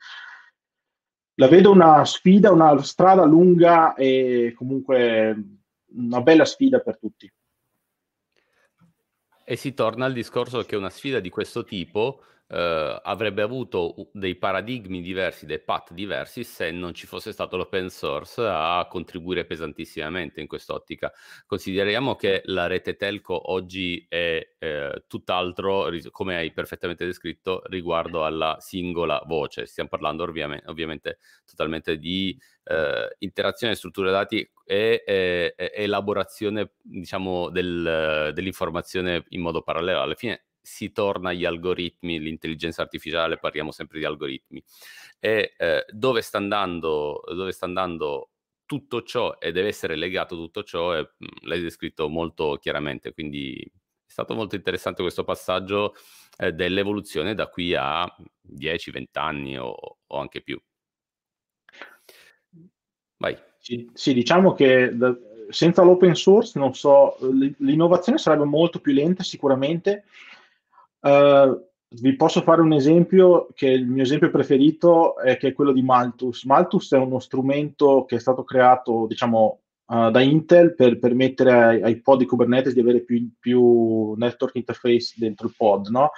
la 1.33 1.49
vedo 1.49 1.69
una 1.69 2.05
sfida, 2.05 2.49
una 2.49 2.81
strada 2.81 3.25
lunga 3.25 3.93
e 3.95 4.53
comunque 4.55 5.43
una 5.87 6.21
bella 6.21 6.45
sfida 6.45 6.79
per 6.79 6.97
tutti. 6.97 7.29
E 9.43 9.55
si 9.57 9.73
torna 9.73 10.05
al 10.05 10.13
discorso 10.13 10.63
che 10.63 10.77
una 10.77 10.89
sfida 10.89 11.19
di 11.19 11.29
questo 11.29 11.65
tipo 11.65 12.21
eh, 12.49 12.99
avrebbe 13.03 13.41
avuto 13.41 14.09
dei 14.13 14.35
paradigmi 14.35 15.01
diversi, 15.01 15.45
dei 15.45 15.59
path 15.59 15.91
diversi 15.93 16.43
se 16.43 16.71
non 16.71 16.93
ci 16.93 17.05
fosse 17.05 17.31
stato 17.31 17.57
l'open 17.57 17.89
source 17.89 18.41
a 18.45 18.85
contribuire 18.89 19.45
pesantissimamente 19.45 20.39
in 20.39 20.47
quest'ottica. 20.47 21.11
Consideriamo 21.45 22.15
che 22.15 22.41
la 22.45 22.67
rete 22.67 22.95
telco 22.95 23.51
oggi 23.51 24.05
è 24.07 24.55
eh, 24.59 25.03
tutt'altro, 25.07 25.89
come 26.11 26.37
hai 26.37 26.51
perfettamente 26.51 27.05
descritto, 27.05 27.61
riguardo 27.65 28.23
alla 28.25 28.57
singola 28.59 29.21
voce. 29.25 29.65
Stiamo 29.65 29.89
parlando 29.89 30.23
ovviamente, 30.23 30.69
ovviamente 30.69 31.19
totalmente 31.45 31.97
di 31.97 32.37
eh, 32.63 33.15
interazione, 33.19 33.75
strutture 33.75 34.11
dati 34.11 34.49
e, 34.65 35.03
e, 35.05 35.53
elaborazione 35.75 36.71
diciamo, 36.81 37.49
del, 37.49 38.31
dell'informazione 38.33 39.25
in 39.29 39.41
modo 39.41 39.61
parallelo. 39.61 40.01
Alla 40.01 40.15
fine 40.15 40.46
si 40.67 40.91
torna 40.91 41.29
agli 41.29 41.45
algoritmi, 41.45 42.19
l'intelligenza 42.19 42.81
artificiale, 42.81 43.37
parliamo 43.37 43.71
sempre 43.71 43.99
di 43.99 44.05
algoritmi. 44.05 44.61
E 45.17 45.53
eh, 45.57 45.85
dove, 45.89 46.21
sta 46.21 46.37
andando, 46.37 47.23
dove 47.25 47.53
sta 47.53 47.65
andando 47.65 48.31
tutto 48.65 49.01
ciò 49.03 49.37
e 49.39 49.53
deve 49.53 49.69
essere 49.69 49.95
legato 49.95 50.35
tutto 50.35 50.63
ciò, 50.63 50.93
e, 50.97 51.13
mh, 51.17 51.25
mm, 51.25 51.47
l'hai 51.47 51.61
descritto 51.61 52.09
molto 52.09 52.57
chiaramente, 52.61 53.13
quindi 53.13 53.55
è 53.61 54.11
stato 54.11 54.35
molto 54.35 54.55
interessante 54.55 55.01
questo 55.01 55.23
passaggio 55.23 55.95
eh, 56.37 56.51
dell'evoluzione 56.51 57.33
da 57.33 57.47
qui 57.47 57.73
a 57.73 58.05
10-20 58.41 59.05
anni 59.13 59.57
o, 59.57 59.73
o, 60.05 60.17
anche 60.19 60.41
più. 60.41 60.61
Vai. 63.19 63.37
Sì, 63.57 63.89
sì 63.93 64.13
diciamo 64.13 64.53
che 64.53 64.91
da, 64.93 65.15
senza 65.47 65.81
l'open 65.81 66.13
source, 66.13 66.59
non 66.59 66.73
so, 66.73 67.17
l'innovazione 67.59 68.17
sarebbe 68.17 68.43
molto 68.43 68.79
più 68.79 68.91
lenta 68.91 69.23
sicuramente, 69.23 70.03
Uh, 70.99 71.65
vi 71.89 72.15
posso 72.15 72.41
fare 72.41 72.61
un 72.61 72.73
esempio 72.73 73.47
che 73.53 73.67
il 73.67 73.87
mio 73.87 74.03
esempio 74.03 74.29
preferito 74.29 75.17
è 75.17 75.37
è 75.37 75.53
quello 75.53 75.71
di 75.71 75.81
Malthus. 75.81 76.43
Malthus 76.43 76.91
è 76.93 76.97
uno 76.97 77.19
strumento 77.19 78.05
che 78.05 78.17
è 78.17 78.19
stato 78.19 78.43
creato, 78.43 79.05
diciamo, 79.07 79.61
uh, 79.87 80.11
da 80.11 80.19
Intel 80.21 80.75
per 80.75 80.99
permettere 80.99 81.51
ai, 81.51 81.81
ai, 81.81 82.01
pod 82.01 82.19
di 82.19 82.25
Kubernetes 82.25 82.73
di 82.73 82.81
avere 82.81 83.01
più, 83.01 83.29
più, 83.39 84.13
network 84.15 84.55
interface 84.55 85.13
dentro 85.17 85.47
il 85.47 85.53
pod, 85.55 85.87
no? 85.87 86.11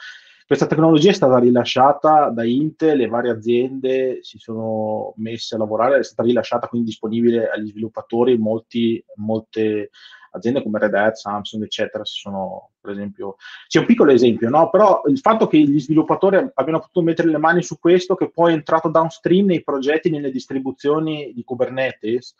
Questa 0.50 0.66
tecnologia 0.66 1.12
è 1.12 1.14
stata 1.14 1.38
rilasciata 1.38 2.30
da 2.30 2.44
Intel 2.44 3.02
e 3.02 3.08
varie 3.08 3.30
aziende 3.30 4.18
si 4.24 4.40
sono 4.40 5.14
messe 5.18 5.54
a 5.54 5.60
lavorare, 5.60 6.00
è 6.00 6.04
stata 6.04 6.28
rilasciata 6.28 6.66
quindi 6.66 6.88
disponibile 6.88 7.52
agli 7.52 7.68
sviluppatori 7.68 8.36
molti, 8.36 9.04
molte 9.18 9.92
aziende 10.32 10.64
come 10.64 10.80
Red 10.80 10.94
Hat, 10.94 11.16
Samsung, 11.16 11.64
eccetera, 11.64 12.06
si 12.06 12.20
sono, 12.20 12.72
per 12.80 12.92
esempio, 12.92 13.36
c'è 13.68 13.80
un 13.80 13.86
piccolo 13.86 14.12
esempio, 14.12 14.50
no? 14.50 14.70
Però 14.70 15.02
il 15.06 15.20
fatto 15.20 15.48
che 15.48 15.58
gli 15.58 15.80
sviluppatori 15.80 16.38
abbiano 16.54 16.80
potuto 16.80 17.02
mettere 17.02 17.30
le 17.30 17.38
mani 17.38 17.62
su 17.64 17.80
questo, 17.80 18.16
che 18.16 18.30
poi 18.30 18.52
è 18.52 18.56
entrato 18.56 18.90
downstream 18.90 19.48
nei 19.48 19.64
progetti, 19.64 20.10
nelle 20.10 20.32
distribuzioni 20.32 21.32
di 21.34 21.44
Kubernetes, 21.44 22.36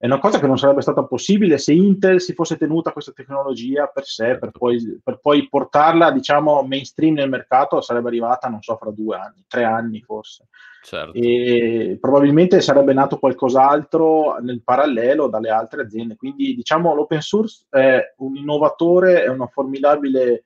è 0.00 0.06
una 0.06 0.20
cosa 0.20 0.38
che 0.38 0.46
non 0.46 0.58
sarebbe 0.58 0.80
stata 0.80 1.02
possibile 1.02 1.58
se 1.58 1.72
Intel 1.72 2.20
si 2.20 2.32
fosse 2.32 2.56
tenuta 2.56 2.92
questa 2.92 3.10
tecnologia 3.10 3.88
per 3.88 4.04
sé, 4.04 4.38
per 4.38 4.52
poi, 4.52 5.00
per 5.02 5.18
poi, 5.18 5.48
portarla, 5.48 6.12
diciamo, 6.12 6.62
mainstream 6.62 7.14
nel 7.14 7.28
mercato, 7.28 7.80
sarebbe 7.80 8.06
arrivata, 8.06 8.48
non 8.48 8.62
so, 8.62 8.76
fra 8.76 8.92
due 8.92 9.16
anni, 9.16 9.44
tre 9.48 9.64
anni 9.64 10.00
forse. 10.00 10.46
Certo. 10.84 11.12
E 11.14 11.98
probabilmente 12.00 12.60
sarebbe 12.60 12.92
nato 12.92 13.18
qualcos'altro 13.18 14.36
nel 14.40 14.62
parallelo 14.62 15.26
dalle 15.26 15.50
altre 15.50 15.82
aziende. 15.82 16.14
Quindi, 16.14 16.54
diciamo, 16.54 16.94
l'open 16.94 17.20
source 17.20 17.66
è 17.68 18.14
un 18.18 18.36
innovatore, 18.36 19.24
è 19.24 19.28
una 19.28 19.48
formidabile 19.48 20.44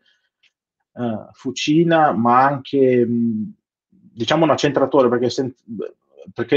uh, 0.93 1.29
fucina, 1.33 2.13
ma 2.13 2.43
anche, 2.43 3.05
mh, 3.05 3.53
diciamo, 4.15 4.45
un 4.45 4.51
accentratore, 4.51 5.11
perché 5.11 5.29
sen- 5.29 5.55
perché 6.33 6.57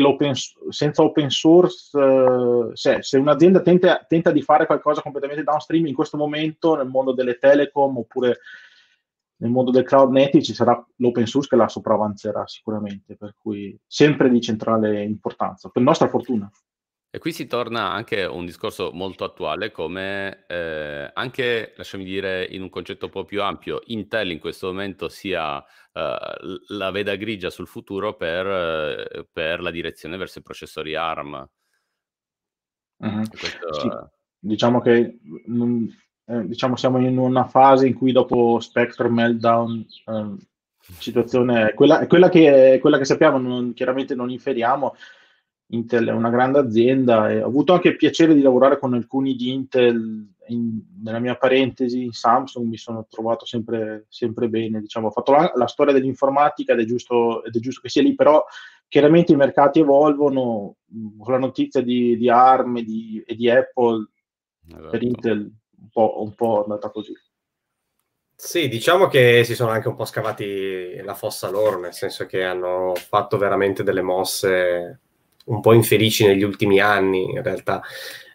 senza 0.70 1.04
open 1.04 1.30
source, 1.30 1.98
eh, 1.98 2.70
se, 2.74 3.02
se, 3.02 3.18
un'azienda 3.18 3.62
tenta, 3.62 4.06
tenta, 4.08 4.32
di 4.32 4.42
fare 4.42 4.66
qualcosa 4.66 5.02
completamente 5.02 5.44
downstream 5.44 5.86
in 5.88 5.94
questo 5.94 6.18
momento 6.18 6.76
nel 6.76 6.88
mondo 6.88 7.14
delle 7.14 7.38
telecom 7.38 7.98
oppure 7.98 8.40
nel 9.38 9.52
mondo 9.52 9.72
del 9.72 9.84
cloud 9.84 10.12
native 10.12 10.44
ci 10.44 10.54
sarà 10.54 10.86
l'open 10.98 11.26
source 11.26 11.50
che 11.50 11.56
la 11.56 11.68
sopravanzerà 11.68 12.48
sicuramente, 12.48 13.16
per 13.16 13.36
cui 13.38 13.78
sempre 13.86 14.30
di 14.30 14.40
centrale 14.40 15.04
importanza, 15.04 15.70
per 15.70 15.82
nostra 15.82 16.08
fortuna. 16.08 16.50
E 17.16 17.18
qui 17.18 17.32
si 17.32 17.48
torna 17.48 17.94
anche 17.94 18.24
a 18.24 18.30
un 18.30 18.46
discorso 18.46 18.92
molto 18.92 19.24
attuale, 19.24 19.72
come 19.72 20.44
eh, 20.48 21.10
anche, 21.14 21.74
lasciami 21.78 22.04
dire, 22.04 22.44
in 22.44 22.62
un 22.62 22.70
concetto 22.70 23.06
un 23.06 23.12
po' 23.12 23.24
più 23.24 23.42
ampio, 23.42 23.80
Intel 23.86 24.32
in 24.32 24.40
questo 24.40 24.68
momento 24.68 25.08
sia 25.08 25.64
eh, 25.94 26.18
la 26.68 26.92
veda 26.92 27.16
grigia 27.16 27.50
sul 27.50 27.68
futuro 27.68 28.18
per, 28.18 28.46
eh, 28.46 29.28
per, 29.32 29.62
la 29.62 29.72
direzione 29.72 30.18
verso 30.18 30.40
i 30.40 30.42
processori 30.42 30.94
ARM. 30.96 31.50
Mm-hmm. 33.06 33.24
Questo... 33.30 33.74
Sì, 33.74 33.90
diciamo 34.38 34.82
che 34.82 35.18
non, 35.46 35.88
eh, 36.26 36.46
diciamo 36.46 36.76
siamo 36.76 37.00
in 37.00 37.18
una 37.18 37.46
fase 37.46 37.88
in 37.88 37.94
cui 37.94 38.12
dopo 38.12 38.60
Spectre 38.60 39.08
Meltdown 39.08 39.86
eh, 40.06 40.36
situazione 41.00 41.74
quella, 41.76 42.08
quella, 42.08 42.28
che, 42.28 42.78
quella 42.82 42.98
che 42.98 43.06
sappiamo, 43.06 43.38
non, 43.38 43.72
chiaramente 43.72 44.16
non 44.16 44.30
inferiamo 44.30 44.96
Intel 45.68 46.08
è 46.08 46.12
una 46.12 46.30
grande 46.30 46.60
azienda 46.60 47.32
e 47.32 47.42
ho 47.42 47.48
avuto 47.48 47.74
anche 47.74 47.90
il 47.90 47.96
piacere 47.96 48.36
di 48.36 48.42
lavorare 48.42 48.78
con 48.78 48.94
alcuni 48.94 49.36
di 49.36 49.52
Intel 49.52 50.34
in, 50.48 50.80
nella 51.02 51.20
mia 51.20 51.36
parentesi 51.36 52.04
in 52.04 52.12
Samsung, 52.12 52.68
mi 52.68 52.78
sono 52.78 53.08
trovato 53.10 53.46
sempre, 53.46 54.06
sempre 54.10 54.48
bene. 54.48 54.80
Diciamo. 54.80 55.08
Ho 55.08 55.12
fatto 55.12 55.32
la, 55.32 55.52
la 55.56 55.68
storia 55.68 55.94
dell'informatica 55.94 56.74
ed 56.74 56.82
è, 56.82 56.86
giusto, 56.86 57.44
ed 57.44 57.56
è, 57.56 57.60
giusto, 57.60 57.82
che 57.82 57.90
sia 57.90 58.04
lì, 58.04 58.14
però 58.14 58.44
chiaramente 58.88 59.32
i 59.32 59.38
mercati 59.38 59.80
evolvono, 59.80 60.76
con 61.18 61.34
la 61.34 61.40
notizia 61.40 61.82
di, 61.82 62.16
di 62.18 62.30
ARM 62.30 62.78
e 62.78 62.84
di, 62.84 63.24
e 63.26 63.36
di 63.36 63.50
Apple 63.50 64.10
esatto. 64.68 64.90
per 64.90 65.04
Intel 65.04 65.52
un 65.82 65.90
po', 65.92 66.22
un 66.22 66.34
po' 66.34 66.64
andata 66.64 66.90
così. 66.90 67.14
Sì, 68.38 68.68
diciamo 68.68 69.08
che 69.08 69.44
si 69.46 69.56
sono 69.56 69.72
anche 69.72 69.88
un 69.88 69.96
po' 69.96 70.04
scavati 70.04 70.98
la 71.02 71.14
fossa 71.14 71.50
loro, 71.50 71.80
nel 71.80 71.94
senso 71.94 72.26
che 72.26 72.44
hanno 72.44 72.94
fatto 72.96 73.38
veramente 73.38 73.82
delle 73.82 74.02
mosse 74.02 75.00
un 75.46 75.62
po' 75.62 75.74
infelici 75.74 76.26
negli 76.26 76.44
ultimi 76.44 76.80
anni, 76.80 77.24
in 77.32 77.42
realtà. 77.42 77.82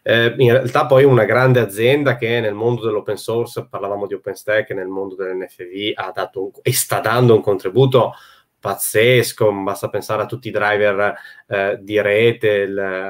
Eh, 0.03 0.33
in 0.37 0.51
realtà 0.51 0.87
poi 0.87 1.03
una 1.03 1.25
grande 1.25 1.59
azienda 1.59 2.15
che 2.15 2.39
nel 2.39 2.55
mondo 2.55 2.85
dell'open 2.85 3.17
source, 3.17 3.67
parlavamo 3.69 4.07
di 4.07 4.15
OpenStack, 4.15 4.71
nel 4.71 4.87
mondo 4.87 5.15
dell'NFV 5.15 5.91
ha 5.93 6.11
dato 6.11 6.43
un, 6.43 6.51
e 6.61 6.73
sta 6.73 6.99
dando 6.99 7.35
un 7.35 7.41
contributo 7.41 8.13
pazzesco, 8.61 9.51
basta 9.51 9.89
pensare 9.89 10.21
a 10.21 10.27
tutti 10.27 10.49
i 10.49 10.51
driver 10.51 11.15
eh, 11.47 11.79
di 11.81 11.99
rete, 11.99 12.67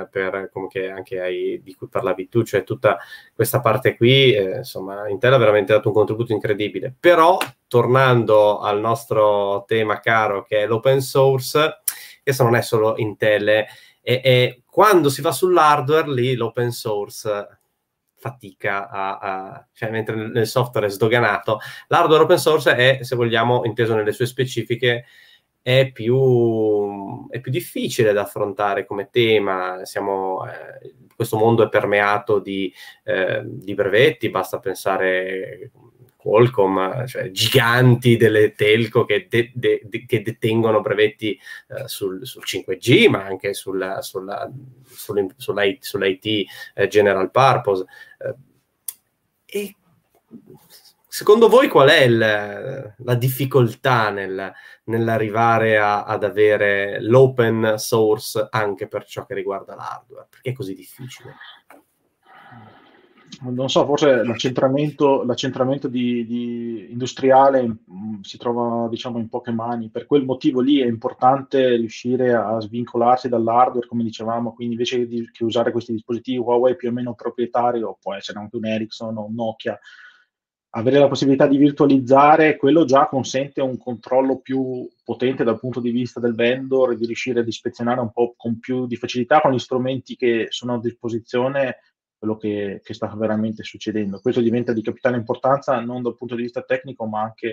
per, 0.10 0.50
come 0.52 0.70
anche 0.90 1.20
hai, 1.20 1.62
di 1.62 1.76
cui 1.76 1.90
parlavi 1.90 2.30
tu, 2.30 2.44
cioè 2.44 2.64
tutta 2.64 2.98
questa 3.36 3.60
parte 3.60 3.98
qui, 3.98 4.34
eh, 4.34 4.58
insomma, 4.60 5.10
Intel 5.10 5.34
ha 5.34 5.38
veramente 5.38 5.74
dato 5.74 5.90
un 5.90 5.94
contributo 5.94 6.32
incredibile. 6.32 6.96
Però, 6.98 7.38
tornando 7.68 8.60
al 8.60 8.80
nostro 8.80 9.66
tema 9.68 10.00
caro 10.00 10.44
che 10.44 10.60
è 10.60 10.68
l'open 10.68 11.02
source, 11.02 11.82
questo 12.24 12.44
non 12.44 12.56
è 12.56 12.62
solo 12.62 12.94
Intel, 12.98 13.66
e, 14.02 14.22
e 14.24 14.62
quando 14.66 15.10
si 15.10 15.22
va 15.22 15.32
sull'hardware, 15.32 16.12
lì 16.12 16.36
l'open 16.36 16.72
source 16.72 17.60
fatica 18.22 18.88
a, 18.88 19.18
a 19.18 19.68
cioè 19.74 19.90
mentre 19.90 20.16
nel 20.16 20.46
software 20.46 20.86
è 20.86 20.90
sdoganato, 20.90 21.60
l'hardware 21.88 22.24
open 22.24 22.38
source 22.38 22.76
è, 22.76 23.04
se 23.04 23.16
vogliamo, 23.16 23.64
inteso 23.66 23.96
nelle 23.96 24.12
sue 24.12 24.28
specifiche, 24.28 25.06
è 25.62 25.92
più, 25.92 27.28
è 27.30 27.40
più 27.40 27.52
difficile 27.52 28.14
da 28.14 28.22
affrontare 28.22 28.86
come 28.86 29.10
tema. 29.12 29.84
Siamo, 29.84 30.46
eh, 30.48 30.96
questo 31.16 31.38
mondo 31.38 31.64
è 31.64 31.70
permeato 31.70 32.40
di, 32.40 32.74
eh, 33.04 33.42
di 33.46 33.74
brevetti, 33.74 34.30
basta 34.30 34.60
pensare 34.60 35.72
Qualcomm, 36.22 37.06
cioè 37.06 37.32
giganti 37.32 38.16
delle 38.16 38.54
telco 38.54 39.06
che, 39.06 39.26
de, 39.28 39.52
de, 39.56 39.82
de, 39.84 40.06
che 40.06 40.22
detengono 40.22 40.80
brevetti 40.80 41.36
uh, 41.70 41.88
sul, 41.88 42.28
sul, 42.28 42.44
5G, 42.46 43.10
ma 43.10 43.24
anche 43.24 43.56
sulla, 43.56 44.04
sulla, 44.04 44.48
sull'IT, 44.86 45.82
sull'IT 45.82 46.48
eh, 46.76 46.88
general 46.88 47.32
purpose. 47.32 47.86
Uh, 48.20 48.36
e 49.46 49.76
secondo 51.08 51.50
voi 51.50 51.68
qual 51.68 51.90
è 51.90 52.04
il, 52.04 52.94
la 52.96 53.16
difficoltà 53.16 54.12
nel, 54.12 54.54
nell'arrivare 54.84 55.80
a, 55.80 56.04
ad 56.04 56.24
avere 56.24 57.02
l'open 57.02 57.80
source 57.80 58.48
anche 58.52 58.88
per 58.88 59.06
ciò 59.06 59.26
che 59.26 59.34
riguarda 59.34 59.74
l'hardware? 59.74 60.28
Perché 60.30 60.52
è 60.52 60.54
così 60.54 60.76
difficile? 60.76 61.34
Non 63.50 63.70
so, 63.70 63.86
forse 63.86 64.24
l'accentramento, 64.24 65.24
l'accentramento 65.24 65.88
di, 65.88 66.26
di 66.26 66.88
industriale 66.92 67.66
mm, 67.66 68.22
si 68.22 68.38
trova 68.38 68.88
diciamo 68.88 69.18
in 69.18 69.30
poche 69.30 69.52
mani, 69.52 69.90
per 69.90 70.06
quel 70.06 70.24
motivo 70.24 70.62
lì 70.62 70.80
è 70.80 70.86
importante 70.86 71.76
riuscire 71.76 72.34
a 72.34 72.60
svincolarsi 72.60 73.30
dall'hardware, 73.30 73.88
come 73.88 74.04
dicevamo, 74.04 74.54
quindi 74.54 74.74
invece 74.74 75.08
di 75.08 75.28
che 75.32 75.44
usare 75.44 75.72
questi 75.72 75.92
dispositivi 75.92 76.38
Huawei 76.38 76.76
più 76.76 76.90
o 76.90 76.92
meno 76.92 77.16
proprietari, 77.16 77.82
o 77.82 77.98
può 78.00 78.14
essere 78.14 78.38
anche 78.38 78.58
un 78.58 78.66
Ericsson 78.68 79.18
o 79.18 79.26
un 79.26 79.34
Nokia, 79.34 79.80
avere 80.74 81.00
la 81.00 81.08
possibilità 81.08 81.48
di 81.48 81.58
virtualizzare, 81.58 82.58
quello 82.58 82.86
già 82.86 83.08
consente 83.08 83.60
un 83.62 83.78
controllo 83.78 84.38
più 84.38 84.88
potente 85.04 85.44
dal 85.44 85.60
punto 85.60 85.80
di 85.80 85.90
vista 85.90 86.20
del 86.20 86.36
vendor 86.36 86.92
e 86.92 86.96
di 86.96 87.06
riuscire 87.06 87.40
ad 87.40 87.48
ispezionare 87.48 88.00
un 88.00 88.12
po' 88.12 88.36
con 88.38 88.60
più 88.60 88.86
di 88.86 88.96
facilità 88.96 89.42
con 89.42 89.52
gli 89.52 89.60
strumenti 89.60 90.16
che 90.16 90.46
sono 90.50 90.76
a 90.76 90.80
disposizione 90.80 91.78
quello 92.22 92.38
che, 92.38 92.82
che 92.84 92.94
sta 92.94 93.08
veramente 93.16 93.64
succedendo. 93.64 94.20
Questo 94.20 94.42
diventa 94.42 94.74
di 94.74 94.84
capitale 94.84 95.18
importanza 95.18 95.80
non 95.80 96.04
dal 96.04 96.16
punto 96.16 96.36
di 96.36 96.44
vista 96.44 96.62
tecnico, 96.62 97.08
ma 97.08 97.24
anche 97.24 97.48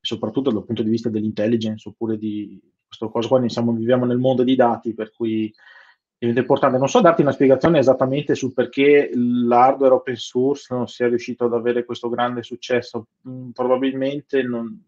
e 0.00 0.06
soprattutto 0.06 0.50
dal 0.50 0.64
punto 0.64 0.82
di 0.82 0.88
vista 0.88 1.10
dell'intelligence 1.10 1.86
oppure 1.86 2.16
di 2.16 2.58
questo 2.86 3.10
cosa 3.10 3.28
qua. 3.28 3.46
Siamo, 3.46 3.72
viviamo 3.72 4.06
nel 4.06 4.16
mondo 4.16 4.42
dei 4.42 4.56
dati, 4.56 4.94
per 4.94 5.12
cui 5.12 5.52
diventa 6.16 6.40
importante. 6.40 6.78
Non 6.78 6.88
so 6.88 7.02
darti 7.02 7.20
una 7.20 7.32
spiegazione 7.32 7.78
esattamente 7.78 8.34
su 8.34 8.54
perché 8.54 9.10
l'hardware 9.12 9.94
open 9.94 10.16
source 10.16 10.74
non 10.74 10.88
sia 10.88 11.08
riuscito 11.08 11.44
ad 11.44 11.52
avere 11.52 11.84
questo 11.84 12.08
grande 12.08 12.42
successo. 12.42 13.08
Mm, 13.28 13.50
probabilmente 13.50 14.42
non, 14.42 14.82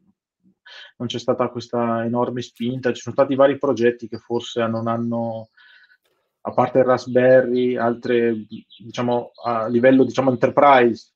non, 0.97 1.09
c'è 1.09 1.19
stata 1.19 1.49
questa 1.49 2.05
enorme 2.07 2.40
spinta. 2.40 2.95
Ci 2.95 3.03
sono 3.03 3.14
stati 3.14 3.35
vari 3.35 3.59
progetti 3.59 4.09
che 4.09 4.19
forse 4.19 4.66
non 4.66 4.87
hanno, 4.87 5.51
a 6.42 6.53
parte 6.53 6.79
il 6.79 6.85
Raspberry, 6.85 7.76
altre, 7.76 8.46
diciamo, 8.79 9.33
a 9.44 9.66
livello 9.66 10.05
diciamo, 10.05 10.31
enterprise. 10.31 11.12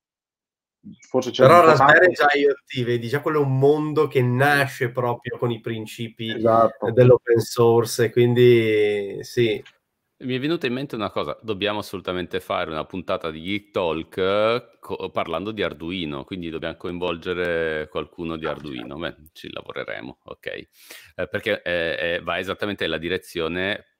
Forse 1.08 1.30
c'è 1.30 1.46
Però 1.46 1.64
Raspberry 1.64 2.12
già 2.12 2.28
IoT, 2.32 2.84
vedi, 2.84 3.08
già 3.08 3.20
quello 3.20 3.40
è 3.40 3.44
un 3.44 3.58
mondo 3.58 4.06
che 4.06 4.20
nasce 4.20 4.90
proprio 4.90 5.38
con 5.38 5.50
i 5.50 5.60
principi 5.60 6.30
esatto. 6.30 6.90
dell'open 6.92 7.40
source, 7.40 8.10
quindi 8.10 9.16
sì, 9.22 9.62
mi 10.24 10.36
è 10.36 10.38
venuta 10.38 10.66
in 10.66 10.72
mente 10.72 10.94
una 10.94 11.10
cosa, 11.10 11.36
dobbiamo 11.42 11.80
assolutamente 11.80 12.38
fare 12.38 12.70
una 12.70 12.84
puntata 12.84 13.30
di 13.30 13.42
Geek 13.42 13.70
Talk 13.72 14.78
co- 14.78 15.10
parlando 15.10 15.50
di 15.50 15.62
Arduino, 15.62 16.24
quindi 16.24 16.50
dobbiamo 16.50 16.76
coinvolgere 16.76 17.88
qualcuno 17.88 18.36
di 18.36 18.46
Arduino, 18.46 18.96
Beh, 18.96 19.16
ci 19.32 19.52
lavoreremo, 19.52 20.20
ok? 20.22 20.46
Eh, 20.46 20.68
perché 21.28 21.60
eh, 21.62 21.96
eh, 21.98 22.20
va 22.22 22.38
esattamente 22.38 22.84
nella 22.84 22.98
direzione 22.98 23.93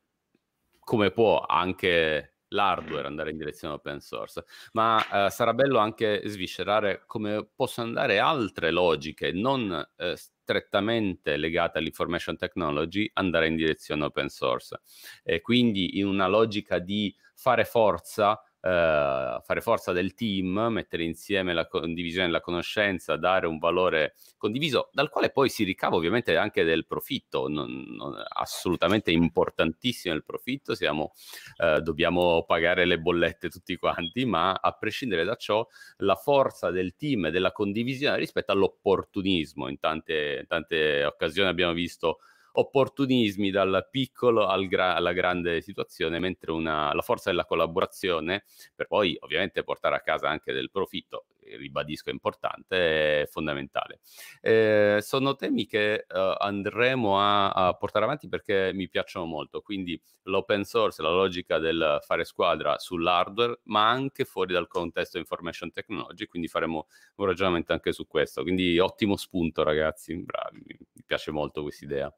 come 0.85 1.11
può 1.11 1.41
anche 1.41 2.35
l'hardware 2.55 3.07
andare 3.07 3.31
in 3.31 3.37
direzione 3.37 3.75
open 3.75 4.01
source, 4.01 4.45
ma 4.73 5.27
eh, 5.27 5.31
sarà 5.31 5.53
bello 5.53 5.79
anche 5.79 6.23
sviscerare 6.27 7.03
come 7.07 7.49
possono 7.55 7.89
andare 7.89 8.19
altre 8.19 8.71
logiche 8.71 9.33
non 9.33 9.85
eh, 9.97 10.17
strettamente 10.17 11.37
legate 11.37 11.79
all'information 11.79 12.37
technology 12.37 13.11
andare 13.15 13.49
in 13.49 13.57
direzione 13.57 14.05
open 14.05 14.29
source. 14.29 14.81
E 15.23 15.41
quindi 15.41 15.99
in 15.99 16.07
una 16.07 16.29
logica 16.29 16.79
di 16.79 17.15
fare 17.35 17.65
forza 17.65 18.41
Uh, 18.65 19.43
fare 19.43 19.61
forza 19.61 19.93
del 19.93 20.15
team, 20.15 20.69
mettere 20.71 21.03
insieme 21.03 21.53
la 21.53 21.67
condivisione 21.67 22.25
della 22.25 22.41
conoscenza, 22.41 23.17
dare 23.17 23.47
un 23.47 23.59
valore 23.59 24.15
condiviso, 24.39 24.89
dal 24.91 25.11
quale 25.11 25.29
poi 25.29 25.51
si 25.51 25.65
ricava 25.65 25.97
ovviamente 25.97 26.35
anche 26.39 26.65
del 26.65 26.87
profitto, 26.87 27.47
non, 27.47 27.85
non, 27.89 28.15
assolutamente 28.27 29.11
importantissimo 29.11 30.15
il 30.15 30.25
profitto, 30.25 30.75
siamo, 30.75 31.13
uh, 31.59 31.81
dobbiamo 31.81 32.45
pagare 32.47 32.87
le 32.87 32.99
bollette 32.99 33.51
tutti 33.51 33.77
quanti, 33.77 34.25
ma 34.25 34.55
a 34.55 34.73
prescindere 34.73 35.25
da 35.25 35.37
ciò 35.37 35.67
la 35.99 36.15
forza 36.15 36.71
del 36.71 36.97
team 36.97 37.27
e 37.27 37.31
della 37.31 37.53
condivisione 37.53 38.17
rispetto 38.17 38.53
all'opportunismo, 38.53 39.69
in 39.69 39.79
tante, 39.79 40.39
in 40.41 40.47
tante 40.47 41.05
occasioni 41.05 41.51
abbiamo 41.51 41.75
visto 41.75 42.21
opportunismi 42.57 43.51
dal 43.51 43.89
piccolo 43.91 44.47
al 44.47 44.67
gra- 44.69 44.95
alla 44.95 45.13
grande 45.13 45.61
situazione, 45.61 46.19
mentre 46.19 46.53
una, 46.53 46.93
la 46.93 47.03
forza 47.03 47.31
della 47.31 47.45
collaborazione, 47.45 48.45
per 48.75 48.87
poi 48.87 49.17
ovviamente 49.21 49.65
portare 49.65 49.97
a 49.97 50.01
casa 50.01 50.29
anche 50.29 50.53
del 50.53 50.71
profitto, 50.71 51.27
ribadisco 51.57 52.11
è 52.11 52.13
importante, 52.13 53.23
è 53.23 53.27
fondamentale. 53.27 54.01
Eh, 54.41 54.99
sono 55.01 55.35
temi 55.35 55.67
che 55.67 56.07
uh, 56.09 56.35
andremo 56.39 57.21
a, 57.21 57.51
a, 57.51 57.75
portare 57.75 58.05
avanti 58.05 58.29
perché 58.29 58.71
mi 58.73 58.89
piacciono 58.89 59.27
molto, 59.27 59.61
quindi 59.61 60.01
l'open 60.25 60.65
source, 60.65 61.03
la 61.03 61.11
logica 61.11 61.59
del 61.59 61.99
fare 62.03 62.25
squadra 62.25 62.79
sull'hardware, 62.79 63.61
ma 63.65 63.89
anche 63.89 64.25
fuori 64.25 64.53
dal 64.53 64.69
contesto 64.69 65.19
information 65.19 65.71
technology, 65.71 66.27
quindi 66.27 66.49
faremo 66.49 66.87
un 67.17 67.27
ragionamento 67.27 67.73
anche 67.73 67.93
su 67.93 68.07
questo. 68.07 68.43
Quindi 68.43 68.79
ottimo 68.79 69.17
spunto 69.17 69.63
ragazzi, 69.63 70.17
bravi, 70.17 70.63
mi 70.67 71.03
piace 71.05 71.31
molto 71.31 71.63
questa 71.63 71.85
idea. 71.85 72.15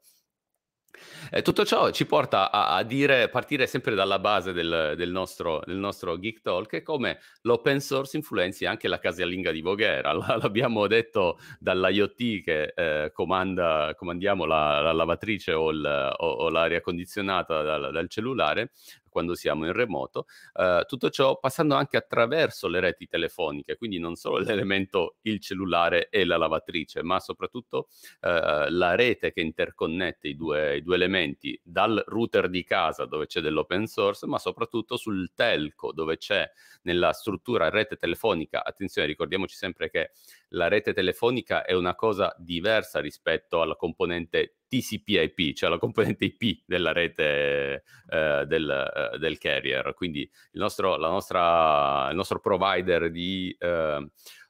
Eh, 1.31 1.41
tutto 1.41 1.65
ciò 1.65 1.91
ci 1.91 2.05
porta 2.05 2.51
a, 2.51 2.75
a, 2.75 2.83
dire, 2.83 3.29
partire 3.29 3.67
sempre 3.67 3.95
dalla 3.95 4.19
base 4.19 4.53
del, 4.53 4.93
del, 4.95 5.11
nostro, 5.11 5.61
del, 5.65 5.77
nostro, 5.77 6.17
Geek 6.17 6.41
Talk 6.41 6.73
e 6.73 6.81
come 6.81 7.19
l'open 7.41 7.79
source 7.79 8.17
influenzi 8.17 8.65
anche 8.65 8.87
la 8.87 8.99
casalinga 8.99 9.51
di 9.51 9.61
Voghera. 9.61 10.13
L'abbiamo 10.37 10.87
detto 10.87 11.39
dall'IoT 11.59 12.43
che 12.43 12.73
eh, 12.75 13.11
comanda, 13.13 13.93
comandiamo 13.95 14.45
la, 14.45 14.81
la 14.81 14.91
lavatrice 14.91 15.53
o, 15.53 15.69
il, 15.71 16.13
o, 16.17 16.27
o, 16.27 16.49
l'aria 16.49 16.81
condizionata 16.81 17.61
dal, 17.61 17.91
dal 17.91 18.09
cellulare, 18.09 18.71
quando 19.17 19.33
siamo 19.33 19.65
in 19.65 19.73
remoto, 19.73 20.27
eh, 20.53 20.83
tutto 20.87 21.09
ciò 21.09 21.39
passando 21.39 21.73
anche 21.73 21.97
attraverso 21.97 22.67
le 22.67 22.79
reti 22.79 23.07
telefoniche, 23.07 23.75
quindi 23.75 23.97
non 23.97 24.13
solo 24.13 24.37
l'elemento 24.45 25.15
il 25.23 25.39
cellulare 25.39 26.09
e 26.09 26.23
la 26.23 26.37
lavatrice, 26.37 27.01
ma 27.01 27.19
soprattutto 27.19 27.87
eh, 28.21 28.69
la 28.69 28.93
rete 28.93 29.31
che 29.31 29.41
interconnette 29.41 30.27
i 30.27 30.35
due, 30.35 30.77
i 30.77 30.83
due 30.83 30.93
elementi 30.93 31.59
dal 31.63 32.03
router 32.05 32.47
di 32.47 32.63
casa 32.63 33.05
dove 33.05 33.25
c'è 33.25 33.41
dell'open 33.41 33.87
source, 33.87 34.27
ma 34.27 34.37
soprattutto 34.37 34.97
sul 34.97 35.31
telco 35.33 35.91
dove 35.91 36.17
c'è 36.17 36.47
nella 36.83 37.11
struttura 37.11 37.69
rete 37.69 37.95
telefonica. 37.95 38.63
Attenzione, 38.63 39.07
ricordiamoci 39.07 39.55
sempre 39.55 39.89
che 39.89 40.11
la 40.49 40.67
rete 40.67 40.93
telefonica 40.93 41.65
è 41.65 41.73
una 41.73 41.95
cosa 41.95 42.35
diversa 42.37 42.99
rispetto 42.99 43.61
alla 43.61 43.75
componente 43.75 44.56
TCP/IP, 44.67 45.55
cioè 45.55 45.69
la 45.69 45.77
componente 45.77 46.25
IP 46.25 46.63
della 46.65 46.91
rete 46.91 47.83
eh, 48.09 48.45
del, 48.45 49.13
eh, 49.13 49.17
del, 49.17 49.37
carrier. 49.37 49.93
Quindi 49.93 50.21
il 50.21 50.59
nostro, 50.59 50.97
nostra, 50.97 52.09
il 52.09 52.15
nostro 52.15 52.39
provider 52.39 53.09
di 53.11 53.55
eh, 53.57 54.09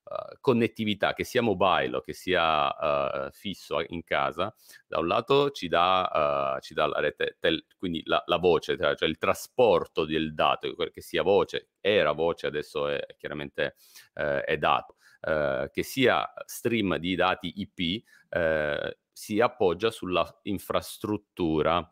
Uh, 0.10 0.38
connettività, 0.40 1.14
che 1.14 1.26
sia 1.26 1.42
mobile 1.42 1.98
o 1.98 2.00
che 2.00 2.14
sia 2.14 2.68
uh, 2.68 3.30
fisso 3.32 3.84
in 3.90 4.06
casa, 4.06 4.56
da 4.88 5.00
un 5.00 5.08
lato 5.08 5.52
ci 5.52 5.68
dà, 5.68 6.56
uh, 6.56 6.62
ci 6.62 6.74
dà 6.74 6.88
la 6.88 7.02
rete, 7.02 7.36
tel- 7.42 7.66
quindi 7.78 8.02
la, 8.06 8.24
la, 8.28 8.38
voce, 8.38 8.78
cioè, 8.78 8.96
cioè 8.96 9.10
il 9.10 9.18
trasporto 9.18 10.06
del 10.06 10.34
dato, 10.34 10.74
che 10.94 11.02
sia 11.02 11.24
voce, 11.24 11.72
era 11.82 12.14
voce, 12.14 12.48
adesso 12.48 12.88
è 12.88 13.06
chiaramente 13.18 13.76
è 14.14 14.56
dato. 14.58 14.96
Eh, 15.20 15.70
che 15.72 15.84
sia 15.84 16.32
stream 16.46 16.98
di 16.98 17.16
dati 17.16 17.52
IP 17.56 18.04
eh, 18.30 18.98
si 19.18 19.40
appoggia 19.40 19.90
sulla 19.90 20.40
infrastruttura 20.44 21.92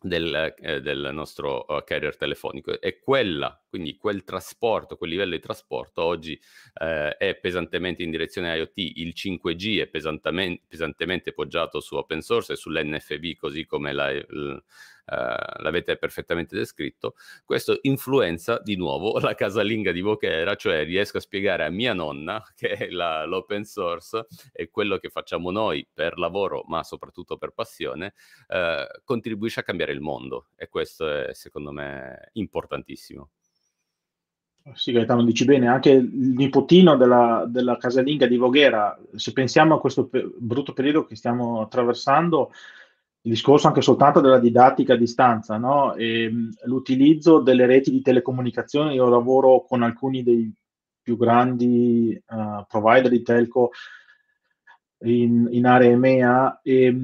del, 0.00 0.54
eh, 0.56 0.80
del, 0.80 1.10
nostro 1.12 1.66
uh, 1.68 1.84
carrier 1.84 2.16
telefonico. 2.16 2.80
E 2.80 3.00
quella, 3.00 3.62
quindi 3.68 3.98
quel 3.98 4.24
trasporto, 4.24 4.96
quel 4.96 5.10
livello 5.10 5.34
di 5.34 5.40
trasporto 5.40 6.02
oggi 6.02 6.40
eh, 6.80 7.18
è 7.18 7.34
pesantemente 7.34 8.02
in 8.02 8.10
direzione 8.10 8.56
IoT, 8.56 8.72
il 8.76 9.12
5G 9.14 9.82
è 9.82 9.88
pesantemente, 9.88 10.62
pesantemente 10.66 11.34
poggiato 11.34 11.80
su 11.80 11.96
open 11.96 12.22
source 12.22 12.54
e 12.54 12.56
sull'NFV 12.56 13.36
così 13.36 13.66
come 13.66 13.92
la, 13.92 14.10
il, 14.10 14.64
Uh, 15.08 15.62
l'avete 15.62 15.96
perfettamente 15.96 16.54
descritto, 16.54 17.14
questo 17.44 17.78
influenza 17.82 18.60
di 18.62 18.76
nuovo 18.76 19.18
la 19.18 19.34
casalinga 19.34 19.90
di 19.90 20.00
Vochera, 20.00 20.54
cioè 20.54 20.84
riesco 20.84 21.16
a 21.16 21.20
spiegare 21.20 21.64
a 21.64 21.70
mia 21.70 21.94
nonna 21.94 22.42
che 22.54 22.88
la, 22.90 23.24
l'open 23.24 23.64
source 23.64 24.26
è 24.52 24.68
quello 24.68 24.98
che 24.98 25.08
facciamo 25.08 25.50
noi 25.50 25.86
per 25.90 26.18
lavoro, 26.18 26.64
ma 26.66 26.82
soprattutto 26.82 27.38
per 27.38 27.52
passione, 27.52 28.12
uh, 28.48 29.02
contribuisce 29.04 29.60
a 29.60 29.62
cambiare 29.62 29.92
il 29.92 30.00
mondo 30.00 30.48
e 30.56 30.68
questo 30.68 31.08
è 31.08 31.32
secondo 31.32 31.72
me 31.72 32.30
importantissimo. 32.32 33.30
Sì, 34.74 34.92
Gaetano, 34.92 35.24
dici 35.24 35.44
bene, 35.44 35.66
anche 35.68 35.90
il 35.90 36.34
nipotino 36.36 36.96
della, 36.96 37.44
della 37.48 37.76
casalinga 37.76 38.26
di 38.26 38.36
Voghera, 38.36 38.98
se 39.14 39.32
pensiamo 39.32 39.74
a 39.74 39.80
questo 39.80 40.06
pe- 40.06 40.30
brutto 40.36 40.72
periodo 40.72 41.04
che 41.04 41.16
stiamo 41.16 41.60
attraversando, 41.62 42.52
il 43.28 43.34
discorso 43.34 43.66
anche 43.66 43.82
soltanto 43.82 44.20
della 44.20 44.38
didattica 44.38 44.94
a 44.94 44.96
distanza, 44.96 45.58
no? 45.58 45.94
e, 45.94 46.32
l'utilizzo 46.62 47.40
delle 47.40 47.66
reti 47.66 47.90
di 47.90 48.00
telecomunicazione. 48.00 48.94
Io 48.94 49.06
lavoro 49.08 49.66
con 49.68 49.82
alcuni 49.82 50.22
dei 50.22 50.50
più 51.02 51.18
grandi 51.18 52.20
uh, 52.26 52.64
provider 52.66 53.10
di 53.10 53.22
telco 53.22 53.70
in, 55.00 55.46
in 55.50 55.66
area 55.66 55.90
EMEA 55.90 56.60
e, 56.62 56.94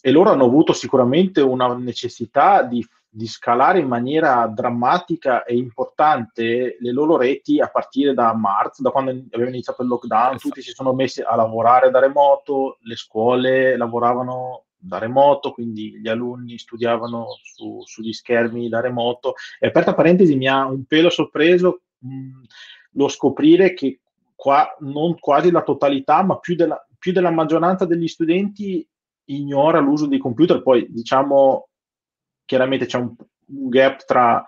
e, 0.00 0.10
loro 0.10 0.30
hanno 0.30 0.44
avuto 0.44 0.72
sicuramente 0.72 1.40
una 1.40 1.74
necessità 1.74 2.62
di, 2.62 2.84
di, 3.08 3.26
scalare 3.26 3.80
in 3.80 3.88
maniera 3.88 4.46
drammatica 4.46 5.44
e 5.44 5.56
importante 5.56 6.76
le 6.78 6.92
loro 6.92 7.16
reti 7.16 7.60
a 7.60 7.68
partire 7.68 8.14
da 8.14 8.32
marzo, 8.34 8.82
da 8.82 8.90
quando 8.90 9.10
aveva 9.32 9.48
iniziato 9.48 9.82
il 9.82 9.88
lockdown, 9.88 10.38
tutti 10.38 10.62
si 10.62 10.70
sono 10.70 10.92
messi 10.92 11.22
a 11.22 11.34
lavorare 11.34 11.90
da 11.90 11.98
remoto, 11.98 12.78
le 12.82 12.96
scuole 12.96 13.76
lavoravano 13.76 14.65
da 14.78 14.98
remoto, 14.98 15.52
quindi 15.52 15.98
gli 15.98 16.08
alunni 16.08 16.58
studiavano 16.58 17.26
su, 17.42 17.80
sugli 17.84 18.12
schermi 18.12 18.68
da 18.68 18.80
remoto. 18.80 19.34
E 19.58 19.68
aperta 19.68 19.94
parentesi, 19.94 20.36
mi 20.36 20.48
ha 20.48 20.66
un 20.66 20.84
pelo 20.84 21.10
sorpreso 21.10 21.82
mh, 21.98 22.42
lo 22.92 23.08
scoprire 23.08 23.74
che 23.74 24.00
qua, 24.34 24.76
non 24.80 25.18
quasi 25.18 25.50
la 25.50 25.62
totalità, 25.62 26.22
ma 26.22 26.38
più 26.38 26.54
della, 26.54 26.84
più 26.98 27.12
della 27.12 27.30
maggioranza 27.30 27.84
degli 27.84 28.08
studenti 28.08 28.86
ignora 29.26 29.78
l'uso 29.80 30.06
dei 30.06 30.18
computer. 30.18 30.62
Poi, 30.62 30.86
diciamo, 30.90 31.68
chiaramente 32.44 32.86
c'è 32.86 32.98
un, 32.98 33.14
un 33.46 33.68
gap 33.68 34.04
tra, 34.04 34.44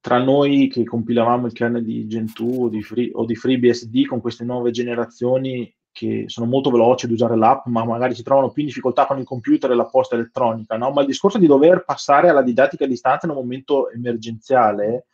tra, 0.00 0.18
noi 0.22 0.68
che 0.68 0.84
compilavamo 0.84 1.46
il 1.46 1.52
kernel 1.52 1.84
di 1.84 2.06
Gentoo 2.06 2.64
o 2.64 2.68
di, 2.68 2.82
Free, 2.82 3.10
o 3.12 3.24
di 3.24 3.34
FreeBSD 3.36 4.06
con 4.06 4.20
queste 4.20 4.44
nuove 4.44 4.70
generazioni 4.70 5.72
che 5.92 6.24
sono 6.28 6.46
molto 6.46 6.70
veloci 6.70 7.06
ad 7.06 7.12
usare 7.12 7.36
l'app, 7.36 7.66
ma 7.66 7.84
magari 7.84 8.14
si 8.14 8.22
trovano 8.22 8.50
più 8.50 8.62
in 8.62 8.68
difficoltà 8.68 9.06
con 9.06 9.18
il 9.18 9.24
computer 9.24 9.70
e 9.70 9.74
la 9.74 9.86
posta 9.86 10.14
elettronica, 10.14 10.76
no? 10.76 10.90
Ma 10.90 11.00
il 11.00 11.06
discorso 11.06 11.38
di 11.38 11.46
dover 11.46 11.84
passare 11.84 12.28
alla 12.28 12.42
didattica 12.42 12.84
a 12.84 12.88
distanza 12.88 13.26
in 13.26 13.32
un 13.32 13.38
momento 13.38 13.90
emergenziale 13.90 15.06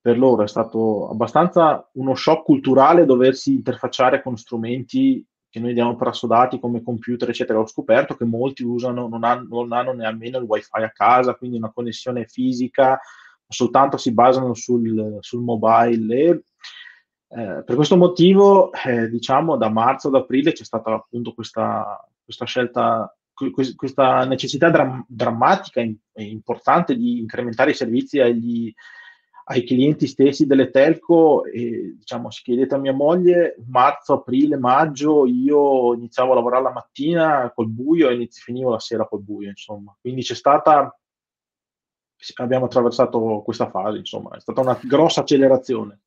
per 0.00 0.18
loro 0.18 0.42
è 0.42 0.48
stato 0.48 1.08
abbastanza 1.08 1.88
uno 1.92 2.16
shock 2.16 2.42
culturale 2.44 3.04
doversi 3.04 3.54
interfacciare 3.54 4.20
con 4.20 4.36
strumenti 4.36 5.24
che 5.48 5.60
noi 5.60 5.74
diamo 5.74 5.94
per 5.96 6.08
assodati 6.08 6.58
come 6.58 6.82
computer, 6.82 7.28
eccetera. 7.28 7.58
Ho 7.58 7.66
scoperto 7.66 8.16
che 8.16 8.24
molti 8.24 8.64
usano, 8.64 9.06
non 9.06 9.22
hanno, 9.22 9.46
non 9.48 9.72
hanno 9.72 9.92
nemmeno 9.92 10.38
il 10.38 10.44
wifi 10.44 10.68
a 10.72 10.90
casa, 10.90 11.34
quindi 11.34 11.58
una 11.58 11.70
connessione 11.70 12.24
fisica, 12.24 12.98
soltanto 13.46 13.98
si 13.98 14.12
basano 14.12 14.54
sul, 14.54 15.18
sul 15.20 15.42
mobile. 15.42 16.16
E, 16.16 16.42
eh, 17.34 17.62
per 17.64 17.74
questo 17.76 17.96
motivo, 17.96 18.70
eh, 18.72 19.08
diciamo, 19.08 19.56
da 19.56 19.70
marzo 19.70 20.08
ad 20.08 20.16
aprile 20.16 20.52
c'è 20.52 20.64
stata 20.64 20.92
appunto 20.92 21.32
questa, 21.32 22.06
questa 22.22 22.44
scelta 22.44 23.14
questa 23.74 24.24
necessità 24.24 24.70
dram- 24.70 25.04
drammatica 25.08 25.80
e 25.80 26.22
importante 26.22 26.94
di 26.94 27.18
incrementare 27.18 27.70
i 27.70 27.74
servizi 27.74 28.20
agli, 28.20 28.72
ai 29.44 29.64
clienti 29.64 30.06
stessi 30.06 30.46
delle 30.46 30.70
telco 30.70 31.44
e 31.46 31.96
diciamo 31.96 32.30
se 32.30 32.42
chiedete 32.44 32.74
a 32.74 32.78
mia 32.78 32.92
moglie 32.92 33.56
marzo, 33.66 34.12
aprile, 34.12 34.56
maggio 34.58 35.26
io 35.26 35.94
iniziavo 35.94 36.32
a 36.32 36.34
lavorare 36.34 36.62
la 36.62 36.72
mattina 36.72 37.50
col 37.54 37.68
buio 37.68 38.10
e 38.10 38.14
inizi, 38.14 38.42
finivo 38.42 38.70
la 38.70 38.78
sera 38.78 39.06
col 39.06 39.22
buio 39.22 39.48
insomma. 39.48 39.96
Quindi 40.00 40.22
c'è 40.22 40.34
stata 40.34 40.94
abbiamo 42.36 42.66
attraversato 42.66 43.42
questa 43.44 43.68
fase 43.68 43.98
insomma 43.98 44.36
è 44.36 44.40
stata 44.40 44.60
una 44.60 44.78
grossa 44.80 45.22
accelerazione 45.22 46.02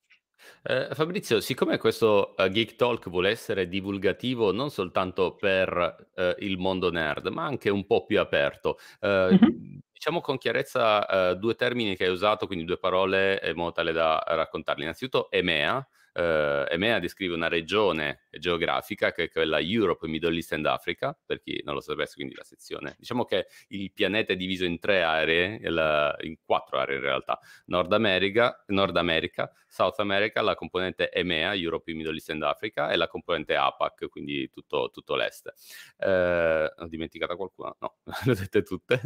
eh, 0.63 0.87
Fabrizio, 0.91 1.39
siccome 1.39 1.77
questo 1.77 2.33
uh, 2.37 2.47
Geek 2.47 2.75
Talk 2.75 3.09
vuole 3.09 3.29
essere 3.29 3.67
divulgativo 3.67 4.51
non 4.51 4.69
soltanto 4.69 5.35
per 5.35 6.07
uh, 6.15 6.21
il 6.39 6.57
mondo 6.57 6.89
nerd, 6.91 7.27
ma 7.27 7.45
anche 7.45 7.69
un 7.69 7.85
po' 7.85 8.05
più 8.05 8.19
aperto, 8.19 8.77
uh, 9.01 9.07
mm-hmm 9.07 9.73
diciamo 9.95 10.19
con 10.21 10.37
chiarezza 10.37 11.33
due 11.35 11.55
termini 11.55 11.95
che 11.95 12.03
hai 12.03 12.11
usato, 12.11 12.45
quindi 12.45 12.65
due 12.65 12.77
parole 12.77 13.41
in 13.43 13.55
modo 13.55 13.71
tale 13.71 13.91
da 13.91 14.21
raccontarli. 14.27 14.83
Innanzitutto 14.83 15.31
EMEA, 15.31 15.87
Uh, 16.15 16.63
EMEA 16.69 16.99
descrive 16.99 17.33
una 17.33 17.49
regione 17.49 18.27
geografica 18.29 19.11
che 19.11 19.23
è 19.23 19.29
quella 19.29 19.59
Europe, 19.59 20.07
Middle 20.07 20.33
East 20.33 20.53
and 20.53 20.65
Africa, 20.65 21.17
per 21.25 21.41
chi 21.41 21.61
non 21.65 21.73
lo 21.73 21.81
sapesse, 21.81 22.13
quindi 22.15 22.35
la 22.35 22.45
sezione. 22.45 22.95
Diciamo 22.97 23.25
che 23.25 23.47
il 23.69 23.91
pianeta 23.91 24.31
è 24.31 24.37
diviso 24.37 24.63
in 24.63 24.79
tre 24.79 25.03
aree, 25.03 25.59
il, 25.61 26.15
in 26.21 26.37
quattro 26.41 26.77
aree 26.77 26.95
in 26.95 27.01
realtà, 27.01 27.37
Nord 27.65 27.91
America, 27.91 28.63
Nord 28.67 28.95
America, 28.95 29.51
South 29.67 29.99
America, 29.99 30.41
la 30.41 30.55
componente 30.55 31.11
EMEA, 31.11 31.53
Europe, 31.53 31.93
Middle 31.93 32.13
East 32.13 32.29
and 32.29 32.43
Africa, 32.43 32.91
e 32.91 32.95
la 32.95 33.09
componente 33.09 33.57
APAC, 33.57 34.07
quindi 34.07 34.49
tutto, 34.49 34.89
tutto 34.93 35.15
l'est. 35.15 35.51
Uh, 35.97 36.81
ho 36.81 36.87
dimenticato 36.87 37.35
qualcuna? 37.35 37.75
No, 37.81 37.95
le 38.23 38.31
ho 38.31 38.35
dette 38.35 38.63
tutte. 38.63 39.01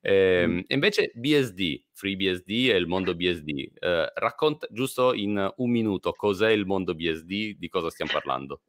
E, 0.00 0.44
mm. 0.46 0.60
invece 0.68 1.12
BSD, 1.14 1.84
FreeBSD 1.92 2.48
e 2.70 2.76
il 2.76 2.86
mondo 2.86 3.14
BSD, 3.14 3.72
eh, 3.78 4.12
racconta 4.14 4.66
giusto 4.70 5.12
in 5.12 5.52
un 5.56 5.70
minuto 5.70 6.12
cos'è 6.12 6.53
il 6.54 6.66
mondo 6.66 6.94
BSD, 6.94 7.56
di 7.58 7.68
cosa 7.68 7.90
stiamo 7.90 8.12
parlando? 8.12 8.60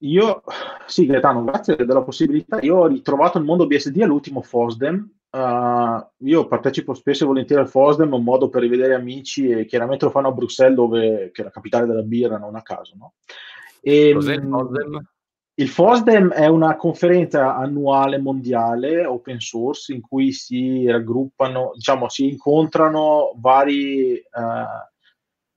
Io, 0.00 0.42
sì, 0.86 1.06
Gaetano, 1.06 1.44
grazie 1.44 1.76
della 1.76 2.02
possibilità. 2.02 2.60
Io 2.60 2.76
ho 2.76 2.86
ritrovato 2.86 3.38
il 3.38 3.44
mondo 3.44 3.66
BSD 3.66 4.00
all'ultimo 4.02 4.42
FOSDEM. 4.42 5.10
Uh, 5.30 6.06
io 6.24 6.46
partecipo 6.46 6.94
spesso 6.94 7.24
e 7.24 7.26
volentieri 7.26 7.62
al 7.62 7.68
FOSDEM, 7.68 8.12
un 8.12 8.22
modo 8.22 8.48
per 8.48 8.62
rivedere 8.62 8.94
amici 8.94 9.48
e 9.48 9.64
chiaramente 9.64 10.04
lo 10.04 10.10
fanno 10.10 10.28
a 10.28 10.32
Bruxelles, 10.32 10.74
dove, 10.74 11.30
che 11.32 11.42
è 11.42 11.44
la 11.44 11.50
capitale 11.50 11.86
della 11.86 12.02
birra, 12.02 12.38
non 12.38 12.56
a 12.56 12.62
caso. 12.62 12.94
No? 12.98 13.14
E, 13.80 14.12
Cos'è 14.12 14.34
il 14.34 14.46
FOSDEM? 14.48 15.08
Il 15.58 15.68
FOSDEM 15.68 16.32
è 16.32 16.46
una 16.48 16.76
conferenza 16.76 17.56
annuale 17.56 18.18
mondiale 18.18 19.06
open 19.06 19.40
source 19.40 19.94
in 19.94 20.02
cui 20.02 20.30
si 20.32 20.86
raggruppano, 20.86 21.70
diciamo, 21.74 22.10
si 22.10 22.28
incontrano 22.28 23.32
vari 23.36 24.12
uh, 24.12 24.95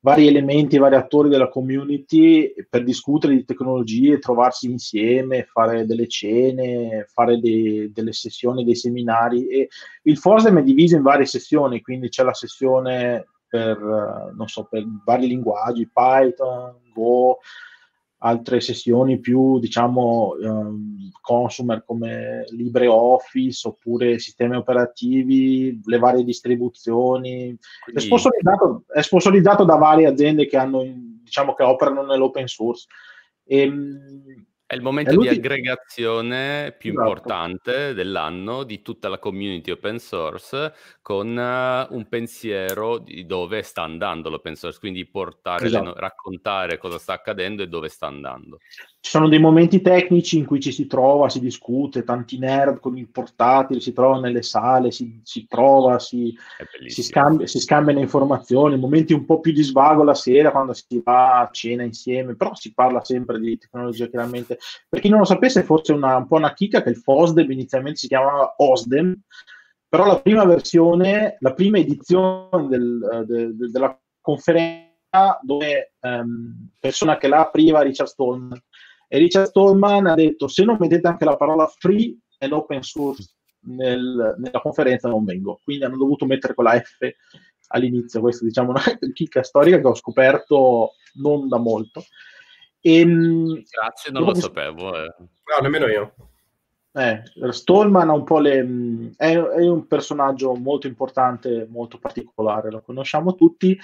vari 0.01 0.27
elementi, 0.27 0.77
vari 0.77 0.95
attori 0.95 1.29
della 1.29 1.49
community 1.49 2.53
per 2.69 2.83
discutere 2.83 3.35
di 3.35 3.43
tecnologie, 3.43 4.19
trovarsi 4.19 4.69
insieme, 4.69 5.43
fare 5.43 5.85
delle 5.85 6.07
cene, 6.07 7.05
fare 7.11 7.39
dei, 7.39 7.91
delle 7.91 8.13
sessioni, 8.13 8.63
dei 8.63 8.75
seminari. 8.75 9.47
E 9.47 9.69
il 10.03 10.17
FOSDEM 10.17 10.59
è 10.59 10.63
diviso 10.63 10.95
in 10.95 11.01
varie 11.01 11.25
sessioni, 11.25 11.81
quindi 11.81 12.09
c'è 12.09 12.23
la 12.23 12.33
sessione 12.33 13.27
per, 13.47 13.77
non 14.35 14.47
so, 14.47 14.67
per 14.69 14.85
vari 15.03 15.27
linguaggi, 15.27 15.89
Python, 15.91 16.75
Go, 16.93 17.39
altre 18.19 18.59
sessioni 18.59 19.19
più, 19.19 19.59
diciamo, 19.59 20.35
um, 20.41 21.09
consumer 21.21 21.83
come 21.85 22.45
LibreOffice 22.49 23.67
oppure 23.67 24.19
sistemi 24.19 24.55
operativi, 24.55 25.79
le 25.83 25.97
varie 25.99 26.23
distribuzioni. 26.23 27.57
Quindi... 27.83 28.01
È, 28.01 28.05
sponsorizzato, 28.05 28.83
è, 28.87 29.01
sponsorizzato, 29.01 29.63
da 29.63 29.75
varie 29.75 30.07
aziende 30.07 30.47
che, 30.47 30.57
hanno, 30.57 30.83
diciamo, 31.23 31.53
che 31.53 31.63
operano 31.63 32.03
nell'open 32.03 32.47
source. 32.47 32.87
E, 33.45 33.59
ehm, 33.61 34.45
è 34.69 34.75
il 34.75 34.83
momento 34.83 35.13
è 35.13 35.17
di 35.17 35.27
aggregazione 35.29 36.75
più 36.77 36.91
esatto. 36.91 37.07
importante 37.07 37.93
dell'anno 37.95 38.61
di 38.61 38.83
tutta 38.83 39.09
la 39.09 39.17
community 39.17 39.71
open 39.71 39.97
source 39.97 40.75
con 41.01 41.29
uh, 41.29 41.91
un 41.91 42.05
pensiero 42.07 42.99
di 42.99 43.25
dove 43.25 43.63
sta 43.63 43.81
andando 43.81 44.29
l'open 44.29 44.53
source, 44.53 44.77
quindi 44.77 45.07
portare, 45.07 45.65
esatto. 45.65 45.85
no- 45.85 45.93
raccontare 45.95 46.77
cosa 46.77 46.99
sta 46.99 47.13
accadendo 47.13 47.63
e 47.63 47.67
dove 47.67 47.89
sta 47.89 48.05
andando. 48.05 48.59
Ci 49.01 49.11
sono 49.11 49.29
dei 49.29 49.39
momenti 49.39 49.81
tecnici 49.81 50.37
in 50.37 50.45
cui 50.45 50.59
ci 50.59 50.73
si 50.73 50.85
trova, 50.85 51.29
si 51.29 51.39
discute, 51.39 52.03
tanti 52.03 52.37
nerd 52.37 52.79
con 52.79 52.97
il 52.97 53.09
portatile, 53.09 53.79
si 53.79 53.93
trovano 53.93 54.19
nelle 54.19 54.41
sale, 54.41 54.91
si, 54.91 55.21
si 55.23 55.47
trova, 55.47 55.99
si, 55.99 56.37
si, 56.85 57.01
scambia, 57.01 57.47
si 57.47 57.59
scambiano 57.59 58.01
informazioni, 58.01 58.77
momenti 58.77 59.13
un 59.13 59.23
po' 59.23 59.39
più 59.39 59.53
di 59.53 59.63
svago 59.63 60.03
la 60.03 60.13
sera 60.13 60.51
quando 60.51 60.73
si 60.73 61.01
va 61.01 61.39
a 61.39 61.49
cena 61.49 61.83
insieme, 61.83 62.35
però 62.35 62.53
si 62.55 62.73
parla 62.73 63.01
sempre 63.01 63.39
di 63.39 63.57
tecnologia 63.57 64.07
chiaramente. 64.07 64.59
Per 64.89 64.99
chi 64.99 65.07
non 65.07 65.19
lo 65.19 65.25
sapesse, 65.25 65.63
forse 65.63 65.93
una, 65.93 66.17
un 66.17 66.27
po' 66.27 66.35
una 66.35 66.53
chicca 66.53 66.83
che 66.83 66.89
il 66.89 66.97
FOSDEM 66.97 67.49
inizialmente 67.51 67.99
si 67.99 68.07
chiamava 68.07 68.53
OSDEM, 68.57 69.17
però 69.87 70.05
la 70.05 70.19
prima 70.19 70.43
versione, 70.43 71.37
la 71.39 71.53
prima 71.53 71.77
edizione 71.77 72.67
del, 72.67 73.23
de, 73.25 73.55
de, 73.55 73.69
della 73.69 73.97
conferenza 74.19 75.39
dove 75.41 75.93
um, 76.01 76.69
persona 76.79 77.17
che 77.17 77.27
l'ha 77.27 77.39
apriva 77.39 77.81
Richard 77.81 78.09
Stallman 78.09 78.61
e 79.09 79.17
Richard 79.17 79.47
Stallman 79.47 80.07
ha 80.07 80.13
detto 80.13 80.47
se 80.47 80.63
non 80.63 80.77
mettete 80.79 81.07
anche 81.07 81.25
la 81.25 81.35
parola 81.35 81.67
free 81.67 82.15
and 82.37 82.53
open 82.53 82.81
source 82.81 83.35
nel, 83.61 84.35
nella 84.37 84.61
conferenza 84.61 85.09
non 85.09 85.25
vengo 85.25 85.59
quindi 85.63 85.83
hanno 85.83 85.97
dovuto 85.97 86.25
mettere 86.25 86.53
quella 86.53 86.79
F 86.79 86.97
all'inizio 87.69 88.21
questa 88.21 88.45
diciamo 88.45 88.69
una 88.71 88.83
chicca 89.11 89.43
storica 89.43 89.79
che 89.79 89.87
ho 89.87 89.95
scoperto 89.95 90.91
non 91.15 91.49
da 91.49 91.57
molto 91.57 92.05
e, 92.81 92.99
ehm, 92.99 93.63
Grazie, 93.69 94.11
non 94.11 94.23
lo 94.23 94.33
sapevo. 94.33 94.95
Eh. 94.95 95.13
No, 95.17 95.61
nemmeno 95.61 95.87
io. 95.87 96.13
Eh, 96.91 97.21
Stallman 97.51 98.09
ha 98.09 98.13
un 98.13 98.23
po' 98.23 98.39
le, 98.39 99.13
è, 99.15 99.37
è, 99.37 99.67
un 99.67 99.85
personaggio 99.85 100.55
molto 100.55 100.87
importante, 100.87 101.67
molto 101.69 101.99
particolare, 101.99 102.71
lo 102.71 102.81
conosciamo 102.81 103.35
tutti. 103.35 103.77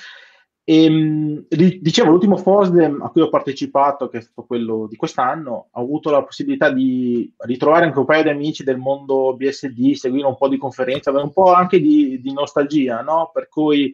E, 0.68 0.84
ehm, 0.84 1.46
dicevo, 1.48 2.10
l'ultimo 2.10 2.38
FOSDEM 2.38 3.04
a 3.04 3.10
cui 3.10 3.22
ho 3.22 3.30
partecipato, 3.30 4.10
che 4.10 4.18
è 4.18 4.22
stato 4.22 4.46
quello 4.48 4.88
di 4.90 4.96
quest'anno, 4.96 5.68
ho 5.72 5.80
avuto 5.80 6.10
la 6.10 6.24
possibilità 6.24 6.72
di 6.72 7.32
ritrovare 7.38 7.86
anche 7.86 8.00
un 8.00 8.06
paio 8.06 8.24
di 8.24 8.30
amici 8.30 8.64
del 8.64 8.78
mondo 8.78 9.36
BSD, 9.36 9.94
seguire 9.94 10.26
un 10.26 10.36
po' 10.36 10.48
di 10.48 10.58
conferenze, 10.58 11.10
avere 11.10 11.26
un 11.26 11.32
po' 11.32 11.54
anche 11.54 11.80
di, 11.80 12.20
di 12.20 12.34
nostalgia, 12.34 13.02
no? 13.02 13.30
Per 13.32 13.48
cui 13.48 13.94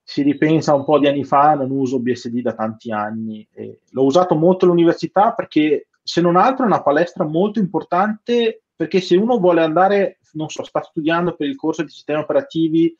si 0.00 0.22
ripensa 0.22 0.74
un 0.74 0.84
po' 0.84 1.00
di 1.00 1.08
anni 1.08 1.24
fa, 1.24 1.54
non 1.54 1.70
uso 1.72 1.98
BSD 1.98 2.40
da 2.40 2.54
tanti 2.54 2.92
anni. 2.92 3.46
E 3.52 3.80
l'ho 3.90 4.04
usato 4.04 4.36
molto 4.36 4.66
all'università 4.66 5.32
perché, 5.32 5.88
se 6.02 6.20
non 6.20 6.36
altro, 6.36 6.64
è 6.64 6.68
una 6.68 6.82
palestra 6.82 7.24
molto 7.24 7.58
importante 7.58 8.62
perché 8.76 9.00
se 9.00 9.16
uno 9.16 9.38
vuole 9.38 9.60
andare, 9.60 10.18
non 10.32 10.48
so, 10.48 10.62
sta 10.62 10.82
studiando 10.82 11.34
per 11.34 11.48
il 11.48 11.56
corso 11.56 11.82
di 11.82 11.90
sistemi 11.90 12.20
operativi 12.20 12.96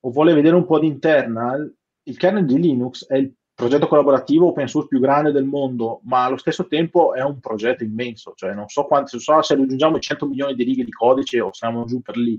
o 0.00 0.10
vuole 0.10 0.34
vedere 0.34 0.54
un 0.54 0.64
po' 0.64 0.78
di 0.78 0.86
internal, 0.86 1.72
il 2.04 2.16
kernel 2.16 2.44
di 2.44 2.58
Linux 2.58 3.06
è 3.06 3.16
il 3.16 3.32
progetto 3.54 3.86
collaborativo 3.86 4.48
open 4.48 4.66
source 4.66 4.88
più 4.88 4.98
grande 4.98 5.30
del 5.30 5.44
mondo, 5.44 6.00
ma 6.04 6.24
allo 6.24 6.36
stesso 6.36 6.66
tempo 6.66 7.14
è 7.14 7.22
un 7.22 7.38
progetto 7.38 7.84
immenso, 7.84 8.32
cioè 8.34 8.54
non 8.54 8.68
so, 8.68 8.84
quanti, 8.84 9.18
so 9.18 9.42
se 9.42 9.54
raggiungiamo 9.54 9.96
i 9.96 10.00
100 10.00 10.26
milioni 10.26 10.54
di 10.54 10.64
righe 10.64 10.84
di 10.84 10.90
codice 10.90 11.40
o 11.40 11.52
siamo 11.52 11.84
giù 11.84 12.00
per 12.00 12.16
lì. 12.16 12.38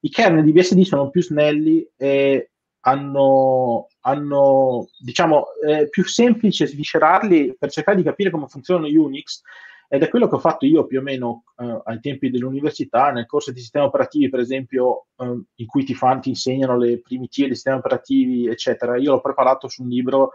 I 0.00 0.10
kernel 0.10 0.44
di 0.44 0.52
BSD 0.52 0.82
sono 0.82 1.10
più 1.10 1.22
snelli 1.22 1.86
e 1.96 2.50
hanno, 2.80 3.88
hanno 4.00 4.88
diciamo, 4.98 5.46
è 5.66 5.88
più 5.88 6.04
semplice 6.04 6.66
sviscerarli 6.66 7.56
per 7.58 7.70
cercare 7.70 7.96
di 7.96 8.02
capire 8.02 8.30
come 8.30 8.46
funzionano 8.46 8.86
Unix 8.86 9.40
ed 9.88 10.02
è 10.02 10.08
quello 10.08 10.28
che 10.28 10.34
ho 10.34 10.40
fatto 10.40 10.66
io 10.66 10.86
più 10.86 10.98
o 10.98 11.02
meno 11.02 11.44
eh, 11.58 11.80
ai 11.84 12.00
tempi 12.00 12.30
dell'università, 12.30 13.10
nel 13.10 13.26
corso 13.26 13.52
di 13.52 13.60
sistemi 13.60 13.86
operativi, 13.86 14.28
per 14.28 14.40
esempio, 14.40 15.06
eh, 15.16 15.42
in 15.54 15.66
cui 15.66 15.84
ti, 15.84 15.94
fanno, 15.94 16.20
ti 16.20 16.30
insegnano 16.30 16.76
le 16.76 17.00
primitive 17.00 17.48
dei 17.48 17.56
sistemi 17.56 17.78
operativi, 17.78 18.46
eccetera. 18.48 18.96
Io 18.96 19.12
l'ho 19.12 19.20
preparato 19.20 19.68
su 19.68 19.82
un 19.82 19.88
libro 19.88 20.32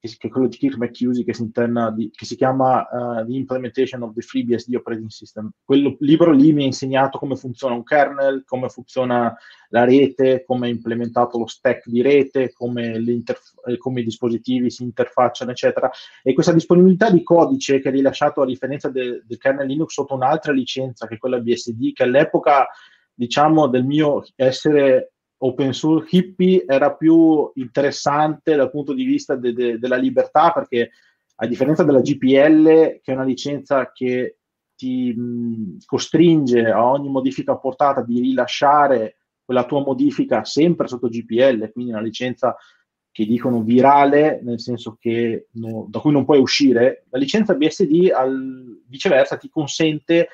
che, 0.00 0.28
è 0.28 0.30
quello 0.30 0.48
di 0.48 0.56
Kirk 0.56 0.76
McCusey 0.76 1.24
che 1.24 1.34
si, 1.34 1.42
interna 1.42 1.90
di, 1.90 2.10
che 2.10 2.24
si 2.24 2.34
chiama 2.34 2.88
uh, 2.90 3.26
The 3.26 3.34
Implementation 3.34 4.02
of 4.02 4.14
the 4.14 4.22
FreeBSD 4.22 4.74
Operating 4.74 5.10
System. 5.10 5.50
Quel 5.62 5.96
libro 6.00 6.32
lì 6.32 6.52
mi 6.52 6.62
ha 6.62 6.66
insegnato 6.66 7.18
come 7.18 7.36
funziona 7.36 7.74
un 7.74 7.82
kernel, 7.82 8.42
come 8.46 8.68
funziona 8.70 9.36
la 9.68 9.84
rete, 9.84 10.42
come 10.44 10.68
è 10.68 10.70
implementato 10.70 11.38
lo 11.38 11.46
stack 11.46 11.86
di 11.88 12.00
rete, 12.00 12.52
come, 12.52 12.94
eh, 12.94 13.76
come 13.76 14.00
i 14.00 14.04
dispositivi 14.04 14.70
si 14.70 14.84
interfacciano, 14.84 15.50
eccetera. 15.50 15.90
E 16.22 16.32
questa 16.32 16.52
disponibilità 16.52 17.10
di 17.10 17.22
codice 17.22 17.80
che 17.80 17.90
è 17.90 17.92
rilasciato 17.92 18.40
a 18.40 18.46
differenza 18.46 18.88
de, 18.88 19.22
del 19.26 19.38
kernel 19.38 19.66
Linux 19.66 19.92
sotto 19.92 20.14
un'altra 20.14 20.52
licenza, 20.52 21.06
che 21.06 21.16
è 21.16 21.18
quella 21.18 21.40
BSD, 21.40 21.92
che 21.92 22.04
all'epoca 22.04 22.66
diciamo 23.12 23.66
del 23.66 23.84
mio 23.84 24.24
essere 24.34 25.12
open 25.42 25.72
source 25.72 26.16
hippie 26.16 26.64
era 26.66 26.94
più 26.94 27.50
interessante 27.54 28.56
dal 28.56 28.70
punto 28.70 28.92
di 28.92 29.04
vista 29.04 29.36
de- 29.36 29.52
de- 29.52 29.78
della 29.78 29.96
libertà 29.96 30.52
perché 30.52 30.90
a 31.36 31.46
differenza 31.46 31.82
della 31.82 32.00
GPL 32.00 33.00
che 33.00 33.02
è 33.04 33.12
una 33.12 33.24
licenza 33.24 33.90
che 33.92 34.36
ti 34.74 35.12
mh, 35.12 35.78
costringe 35.84 36.66
a 36.70 36.84
ogni 36.84 37.08
modifica 37.08 37.56
portata 37.56 38.02
di 38.02 38.20
rilasciare 38.20 39.16
quella 39.44 39.64
tua 39.64 39.80
modifica 39.80 40.44
sempre 40.44 40.86
sotto 40.86 41.08
GPL, 41.08 41.72
quindi 41.72 41.90
una 41.90 42.00
licenza 42.00 42.56
che 43.10 43.26
dicono 43.26 43.62
virale, 43.62 44.40
nel 44.42 44.60
senso 44.60 44.96
che 45.00 45.48
no, 45.52 45.86
da 45.88 45.98
cui 45.98 46.12
non 46.12 46.24
puoi 46.24 46.38
uscire, 46.38 47.06
la 47.10 47.18
licenza 47.18 47.54
BSD 47.54 48.10
al, 48.14 48.80
viceversa 48.86 49.36
ti 49.36 49.48
consente 49.48 50.28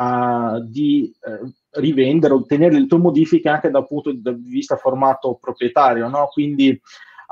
uh, 0.00 0.60
di 0.64 1.12
uh, 1.20 1.52
rivendere, 1.72 2.34
ottenere 2.34 2.78
le 2.78 2.86
tue 2.86 2.98
modifiche 2.98 3.48
anche 3.48 3.70
dal 3.70 3.86
punto 3.86 4.10
di 4.10 4.20
vista 4.44 4.76
formato 4.76 5.38
proprietario, 5.40 6.08
no? 6.08 6.28
Quindi 6.32 6.80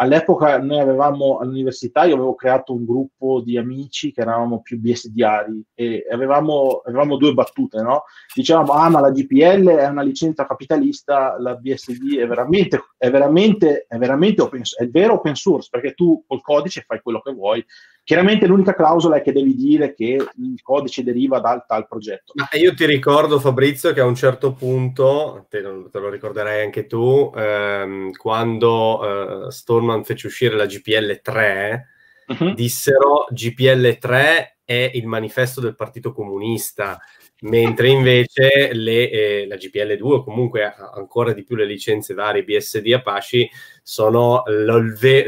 all'epoca 0.01 0.61
noi 0.61 0.79
avevamo 0.79 1.39
all'università, 1.39 2.05
io 2.05 2.15
avevo 2.15 2.35
creato 2.35 2.73
un 2.73 2.85
gruppo 2.85 3.41
di 3.41 3.57
amici 3.57 4.13
che 4.13 4.21
eravamo 4.21 4.61
più 4.61 4.79
BSDari 4.79 5.65
e 5.75 6.07
avevamo, 6.11 6.83
avevamo 6.85 7.17
due 7.17 7.33
battute, 7.33 7.81
no? 7.81 8.05
Dicevamo, 8.33 8.73
ah 8.73 8.89
ma 8.91 9.01
la 9.01 9.11
GPL 9.11 9.69
è 9.69 9.87
una 9.89 10.03
licenza 10.03 10.47
capitalista, 10.47 11.37
la 11.41 11.57
BSD 11.57 12.19
è 12.19 12.27
veramente, 12.27 12.81
è 12.97 13.11
veramente, 13.11 13.87
è 13.89 13.97
veramente 13.97 14.43
open, 14.43 14.63
è 14.79 14.87
vero 14.87 15.15
open 15.15 15.35
source, 15.35 15.69
perché 15.71 15.95
tu 15.95 16.23
col 16.27 16.43
codice 16.43 16.85
fai 16.87 17.01
quello 17.01 17.21
che 17.21 17.33
vuoi. 17.33 17.65
Chiaramente 18.09 18.47
l'unica 18.47 18.75
clausola 18.75 19.17
è 19.17 19.23
che 19.23 19.33
devi 19.33 19.55
dire 19.55 19.93
che 19.93 20.05
il 20.05 20.63
codice 20.63 21.03
deriva 21.03 21.41
dal 21.41 21.67
tal 21.67 21.87
progetto. 21.87 22.33
Ma 22.37 22.49
io 22.53 22.73
ti 22.73 22.87
ricordo 22.87 23.39
Fabrizio 23.39 23.93
che 23.93 24.01
a 24.01 24.07
un 24.07 24.15
certo 24.15 24.55
punto, 24.55 25.45
te, 25.51 25.61
te 25.61 25.99
lo 25.99 26.09
ricorderai 26.09 26.65
anche 26.65 26.87
tu, 26.87 27.31
ehm, 27.35 28.13
quando 28.13 29.47
eh, 29.47 29.51
Storm 29.51 29.89
Goldman 29.89 30.05
fece 30.05 30.27
uscire 30.27 30.57
la 30.57 30.67
GPL 30.67 31.21
3, 31.21 31.89
uh-huh. 32.27 32.45
Mhm. 32.47 32.55
dissero 32.55 33.27
GPL 33.31 33.99
3 33.99 34.59
è 34.65 34.91
il 34.95 35.07
manifesto 35.07 35.61
del 35.61 35.75
Partito 35.75 36.13
Comunista, 36.13 36.99
mentre 37.41 37.89
invece 37.89 38.71
le, 38.73 39.11
eh, 39.11 39.47
la 39.47 39.57
GPL 39.57 39.97
2 39.97 40.15
o 40.17 40.25
comunque 40.25 40.75
ancora 40.95 41.33
di 41.33 41.45
più 41.45 41.55
le 41.57 41.67
licenze 41.67 42.15
varie 42.15 42.43
BSD 42.43 42.93
Apache 42.93 43.51
sono, 43.83 44.43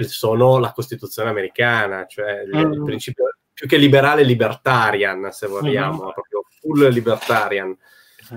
sono 0.02 0.58
la 0.58 0.72
Costituzione 0.72 1.30
americana, 1.30 2.06
cioè 2.06 2.42
il, 2.42 2.54
il, 2.54 2.80
mm. 2.80 2.84
principio 2.84 3.24
più 3.52 3.68
che 3.68 3.76
liberale 3.76 4.22
libertarian, 4.22 5.30
se 5.30 5.46
vogliamo, 5.46 6.04
uh-huh. 6.04 6.12
proprio 6.12 6.44
full 6.61 6.88
libertarian 6.88 7.76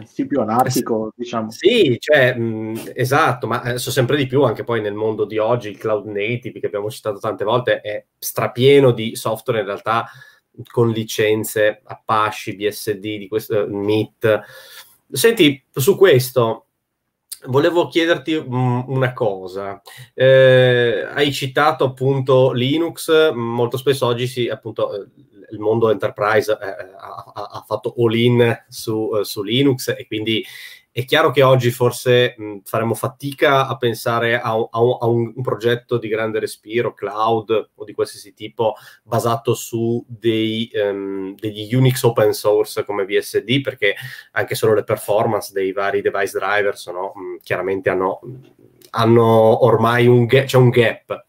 sì, 0.05 0.26
più 0.26 0.39
anarchico, 0.41 1.11
diciamo. 1.15 1.51
Sì, 1.51 1.97
cioè, 1.99 2.36
mh, 2.36 2.91
esatto, 2.95 3.47
ma 3.47 3.61
adesso 3.61 3.91
sempre 3.91 4.17
di 4.17 4.26
più, 4.26 4.43
anche 4.43 4.63
poi 4.63 4.82
nel 4.82 4.93
mondo 4.93 5.26
di 5.26 5.38
oggi, 5.38 5.69
il 5.69 5.78
cloud 5.78 6.05
native, 6.05 6.59
che 6.59 6.65
abbiamo 6.65 6.89
citato 6.89 7.19
tante 7.19 7.43
volte, 7.43 7.82
è 7.82 8.05
strapieno 8.17 8.91
di 8.91 9.15
software 9.15 9.59
in 9.59 9.65
realtà 9.65 10.05
con 10.70 10.89
licenze 10.91 11.82
Apache, 11.84 12.56
BSD, 12.56 12.99
di 12.99 13.28
questo, 13.28 13.68
MIT. 13.68 14.41
Senti, 15.12 15.64
su 15.72 15.97
questo, 15.97 16.68
volevo 17.45 17.88
chiederti 17.88 18.34
una 18.36 19.14
cosa. 19.14 19.82
Eh, 20.14 21.06
hai 21.14 21.32
citato 21.32 21.86
appunto 21.86 22.51
Linux, 22.51 23.32
molto 23.32 23.78
spesso 23.78 24.06
oggi 24.06 24.28
si 24.28 24.47
appunto 24.47 24.93
eh, 24.93 25.08
il 25.51 25.60
mondo 25.60 25.91
enterprise 25.91 26.51
eh, 26.51 26.93
ha, 26.97 27.32
ha, 27.34 27.64
fatto 27.66 27.93
all-in 27.97 28.66
su, 28.70 29.22
su, 29.22 29.43
Linux 29.43 29.89
e 29.89 30.08
quindi 30.08 30.43
è 30.94 31.06
chiaro 31.06 31.32
che 31.32 31.41
oggi 31.41 31.72
forse 31.72 32.36
mh, 32.38 32.58
faremo 32.66 32.94
fatica 32.94 33.66
a 33.66 33.76
pensare 33.78 34.39
a, 34.39 34.52
a, 34.52 34.80
un, 34.80 34.98
a 35.00 35.08
un, 35.08 35.34
un, 35.36 35.41
progetto 35.41 35.98
di 35.98 36.08
grande 36.08 36.39
respiro, 36.39 36.94
cloud 36.94 37.72
o 37.74 37.84
di 37.84 37.94
qualsiasi 37.94 38.36
tipo, 38.36 38.76
basato 39.02 39.56
su 39.56 40.06
dei, 40.08 40.70
um, 40.76 41.34
degli 41.34 41.74
Unix 41.74 42.04
open 42.04 42.32
source 42.34 42.86
come 42.86 43.06
BSD, 43.06 43.62
perché 43.62 43.96
anche 44.34 44.54
solo 44.54 44.76
le 44.76 44.84
performance 44.84 45.52
dei 45.52 45.72
vari 45.72 46.02
device 46.02 46.38
driver 46.38 46.78
sono, 46.78 47.12
mh, 47.16 47.38
chiaramente 47.41 47.89
hanno, 47.89 48.20
hanno 48.91 49.66
ormai 49.66 50.06
un, 50.06 50.26
ga- 50.26 50.44
c'è 50.44 50.58
un 50.58 50.70
gap 50.70 51.26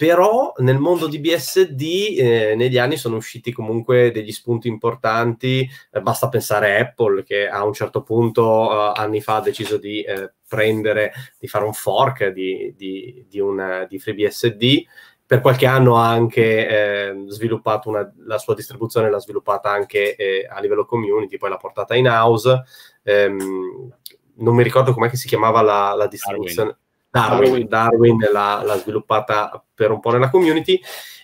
però 0.00 0.54
nel 0.60 0.78
mondo 0.78 1.06
di 1.08 1.18
BSD 1.18 1.82
eh, 2.16 2.54
negli 2.56 2.78
anni 2.78 2.96
sono 2.96 3.16
usciti 3.16 3.52
comunque 3.52 4.10
degli 4.12 4.32
spunti 4.32 4.66
importanti, 4.66 5.68
eh, 5.92 6.00
basta 6.00 6.30
pensare 6.30 6.74
a 6.74 6.80
Apple 6.80 7.22
che 7.22 7.46
a 7.46 7.66
un 7.66 7.74
certo 7.74 8.02
punto 8.02 8.42
uh, 8.42 8.92
anni 8.98 9.20
fa 9.20 9.36
ha 9.36 9.40
deciso 9.42 9.76
di 9.76 10.00
eh, 10.00 10.32
prendere, 10.48 11.12
di 11.38 11.46
fare 11.48 11.66
un 11.66 11.74
fork 11.74 12.28
di, 12.28 12.72
di, 12.78 13.26
di, 13.28 13.40
una, 13.40 13.84
di 13.84 13.98
FreeBSD, 13.98 14.84
per 15.26 15.42
qualche 15.42 15.66
anno 15.66 15.98
ha 15.98 16.08
anche 16.08 16.66
eh, 16.66 17.24
sviluppato 17.26 17.90
una, 17.90 18.10
la 18.24 18.38
sua 18.38 18.54
distribuzione, 18.54 19.10
l'ha 19.10 19.20
sviluppata 19.20 19.70
anche 19.70 20.16
eh, 20.16 20.48
a 20.50 20.60
livello 20.60 20.86
community, 20.86 21.36
poi 21.36 21.50
l'ha 21.50 21.58
portata 21.58 21.94
in 21.94 22.06
house. 22.06 22.62
Ehm, 23.02 23.92
non 24.36 24.54
mi 24.54 24.62
ricordo 24.62 24.94
com'è 24.94 25.10
che 25.10 25.18
si 25.18 25.28
chiamava 25.28 25.60
la, 25.60 25.92
la 25.94 26.06
distribuzione. 26.06 26.68
Darwin, 26.70 26.88
Darwin 27.10 28.18
l'ha, 28.32 28.62
l'ha, 28.64 28.76
sviluppata 28.76 29.64
per 29.74 29.90
un 29.90 30.00
po' 30.00 30.10
nella 30.10 30.30
community. 30.30 30.80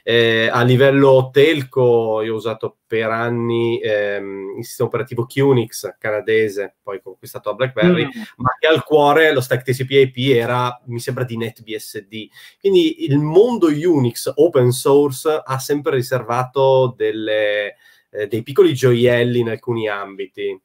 Eh, 0.09 0.49
a 0.49 0.63
livello 0.63 1.31
telco, 1.33 2.23
io 2.23 2.35
ho 2.35 2.37
usato 2.37 2.79
per 2.87 3.11
anni 3.11 3.81
ehm, 3.81 4.55
il 4.57 4.65
sistema 4.65 4.89
operativo 4.89 5.27
QNX 5.27 5.97
canadese, 5.99 6.77
poi 6.81 7.03
conquistato 7.03 7.51
a 7.51 7.55
BlackBerry, 7.55 8.05
mm. 8.05 8.23
ma 8.37 8.51
che 8.57 8.69
al 8.69 8.85
cuore 8.85 9.33
lo 9.33 9.41
stack 9.41 9.65
TCP/IP 9.65 10.37
era, 10.37 10.81
mi 10.87 11.01
sembra, 11.01 11.25
di 11.25 11.37
NetBSD. 11.37 12.29
Quindi 12.61 13.05
il 13.05 13.19
mondo 13.19 13.67
Unix 13.67 14.31
open 14.33 14.71
source 14.71 15.43
ha 15.45 15.59
sempre 15.59 15.97
riservato 15.97 16.95
delle, 16.97 17.75
eh, 18.11 18.29
dei 18.29 18.45
piccoli 18.45 18.75
gioielli 18.75 19.41
in 19.41 19.49
alcuni 19.49 19.89
ambiti. 19.89 20.57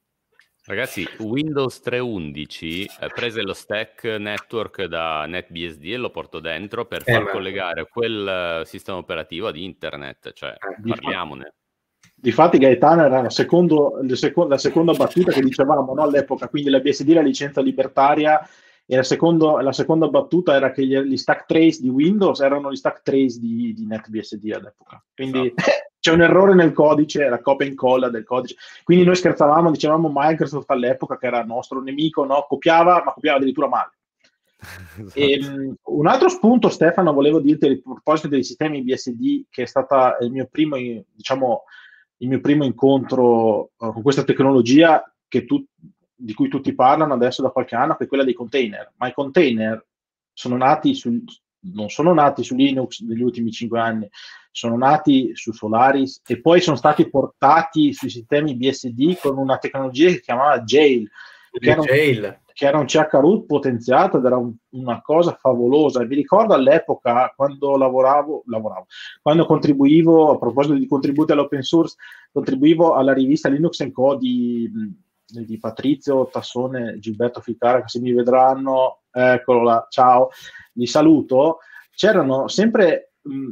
Ragazzi, 0.72 1.05
Windows 1.19 1.82
3.11 1.84 2.86
eh, 3.01 3.07
prese 3.13 3.41
lo 3.41 3.51
stack 3.51 4.05
network 4.05 4.86
da 4.86 5.26
NetBSD 5.26 5.84
e 5.88 5.97
lo 5.97 6.11
portò 6.11 6.39
dentro 6.39 6.86
per 6.86 7.03
eh, 7.05 7.11
far 7.11 7.24
ma... 7.24 7.30
collegare 7.32 7.89
quel 7.89 8.61
uh, 8.61 8.65
sistema 8.65 8.97
operativo 8.97 9.47
ad 9.47 9.57
internet, 9.57 10.32
cioè 10.32 10.51
eh, 10.51 10.88
parliamone. 10.88 11.55
Difatti 12.15 12.57
Gaetano 12.57 13.03
era 13.03 13.22
la, 13.22 13.30
secondo, 13.30 13.99
seco- 14.13 14.47
la, 14.47 14.57
seconda 14.57 14.93
battuta 14.93 15.34
che 15.34 15.41
dicevamo 15.41 15.93
no, 15.93 16.03
all'epoca, 16.03 16.47
quindi 16.47 16.69
la 16.69 16.80
BSD 16.80 17.09
la 17.09 17.22
licenza 17.22 17.59
libertaria 17.59 18.39
e 18.86 18.95
la, 18.95 19.03
secondo, 19.03 19.59
la 19.59 19.74
seconda 19.74 20.07
battuta 20.07 20.55
era 20.55 20.72
che 20.72 20.86
gli, 20.86 20.97
gli, 20.97 21.17
stack 21.17 21.47
trace 21.47 21.82
di 21.82 21.89
Windows 21.89 22.39
erano 22.39 22.72
gli 22.72 22.78
stack 22.78 23.01
trace 23.01 23.39
di, 23.39 23.74
di 23.74 23.86
NetBSD 23.86 24.51
all'epoca. 24.53 25.03
Quindi 25.13 25.53
esatto. 25.53 25.90
C'è 26.01 26.11
un 26.11 26.21
errore 26.21 26.55
nel 26.55 26.73
codice, 26.73 27.29
la 27.29 27.39
copia 27.39 27.67
e 27.67 27.69
incolla 27.69 28.09
del 28.09 28.23
codice. 28.23 28.55
Quindi 28.83 29.05
noi 29.05 29.15
scherzavamo, 29.15 29.69
dicevamo 29.69 30.11
Microsoft 30.11 30.69
all'epoca, 30.71 31.15
che 31.17 31.27
era 31.27 31.41
il 31.41 31.45
nostro 31.45 31.79
nemico, 31.79 32.25
no? 32.25 32.43
copiava, 32.49 33.03
ma 33.05 33.13
copiava 33.13 33.37
addirittura 33.37 33.67
male. 33.67 33.91
Esatto. 34.97 35.19
E, 35.19 35.39
um, 35.43 35.75
un 35.83 36.07
altro 36.07 36.29
spunto, 36.29 36.69
Stefano, 36.69 37.13
volevo 37.13 37.39
dirti 37.39 37.67
a 37.67 37.79
proposito 37.83 38.27
dei 38.27 38.43
sistemi 38.43 38.83
BSD, 38.83 39.45
che 39.49 39.63
è 39.63 39.65
stato 39.65 40.23
il 40.23 40.31
mio 40.31 40.47
primo, 40.51 40.75
diciamo, 40.75 41.63
il 42.17 42.27
mio 42.27 42.41
primo 42.41 42.63
incontro 42.63 43.71
uh, 43.77 43.93
con 43.93 44.01
questa 44.01 44.23
tecnologia 44.23 45.03
tu, 45.27 45.63
di 46.15 46.33
cui 46.33 46.49
tutti 46.49 46.73
parlano 46.73 47.13
adesso 47.13 47.41
da 47.41 47.49
qualche 47.49 47.75
anno, 47.75 47.95
che 47.95 48.03
è 48.03 48.07
quella 48.07 48.23
dei 48.23 48.33
container. 48.33 48.91
Ma 48.97 49.07
i 49.07 49.13
container 49.13 49.83
sono 50.33 50.57
nati 50.57 50.93
sul, 50.93 51.23
non 51.62 51.89
sono 51.89 52.14
nati 52.14 52.43
su 52.43 52.55
Linux 52.55 53.01
negli 53.01 53.22
ultimi 53.22 53.51
cinque 53.51 53.80
anni, 53.80 54.09
sono 54.51 54.78
nati 54.78 55.32
su 55.34 55.53
Solaris 55.53 56.22
e 56.28 56.41
poi 56.41 56.59
sono 56.59 56.76
stati 56.76 57.09
portati 57.09 57.93
sui 57.93 58.09
sistemi 58.09 58.55
BSD 58.55 59.18
con 59.20 59.38
una 59.38 59.57
tecnologia 59.57 60.07
che 60.07 60.16
si 60.16 60.22
chiamava 60.22 60.62
Jail. 60.62 61.09
Che 61.51 61.70
era 61.70 61.82
un, 61.82 61.88
che 62.53 62.66
era 62.66 62.78
un 62.78 62.86
CH 62.86 63.09
root 63.12 63.45
potenziato 63.45 64.18
ed 64.18 64.26
era 64.26 64.38
un, 64.38 64.53
una 64.72 65.01
cosa 65.01 65.34
favolosa. 65.34 66.03
Vi 66.03 66.16
ricordo 66.16 66.53
all'epoca 66.53 67.34
quando 67.36 67.76
lavoravo, 67.76 68.43
lavoravo, 68.45 68.86
quando 69.22 69.45
contribuivo, 69.45 70.32
a 70.32 70.38
proposito 70.38 70.76
di 70.76 70.88
contributi 70.88 71.32
all'open 71.32 71.62
source, 71.62 71.95
contribuivo 72.32 72.93
alla 72.93 73.14
rivista 73.14 73.49
Linux 73.49 73.89
Co 73.91 74.16
di, 74.16 74.70
di 75.26 75.57
Patrizio 75.57 76.30
Tassone, 76.32 76.99
Gilberto 76.99 77.41
Ficara, 77.41 77.82
che 77.82 77.89
se 77.89 77.99
mi 77.99 78.14
vedranno, 78.14 79.00
eccolo 79.12 79.64
là, 79.64 79.86
ciao, 79.89 80.30
li 80.74 80.88
saluto. 80.88 81.59
C'erano 81.93 82.47
sempre 82.47 83.12
mh, 83.22 83.51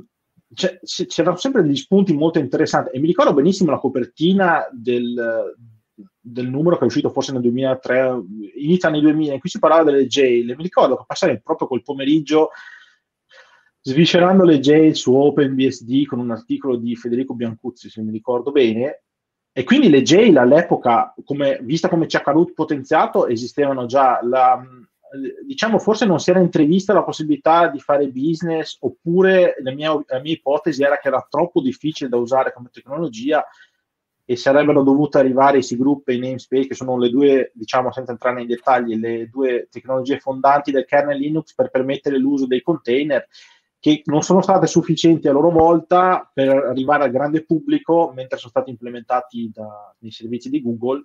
c'erano 0.53 1.37
sempre 1.37 1.61
degli 1.61 1.75
spunti 1.75 2.13
molto 2.13 2.39
interessanti 2.39 2.95
e 2.95 2.99
mi 2.99 3.07
ricordo 3.07 3.33
benissimo 3.33 3.69
la 3.69 3.77
copertina 3.77 4.67
del, 4.71 5.53
del 6.19 6.49
numero 6.49 6.75
che 6.75 6.83
è 6.83 6.87
uscito 6.87 7.11
forse 7.11 7.31
nel 7.31 7.41
2003, 7.41 8.21
inizia 8.55 8.89
nel 8.89 9.01
2000, 9.01 9.33
in 9.33 9.39
cui 9.39 9.49
si 9.49 9.59
parlava 9.59 9.83
delle 9.83 10.07
jail. 10.07 10.55
Mi 10.55 10.63
ricordo 10.63 10.97
che 10.97 11.03
passai 11.05 11.39
proprio 11.41 11.67
quel 11.67 11.83
pomeriggio 11.83 12.49
sviscerando 13.81 14.43
le 14.43 14.59
jail 14.59 14.95
su 14.95 15.13
OpenBSD 15.13 16.05
con 16.05 16.19
un 16.19 16.31
articolo 16.31 16.77
di 16.77 16.95
Federico 16.95 17.35
Biancuzzi, 17.35 17.89
se 17.89 18.01
mi 18.01 18.11
ricordo 18.11 18.51
bene. 18.51 19.03
E 19.51 19.63
quindi 19.63 19.89
le 19.89 20.01
jail 20.01 20.37
all'epoca, 20.37 21.13
come, 21.23 21.59
vista 21.61 21.89
come 21.89 22.05
chroot 22.05 22.53
potenziato, 22.53 23.27
esistevano 23.27 23.85
già. 23.85 24.19
La, 24.23 24.63
diciamo, 25.45 25.79
forse 25.79 26.05
non 26.05 26.19
si 26.19 26.29
era 26.29 26.39
intrevista 26.39 26.93
la 26.93 27.03
possibilità 27.03 27.67
di 27.67 27.79
fare 27.79 28.07
business, 28.09 28.77
oppure 28.81 29.55
la 29.61 29.73
mia, 29.73 29.91
la 30.07 30.19
mia 30.19 30.33
ipotesi 30.33 30.83
era 30.83 30.97
che 30.97 31.07
era 31.07 31.25
troppo 31.29 31.61
difficile 31.61 32.09
da 32.09 32.17
usare 32.17 32.53
come 32.53 32.69
tecnologia 32.71 33.45
e 34.25 34.35
sarebbero 34.35 34.83
dovute 34.83 35.17
arrivare 35.17 35.57
i 35.57 35.63
C-Group 35.63 36.07
e 36.07 36.13
i 36.13 36.19
namespace, 36.19 36.67
che 36.67 36.75
sono 36.75 36.97
le 36.99 37.09
due, 37.09 37.51
diciamo 37.55 37.91
senza 37.91 38.11
entrare 38.11 38.35
nei 38.35 38.45
dettagli, 38.45 38.95
le 38.95 39.27
due 39.27 39.67
tecnologie 39.71 40.19
fondanti 40.19 40.71
del 40.71 40.85
kernel 40.85 41.17
Linux 41.17 41.55
per 41.55 41.71
permettere 41.71 42.19
l'uso 42.19 42.45
dei 42.45 42.61
container, 42.61 43.27
che 43.79 44.01
non 44.05 44.21
sono 44.21 44.41
state 44.41 44.67
sufficienti 44.67 45.27
a 45.27 45.31
loro 45.31 45.49
volta 45.49 46.29
per 46.31 46.49
arrivare 46.49 47.05
al 47.05 47.11
grande 47.11 47.43
pubblico, 47.43 48.11
mentre 48.13 48.37
sono 48.37 48.51
stati 48.51 48.69
implementati 48.69 49.49
da, 49.51 49.95
nei 49.99 50.11
servizi 50.11 50.51
di 50.51 50.61
Google, 50.61 51.01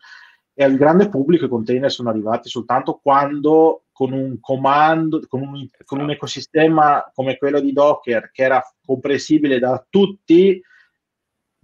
e 0.55 0.63
al 0.63 0.77
grande 0.77 1.09
pubblico 1.09 1.45
i 1.45 1.49
container 1.49 1.91
sono 1.91 2.11
arrivati 2.11 2.49
soltanto 2.49 3.01
quando 3.03 3.83
con 3.93 4.13
un 4.13 4.39
comando, 4.41 5.21
con 5.29 5.41
un, 5.41 5.69
con 5.85 5.99
un 5.99 6.05
esatto. 6.05 6.13
ecosistema 6.13 7.11
come 7.13 7.37
quello 7.37 7.61
di 7.61 7.73
Docker, 7.73 8.31
che 8.33 8.43
era 8.43 8.63
comprensibile 8.85 9.59
da 9.59 9.85
tutti, 9.89 10.61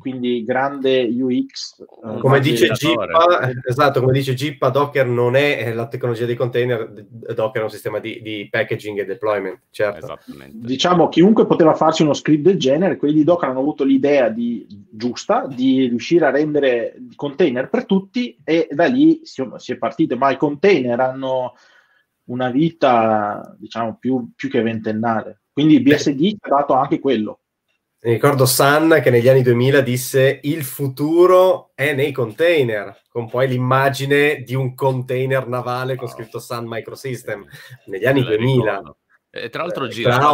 quindi 0.01 0.42
grande 0.42 1.05
UX. 1.05 1.80
Eh, 1.80 2.18
come 2.18 2.40
dice 2.40 2.70
Gippa, 2.70 3.53
esatto, 3.64 4.01
come 4.01 4.12
dice 4.12 4.34
Gippa, 4.34 4.70
Docker 4.70 5.07
non 5.07 5.36
è 5.36 5.72
la 5.72 5.86
tecnologia 5.86 6.24
dei 6.24 6.34
container, 6.34 6.90
Docker 6.90 7.61
è 7.61 7.64
un 7.64 7.70
sistema 7.70 8.01
di, 8.01 8.20
di 8.22 8.48
packaging 8.51 8.98
e 8.98 9.05
deployment, 9.05 9.61
certo. 9.70 10.18
Diciamo, 10.51 11.09
chiunque 11.09 11.46
poteva 11.46 11.74
farsi 11.74 12.03
uno 12.03 12.14
script 12.14 12.42
del 12.42 12.59
genere, 12.59 12.96
quelli 12.96 13.14
di 13.14 13.24
Docker 13.24 13.51
hanno 13.51 13.61
avuto 13.61 13.84
l'idea 13.84 14.30
di, 14.30 14.66
giusta 14.90 15.46
di 15.46 15.86
riuscire 15.86 16.26
a 16.26 16.30
rendere 16.30 16.96
container 17.14 17.68
per 17.68 17.84
tutti 17.84 18.36
e 18.42 18.68
da 18.70 18.86
lì 18.86 19.20
si, 19.24 19.46
si 19.57 19.72
è 19.72 19.76
partito, 19.76 20.16
ma 20.16 20.30
i 20.30 20.38
container 20.38 20.98
hanno 20.98 21.55
una 22.24 22.48
vita, 22.48 23.55
diciamo, 23.59 23.96
più, 23.98 24.30
più 24.34 24.48
che 24.48 24.62
ventennale. 24.62 25.42
Quindi 25.53 25.80
BSD 25.80 26.36
ha 26.40 26.48
dato 26.48 26.74
anche 26.74 27.01
quello. 27.01 27.39
Mi 28.03 28.12
ricordo 28.12 28.46
Sun 28.46 28.98
che 29.03 29.11
negli 29.11 29.28
anni 29.28 29.42
2000 29.42 29.82
disse 29.82 30.40
il 30.44 30.64
futuro 30.64 31.72
è 31.74 31.92
nei 31.92 32.12
container, 32.12 33.03
con 33.11 33.28
poi 33.28 33.46
l'immagine 33.46 34.40
di 34.40 34.55
un 34.55 34.74
container 34.74 35.46
navale 35.46 35.96
con 35.96 36.09
scritto 36.09 36.38
Sun 36.38 36.64
Microsystem 36.66 37.44
negli 37.86 38.07
anni 38.07 38.22
2000. 38.22 38.96
E 39.28 39.51
tra 39.51 39.64
l'altro 39.64 39.84
eh, 39.84 39.88
gira 39.88 40.32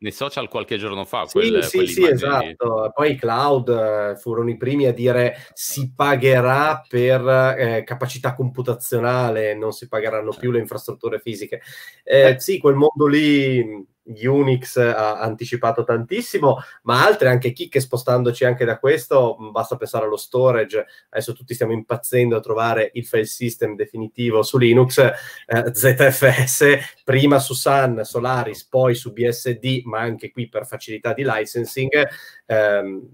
nei 0.00 0.12
social 0.12 0.48
qualche 0.48 0.78
giorno 0.78 1.04
fa. 1.04 1.26
Sì, 1.26 1.32
quelle, 1.32 1.62
sì, 1.62 1.86
sì, 1.86 2.06
esatto. 2.06 2.90
Poi 2.94 3.12
i 3.12 3.16
cloud 3.16 3.68
eh, 3.68 4.16
furono 4.16 4.48
i 4.48 4.56
primi 4.56 4.86
a 4.86 4.92
dire 4.92 5.36
si 5.52 5.92
pagherà 5.92 6.82
per 6.88 7.56
eh, 7.58 7.82
capacità 7.84 8.32
computazionale, 8.34 9.54
non 9.54 9.72
si 9.72 9.88
pagheranno 9.88 10.32
più 10.38 10.52
le 10.52 10.60
infrastrutture 10.60 11.18
fisiche. 11.18 11.60
Eh, 12.04 12.30
eh. 12.30 12.40
Sì, 12.40 12.58
quel 12.58 12.76
mondo 12.76 13.06
lì 13.06 13.86
Unix 14.22 14.76
ha 14.76 15.20
anticipato 15.20 15.84
tantissimo, 15.84 16.58
ma 16.82 17.04
altre 17.04 17.28
anche 17.28 17.52
chicche 17.52 17.80
spostandoci 17.80 18.44
anche 18.44 18.64
da 18.64 18.78
questo, 18.78 19.36
basta 19.52 19.76
pensare 19.76 20.04
allo 20.06 20.16
storage, 20.16 20.86
adesso 21.10 21.32
tutti 21.32 21.54
stiamo 21.54 21.72
impazzendo 21.72 22.36
a 22.36 22.40
trovare 22.40 22.90
il 22.94 23.06
file 23.06 23.26
system 23.26 23.74
definitivo 23.74 24.42
su 24.42 24.58
Linux, 24.58 24.98
eh, 24.98 25.72
ZFS, 25.72 27.02
prima 27.04 27.38
su 27.38 27.54
Sun, 27.54 28.00
Solaris, 28.04 28.64
poi 28.66 28.94
su 28.94 29.12
BSD, 29.12 29.82
ma 29.84 30.00
anche 30.00 30.30
qui 30.30 30.48
per 30.48 30.66
facilità 30.66 31.12
di 31.12 31.24
licensing. 31.24 32.08
Ehm, 32.46 33.08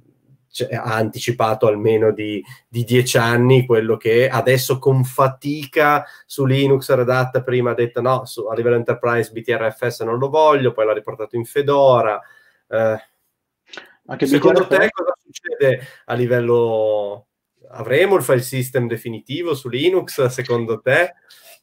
cioè, 0.54 0.72
ha 0.72 0.94
anticipato 0.94 1.66
almeno 1.66 2.12
di, 2.12 2.40
di, 2.68 2.84
dieci 2.84 3.18
anni 3.18 3.66
quello 3.66 3.96
che 3.96 4.28
adesso 4.28 4.78
con 4.78 5.02
fatica 5.02 6.04
su 6.26 6.44
Linux 6.44 6.94
Red 6.94 7.10
Hat 7.10 7.42
prima 7.42 7.72
ha 7.72 7.74
detto 7.74 8.00
no, 8.00 8.24
su, 8.24 8.44
a 8.44 8.54
livello 8.54 8.76
enterprise 8.76 9.32
BTRFS 9.32 10.02
non 10.02 10.16
lo 10.16 10.28
voglio, 10.28 10.72
poi 10.72 10.86
l'ha 10.86 10.92
riportato 10.92 11.34
in 11.34 11.44
Fedora. 11.44 12.20
Eh, 12.68 13.02
Anche 14.06 14.26
secondo 14.26 14.68
te 14.68 14.90
cosa 14.90 15.14
succede 15.20 15.84
a 16.04 16.14
livello... 16.14 17.26
Avremo 17.70 18.14
il 18.14 18.22
file 18.22 18.42
system 18.42 18.86
definitivo 18.86 19.54
su 19.54 19.68
Linux 19.68 20.24
secondo 20.26 20.80
te? 20.80 21.14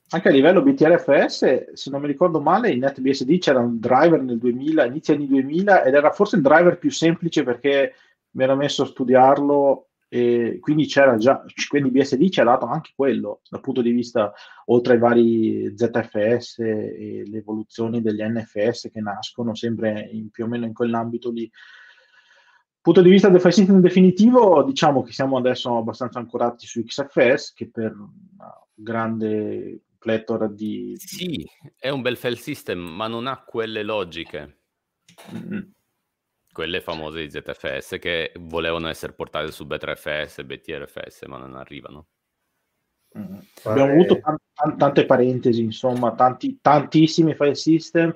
Anche 0.10 0.28
a 0.28 0.32
livello 0.32 0.62
BTRFS, 0.62 1.72
se 1.72 1.90
non 1.90 2.02
mi 2.02 2.08
ricordo 2.08 2.42
male, 2.42 2.72
in 2.72 2.80
NetBSD 2.80 3.38
c'era 3.38 3.60
un 3.60 3.80
driver 3.80 4.22
nel 4.22 4.38
2000, 4.38 4.84
inizio 4.84 5.14
anni 5.14 5.28
2000, 5.28 5.86
ed 5.86 5.94
era 5.94 6.12
forse 6.12 6.36
il 6.36 6.42
driver 6.42 6.78
più 6.78 6.92
semplice 6.92 7.44
perché 7.44 7.94
mi 8.32 8.44
ero 8.44 8.56
messo 8.56 8.84
a 8.84 8.88
studiarlo 8.88 9.92
e 10.14 10.58
quindi 10.60 10.88
c'era 10.88 11.16
già, 11.16 11.42
quindi 11.70 11.90
BSD 11.90 12.28
ci 12.28 12.42
ha 12.42 12.44
dato 12.44 12.66
anche 12.66 12.92
quello 12.94 13.40
dal 13.50 13.62
punto 13.62 13.82
di 13.82 13.92
vista, 13.92 14.34
oltre 14.66 14.96
ai 14.96 15.00
vari 15.00 15.74
ZFS 15.74 16.60
e 16.60 17.24
le 17.26 17.38
evoluzioni 17.38 18.02
degli 18.02 18.22
NFS 18.22 18.90
che 18.92 19.00
nascono 19.00 19.56
sempre 19.56 20.10
in, 20.12 20.30
più 20.30 20.44
o 20.44 20.48
meno 20.48 20.66
in 20.66 20.74
quell'ambito 20.74 21.32
lì. 21.32 21.50
Dal 21.50 22.82
punto 22.82 23.02
di 23.02 23.10
vista 23.10 23.30
del 23.30 23.40
file 23.40 23.54
system 23.54 23.80
definitivo, 23.80 24.64
diciamo 24.64 25.02
che 25.02 25.14
siamo 25.14 25.38
adesso 25.38 25.78
abbastanza 25.78 26.20
ancorati 26.20 26.68
su 26.68 26.84
XFS, 26.84 27.54
che 27.54 27.70
per 27.70 27.94
una 27.94 28.68
grande 28.74 29.80
pletora 29.98 30.50
di... 30.50 30.94
Sì, 30.98 31.50
è 31.80 31.88
un 31.88 32.02
bel 32.02 32.18
file 32.18 32.36
system, 32.36 32.80
ma 32.80 33.08
non 33.08 33.28
ha 33.28 33.42
quelle 33.46 33.82
logiche. 33.82 34.58
Mm-hmm 35.34 35.62
quelle 36.52 36.82
famose 36.82 37.22
di 37.22 37.30
ZFS 37.30 37.98
che 38.00 38.34
volevano 38.40 38.88
essere 38.88 39.14
portate 39.14 39.52
su 39.52 39.66
Betrfs 39.66 40.40
e 40.40 40.46
BTRFS, 40.46 41.24
ma 41.24 41.38
non 41.38 41.56
arrivano. 41.56 42.08
Mm. 43.18 43.38
Abbiamo 43.64 43.92
avuto 43.92 44.20
t- 44.20 44.76
tante 44.78 45.06
parentesi, 45.06 45.62
insomma, 45.62 46.14
tanti, 46.14 46.60
tantissimi 46.62 47.36
file 47.36 47.56
system 47.56 48.16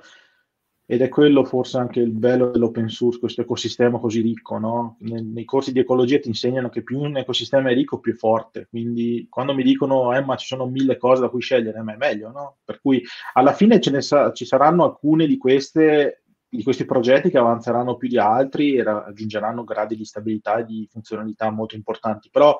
ed 0.87 1.01
è 1.01 1.09
quello 1.09 1.43
forse 1.43 1.77
anche 1.77 1.99
il 1.99 2.11
bello 2.11 2.51
dell'open 2.51 2.89
source, 2.89 3.19
questo 3.19 3.41
ecosistema 3.41 3.97
così 3.97 4.21
ricco, 4.21 4.59
no? 4.59 4.97
nei, 4.99 5.23
nei, 5.23 5.43
corsi 5.43 5.71
di 5.71 5.79
ecologia 5.79 6.19
ti 6.19 6.27
insegnano 6.27 6.69
che 6.69 6.83
più 6.83 6.99
un 6.99 7.17
ecosistema 7.17 7.71
è 7.71 7.73
ricco, 7.73 7.99
più 7.99 8.13
è 8.13 8.15
forte, 8.15 8.67
quindi 8.69 9.25
quando 9.27 9.55
mi 9.55 9.63
dicono, 9.63 10.15
eh, 10.15 10.21
ma 10.21 10.35
ci 10.35 10.45
sono 10.45 10.67
mille 10.67 10.97
cose 10.97 11.21
da 11.21 11.29
cui 11.29 11.41
scegliere, 11.41 11.81
ma 11.81 11.93
è 11.93 11.97
meglio, 11.97 12.29
no? 12.29 12.57
Per 12.63 12.79
cui 12.81 13.03
alla 13.33 13.53
fine 13.53 13.79
ce 13.79 13.89
ne 13.89 14.01
sa- 14.01 14.31
ci 14.31 14.45
saranno 14.45 14.83
alcune 14.83 15.25
di 15.25 15.37
queste 15.37 16.24
di 16.55 16.63
questi 16.63 16.85
progetti 16.85 17.29
che 17.29 17.37
avanzeranno 17.37 17.97
più 17.97 18.07
di 18.07 18.17
altri 18.17 18.75
e 18.75 18.83
raggiungeranno 18.83 19.63
gradi 19.63 19.95
di 19.95 20.05
stabilità 20.05 20.57
e 20.57 20.65
di 20.65 20.87
funzionalità 20.89 21.49
molto 21.49 21.75
importanti, 21.75 22.29
però 22.29 22.57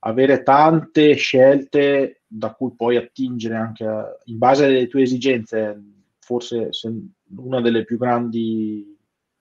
avere 0.00 0.42
tante 0.42 1.14
scelte 1.14 2.22
da 2.26 2.52
cui 2.52 2.74
puoi 2.76 2.96
attingere 2.96 3.56
anche 3.56 3.84
a, 3.84 4.06
in 4.24 4.38
base 4.38 4.64
alle 4.66 4.86
tue 4.86 5.02
esigenze, 5.02 5.82
forse 6.18 6.70
una 7.36 7.60
delle 7.60 7.84
più 7.84 7.98
grandi 7.98 8.96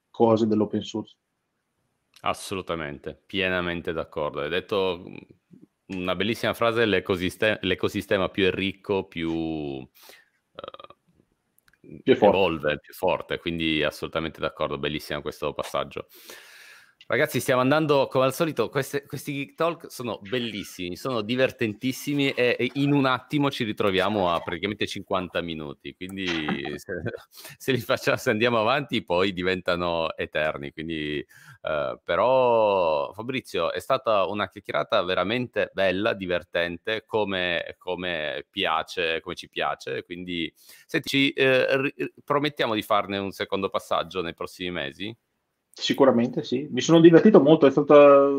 cose 0.09 0.47
dell'open 0.47 0.83
source. 0.83 1.15
Assolutamente, 2.21 3.21
pienamente 3.25 3.93
d'accordo. 3.93 4.41
Hai 4.41 4.49
detto 4.49 5.03
una 5.88 6.15
bellissima 6.15 6.53
frase, 6.53 6.86
l'ecosistema, 6.86 7.57
l'ecosistema 7.61 8.29
più 8.29 8.45
è 8.45 8.51
ricco, 8.51 9.05
più... 9.05 9.88
Più 12.03 12.15
forte. 12.15 12.38
evolve, 12.38 12.79
più 12.79 12.93
forte, 12.93 13.38
quindi 13.39 13.83
assolutamente 13.83 14.39
d'accordo, 14.39 14.77
bellissimo 14.77 15.21
questo 15.21 15.53
passaggio. 15.53 16.07
Ragazzi, 17.07 17.39
stiamo 17.39 17.61
andando 17.61 18.07
come 18.07 18.25
al 18.25 18.33
solito. 18.33 18.67
Queste, 18.67 19.05
questi 19.05 19.31
Geek 19.31 19.53
Talk 19.53 19.91
sono 19.91 20.19
bellissimi, 20.27 20.95
sono 20.95 21.21
divertentissimi 21.21 22.31
e, 22.31 22.71
in 22.73 22.93
un 22.93 23.05
attimo 23.05 23.51
ci 23.51 23.63
ritroviamo 23.63 24.33
a 24.33 24.39
praticamente 24.39 24.87
50 24.87 25.39
minuti. 25.41 25.93
Quindi, 25.93 26.25
se, 26.79 26.93
se 27.57 27.71
li 27.73 27.79
facciamo, 27.79 28.17
se 28.17 28.31
andiamo 28.31 28.59
avanti, 28.59 29.03
poi 29.03 29.33
diventano 29.33 30.15
eterni. 30.17 30.71
Quindi, 30.71 31.23
uh, 31.61 31.99
però, 32.03 33.13
Fabrizio, 33.13 33.71
è 33.71 33.79
stata 33.79 34.25
una 34.25 34.49
chiacchierata 34.49 34.99
veramente 35.03 35.69
bella, 35.73 36.13
divertente, 36.13 37.03
come, 37.05 37.75
come 37.77 38.47
piace, 38.49 39.21
come 39.21 39.35
ci 39.35 39.47
piace. 39.47 40.01
Quindi, 40.03 40.51
senti, 40.87 41.07
ci 41.07 41.29
eh, 41.33 41.93
promettiamo 42.23 42.73
di 42.73 42.81
farne 42.81 43.19
un 43.19 43.29
secondo 43.29 43.69
passaggio 43.69 44.23
nei 44.23 44.33
prossimi 44.33 44.71
mesi. 44.71 45.15
Sicuramente 45.78 46.41
sì, 46.43 46.69
mi 46.71 46.80
sono 46.80 47.01
divertito 47.01 47.41
molto, 47.41 47.67
è, 47.67 47.71
stata... 47.71 48.30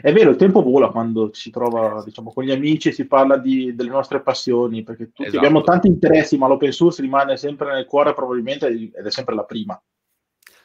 è 0.00 0.10
vero, 0.10 0.30
il 0.30 0.36
tempo 0.36 0.62
vola 0.62 0.88
quando 0.88 1.28
si 1.34 1.50
trova 1.50 2.02
diciamo, 2.02 2.32
con 2.32 2.44
gli 2.44 2.50
amici 2.50 2.88
e 2.88 2.92
si 2.92 3.06
parla 3.06 3.36
di, 3.36 3.74
delle 3.74 3.90
nostre 3.90 4.22
passioni, 4.22 4.82
perché 4.82 5.08
tutti 5.08 5.24
esatto. 5.24 5.36
abbiamo 5.36 5.60
tanti 5.60 5.86
interessi, 5.86 6.38
ma 6.38 6.48
l'open 6.48 6.72
source 6.72 7.02
rimane 7.02 7.36
sempre 7.36 7.74
nel 7.74 7.84
cuore 7.84 8.14
probabilmente 8.14 8.68
ed 8.68 9.04
è 9.04 9.10
sempre 9.10 9.34
la 9.34 9.44
prima. 9.44 9.78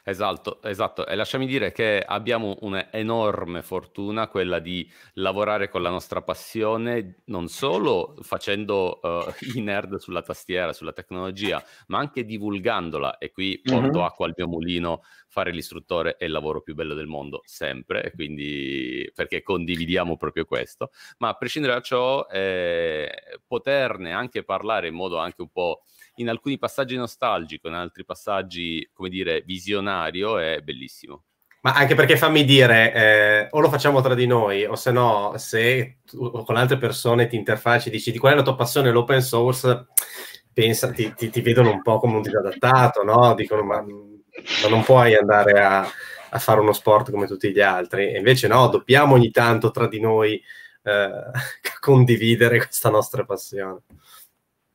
Esatto, 0.06 0.60
esatto. 0.62 1.06
E 1.06 1.14
lasciami 1.14 1.46
dire 1.46 1.72
che 1.72 1.98
abbiamo 2.06 2.58
un'enorme 2.60 3.62
fortuna, 3.62 4.28
quella 4.28 4.58
di 4.58 4.86
lavorare 5.14 5.70
con 5.70 5.80
la 5.80 5.88
nostra 5.88 6.20
passione, 6.20 7.22
non 7.26 7.48
solo 7.48 8.14
facendo 8.20 9.00
uh, 9.02 9.32
i 9.56 9.62
nerd 9.62 9.96
sulla 9.96 10.20
tastiera, 10.20 10.74
sulla 10.74 10.92
tecnologia, 10.92 11.64
ma 11.86 12.00
anche 12.00 12.26
divulgandola. 12.26 13.16
E 13.16 13.30
qui 13.32 13.58
porto 13.62 13.80
mm-hmm. 13.80 14.04
acqua 14.06 14.26
al 14.26 14.34
mio 14.36 14.46
mulino, 14.46 15.02
fare 15.26 15.52
l'istruttore 15.52 16.16
è 16.18 16.26
il 16.26 16.32
lavoro 16.32 16.60
più 16.60 16.74
bello 16.74 16.92
del 16.92 17.06
mondo, 17.06 17.40
sempre, 17.46 18.12
quindi 18.14 19.10
perché 19.14 19.42
condividiamo 19.42 20.18
proprio 20.18 20.44
questo. 20.44 20.90
Ma 21.16 21.28
a 21.28 21.34
prescindere 21.34 21.72
da 21.72 21.80
ciò, 21.80 22.26
eh, 22.30 23.13
poterne 23.54 24.12
anche 24.12 24.42
parlare 24.42 24.88
in 24.88 24.94
modo 24.94 25.18
anche 25.18 25.42
un 25.42 25.48
po' 25.48 25.82
in 26.16 26.28
alcuni 26.28 26.58
passaggi 26.58 26.96
nostalgico, 26.96 27.68
in 27.68 27.74
altri 27.74 28.04
passaggi, 28.04 28.88
come 28.92 29.08
dire, 29.08 29.42
visionario, 29.42 30.38
è 30.38 30.60
bellissimo. 30.60 31.24
Ma 31.60 31.72
anche 31.72 31.94
perché 31.94 32.16
fammi 32.16 32.44
dire, 32.44 32.92
eh, 32.92 33.48
o 33.50 33.60
lo 33.60 33.70
facciamo 33.70 34.00
tra 34.00 34.14
di 34.14 34.26
noi, 34.26 34.64
o 34.64 34.74
se 34.74 34.90
no, 34.90 35.34
se 35.36 35.98
tu, 36.04 36.42
con 36.44 36.56
altre 36.56 36.78
persone 36.78 37.26
ti 37.26 37.36
interfacci, 37.36 37.90
dici 37.90 38.10
di 38.10 38.18
qual 38.18 38.32
è 38.32 38.36
la 38.36 38.42
tua 38.42 38.56
passione, 38.56 38.90
l'open 38.90 39.22
source, 39.22 39.86
pensa, 40.52 40.90
ti, 40.90 41.14
ti, 41.14 41.30
ti 41.30 41.40
vedono 41.40 41.70
un 41.70 41.80
po' 41.80 41.98
come 41.98 42.16
un 42.16 42.22
disadattato, 42.22 43.02
no? 43.02 43.34
Dicono, 43.34 43.62
ma, 43.62 43.80
ma 43.80 44.68
non 44.68 44.82
puoi 44.82 45.14
andare 45.14 45.62
a, 45.62 45.88
a, 46.30 46.38
fare 46.38 46.60
uno 46.60 46.72
sport 46.72 47.10
come 47.10 47.26
tutti 47.26 47.50
gli 47.50 47.60
altri. 47.60 48.12
E 48.12 48.18
invece 48.18 48.46
no, 48.48 48.66
dobbiamo 48.68 49.14
ogni 49.14 49.30
tanto 49.30 49.70
tra 49.70 49.86
di 49.86 50.00
noi 50.00 50.42
eh, 50.84 51.30
condividere 51.80 52.58
questa 52.58 52.90
nostra 52.90 53.24
passione. 53.24 53.80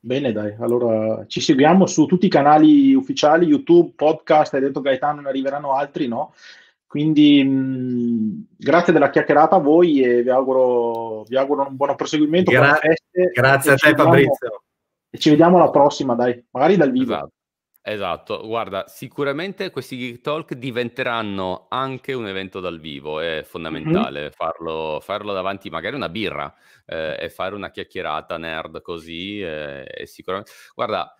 Bene, 0.02 0.32
dai, 0.32 0.54
allora 0.58 1.24
ci 1.26 1.40
seguiamo 1.40 1.86
su 1.86 2.06
tutti 2.06 2.26
i 2.26 2.30
canali 2.30 2.94
ufficiali, 2.94 3.46
YouTube, 3.46 3.92
podcast, 3.94 4.54
hai 4.54 4.60
detto 4.60 4.80
Gaetano, 4.80 5.20
ne 5.20 5.28
arriveranno 5.28 5.74
altri, 5.74 6.08
no? 6.08 6.34
Quindi 6.86 7.44
mh, 7.44 8.46
grazie 8.56 8.92
della 8.92 9.10
chiacchierata 9.10 9.56
a 9.56 9.60
voi 9.60 10.02
e 10.02 10.22
vi 10.22 10.30
auguro, 10.30 11.22
vi 11.24 11.36
auguro 11.36 11.66
un 11.68 11.76
buon 11.76 11.94
proseguimento. 11.96 12.50
Gra- 12.50 12.80
grazie 13.32 13.72
a 13.72 13.76
te 13.76 13.94
Fabrizio. 13.94 14.62
E 15.10 15.18
ci 15.18 15.28
vediamo 15.30 15.56
alla 15.56 15.70
prossima, 15.70 16.14
dai, 16.14 16.42
magari 16.50 16.76
dal 16.76 16.90
vivo. 16.90 17.12
Esatto. 17.12 17.32
Esatto, 17.82 18.46
guarda, 18.46 18.86
sicuramente 18.88 19.70
questi 19.70 19.96
Geek 19.96 20.20
Talk 20.20 20.52
diventeranno 20.52 21.66
anche 21.70 22.12
un 22.12 22.26
evento 22.26 22.60
dal 22.60 22.78
vivo, 22.78 23.20
è 23.20 23.42
fondamentale 23.42 24.20
mm-hmm. 24.20 24.30
farlo, 24.32 25.00
farlo, 25.00 25.32
davanti 25.32 25.70
magari 25.70 25.96
una 25.96 26.10
birra 26.10 26.54
eh, 26.84 27.16
e 27.18 27.30
fare 27.30 27.54
una 27.54 27.70
chiacchierata 27.70 28.36
nerd 28.36 28.82
così, 28.82 29.40
eh, 29.40 29.84
è 29.84 30.04
sicuramente... 30.04 30.52
Guarda, 30.74 31.14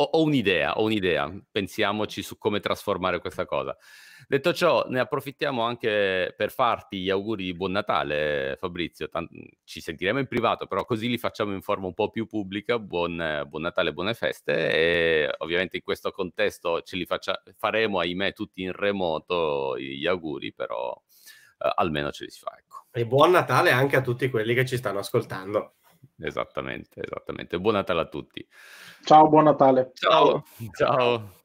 ho, 0.00 0.04
ho 0.04 0.22
un'idea, 0.22 0.78
ho 0.78 0.84
un'idea, 0.84 1.32
pensiamoci 1.50 2.22
su 2.22 2.38
come 2.38 2.60
trasformare 2.60 3.18
questa 3.18 3.44
cosa. 3.46 3.76
Detto 4.28 4.52
ciò, 4.52 4.86
ne 4.88 5.00
approfittiamo 5.00 5.62
anche 5.62 6.34
per 6.36 6.50
farti 6.50 7.00
gli 7.00 7.10
auguri 7.10 7.44
di 7.44 7.54
buon 7.54 7.72
Natale, 7.72 8.56
Fabrizio. 8.58 9.08
Tant- 9.08 9.30
ci 9.64 9.80
sentiremo 9.80 10.18
in 10.18 10.26
privato, 10.26 10.66
però 10.66 10.84
così 10.84 11.08
li 11.08 11.18
facciamo 11.18 11.52
in 11.52 11.62
forma 11.62 11.86
un 11.86 11.94
po' 11.94 12.10
più 12.10 12.26
pubblica. 12.26 12.78
Buon, 12.78 13.44
buon 13.48 13.62
Natale, 13.62 13.92
buone 13.92 14.14
feste. 14.14 14.72
E 14.72 15.34
ovviamente 15.38 15.76
in 15.76 15.82
questo 15.82 16.10
contesto 16.10 16.82
ce 16.82 16.96
li 16.96 17.06
faccia- 17.06 17.42
faremo, 17.56 17.98
ahimè, 17.98 18.32
tutti 18.32 18.62
in 18.62 18.72
remoto 18.72 19.78
gli 19.78 20.06
auguri, 20.06 20.52
però 20.52 20.94
eh, 21.58 21.72
almeno 21.76 22.10
ce 22.12 22.24
li 22.24 22.30
si 22.30 22.40
fa. 22.40 22.54
Ecco. 22.56 22.86
E 22.92 23.06
buon 23.06 23.32
Natale 23.32 23.70
anche 23.70 23.96
a 23.96 24.00
tutti 24.00 24.30
quelli 24.30 24.54
che 24.54 24.66
ci 24.66 24.76
stanno 24.76 25.00
ascoltando. 25.00 25.76
Esattamente, 26.20 27.02
esattamente. 27.04 27.58
Buon 27.58 27.74
Natale 27.74 28.00
a 28.00 28.06
tutti. 28.06 28.46
Ciao, 29.04 29.28
buon 29.28 29.44
Natale. 29.44 29.92
Ciao. 29.94 30.44
Ciao. 30.72 31.36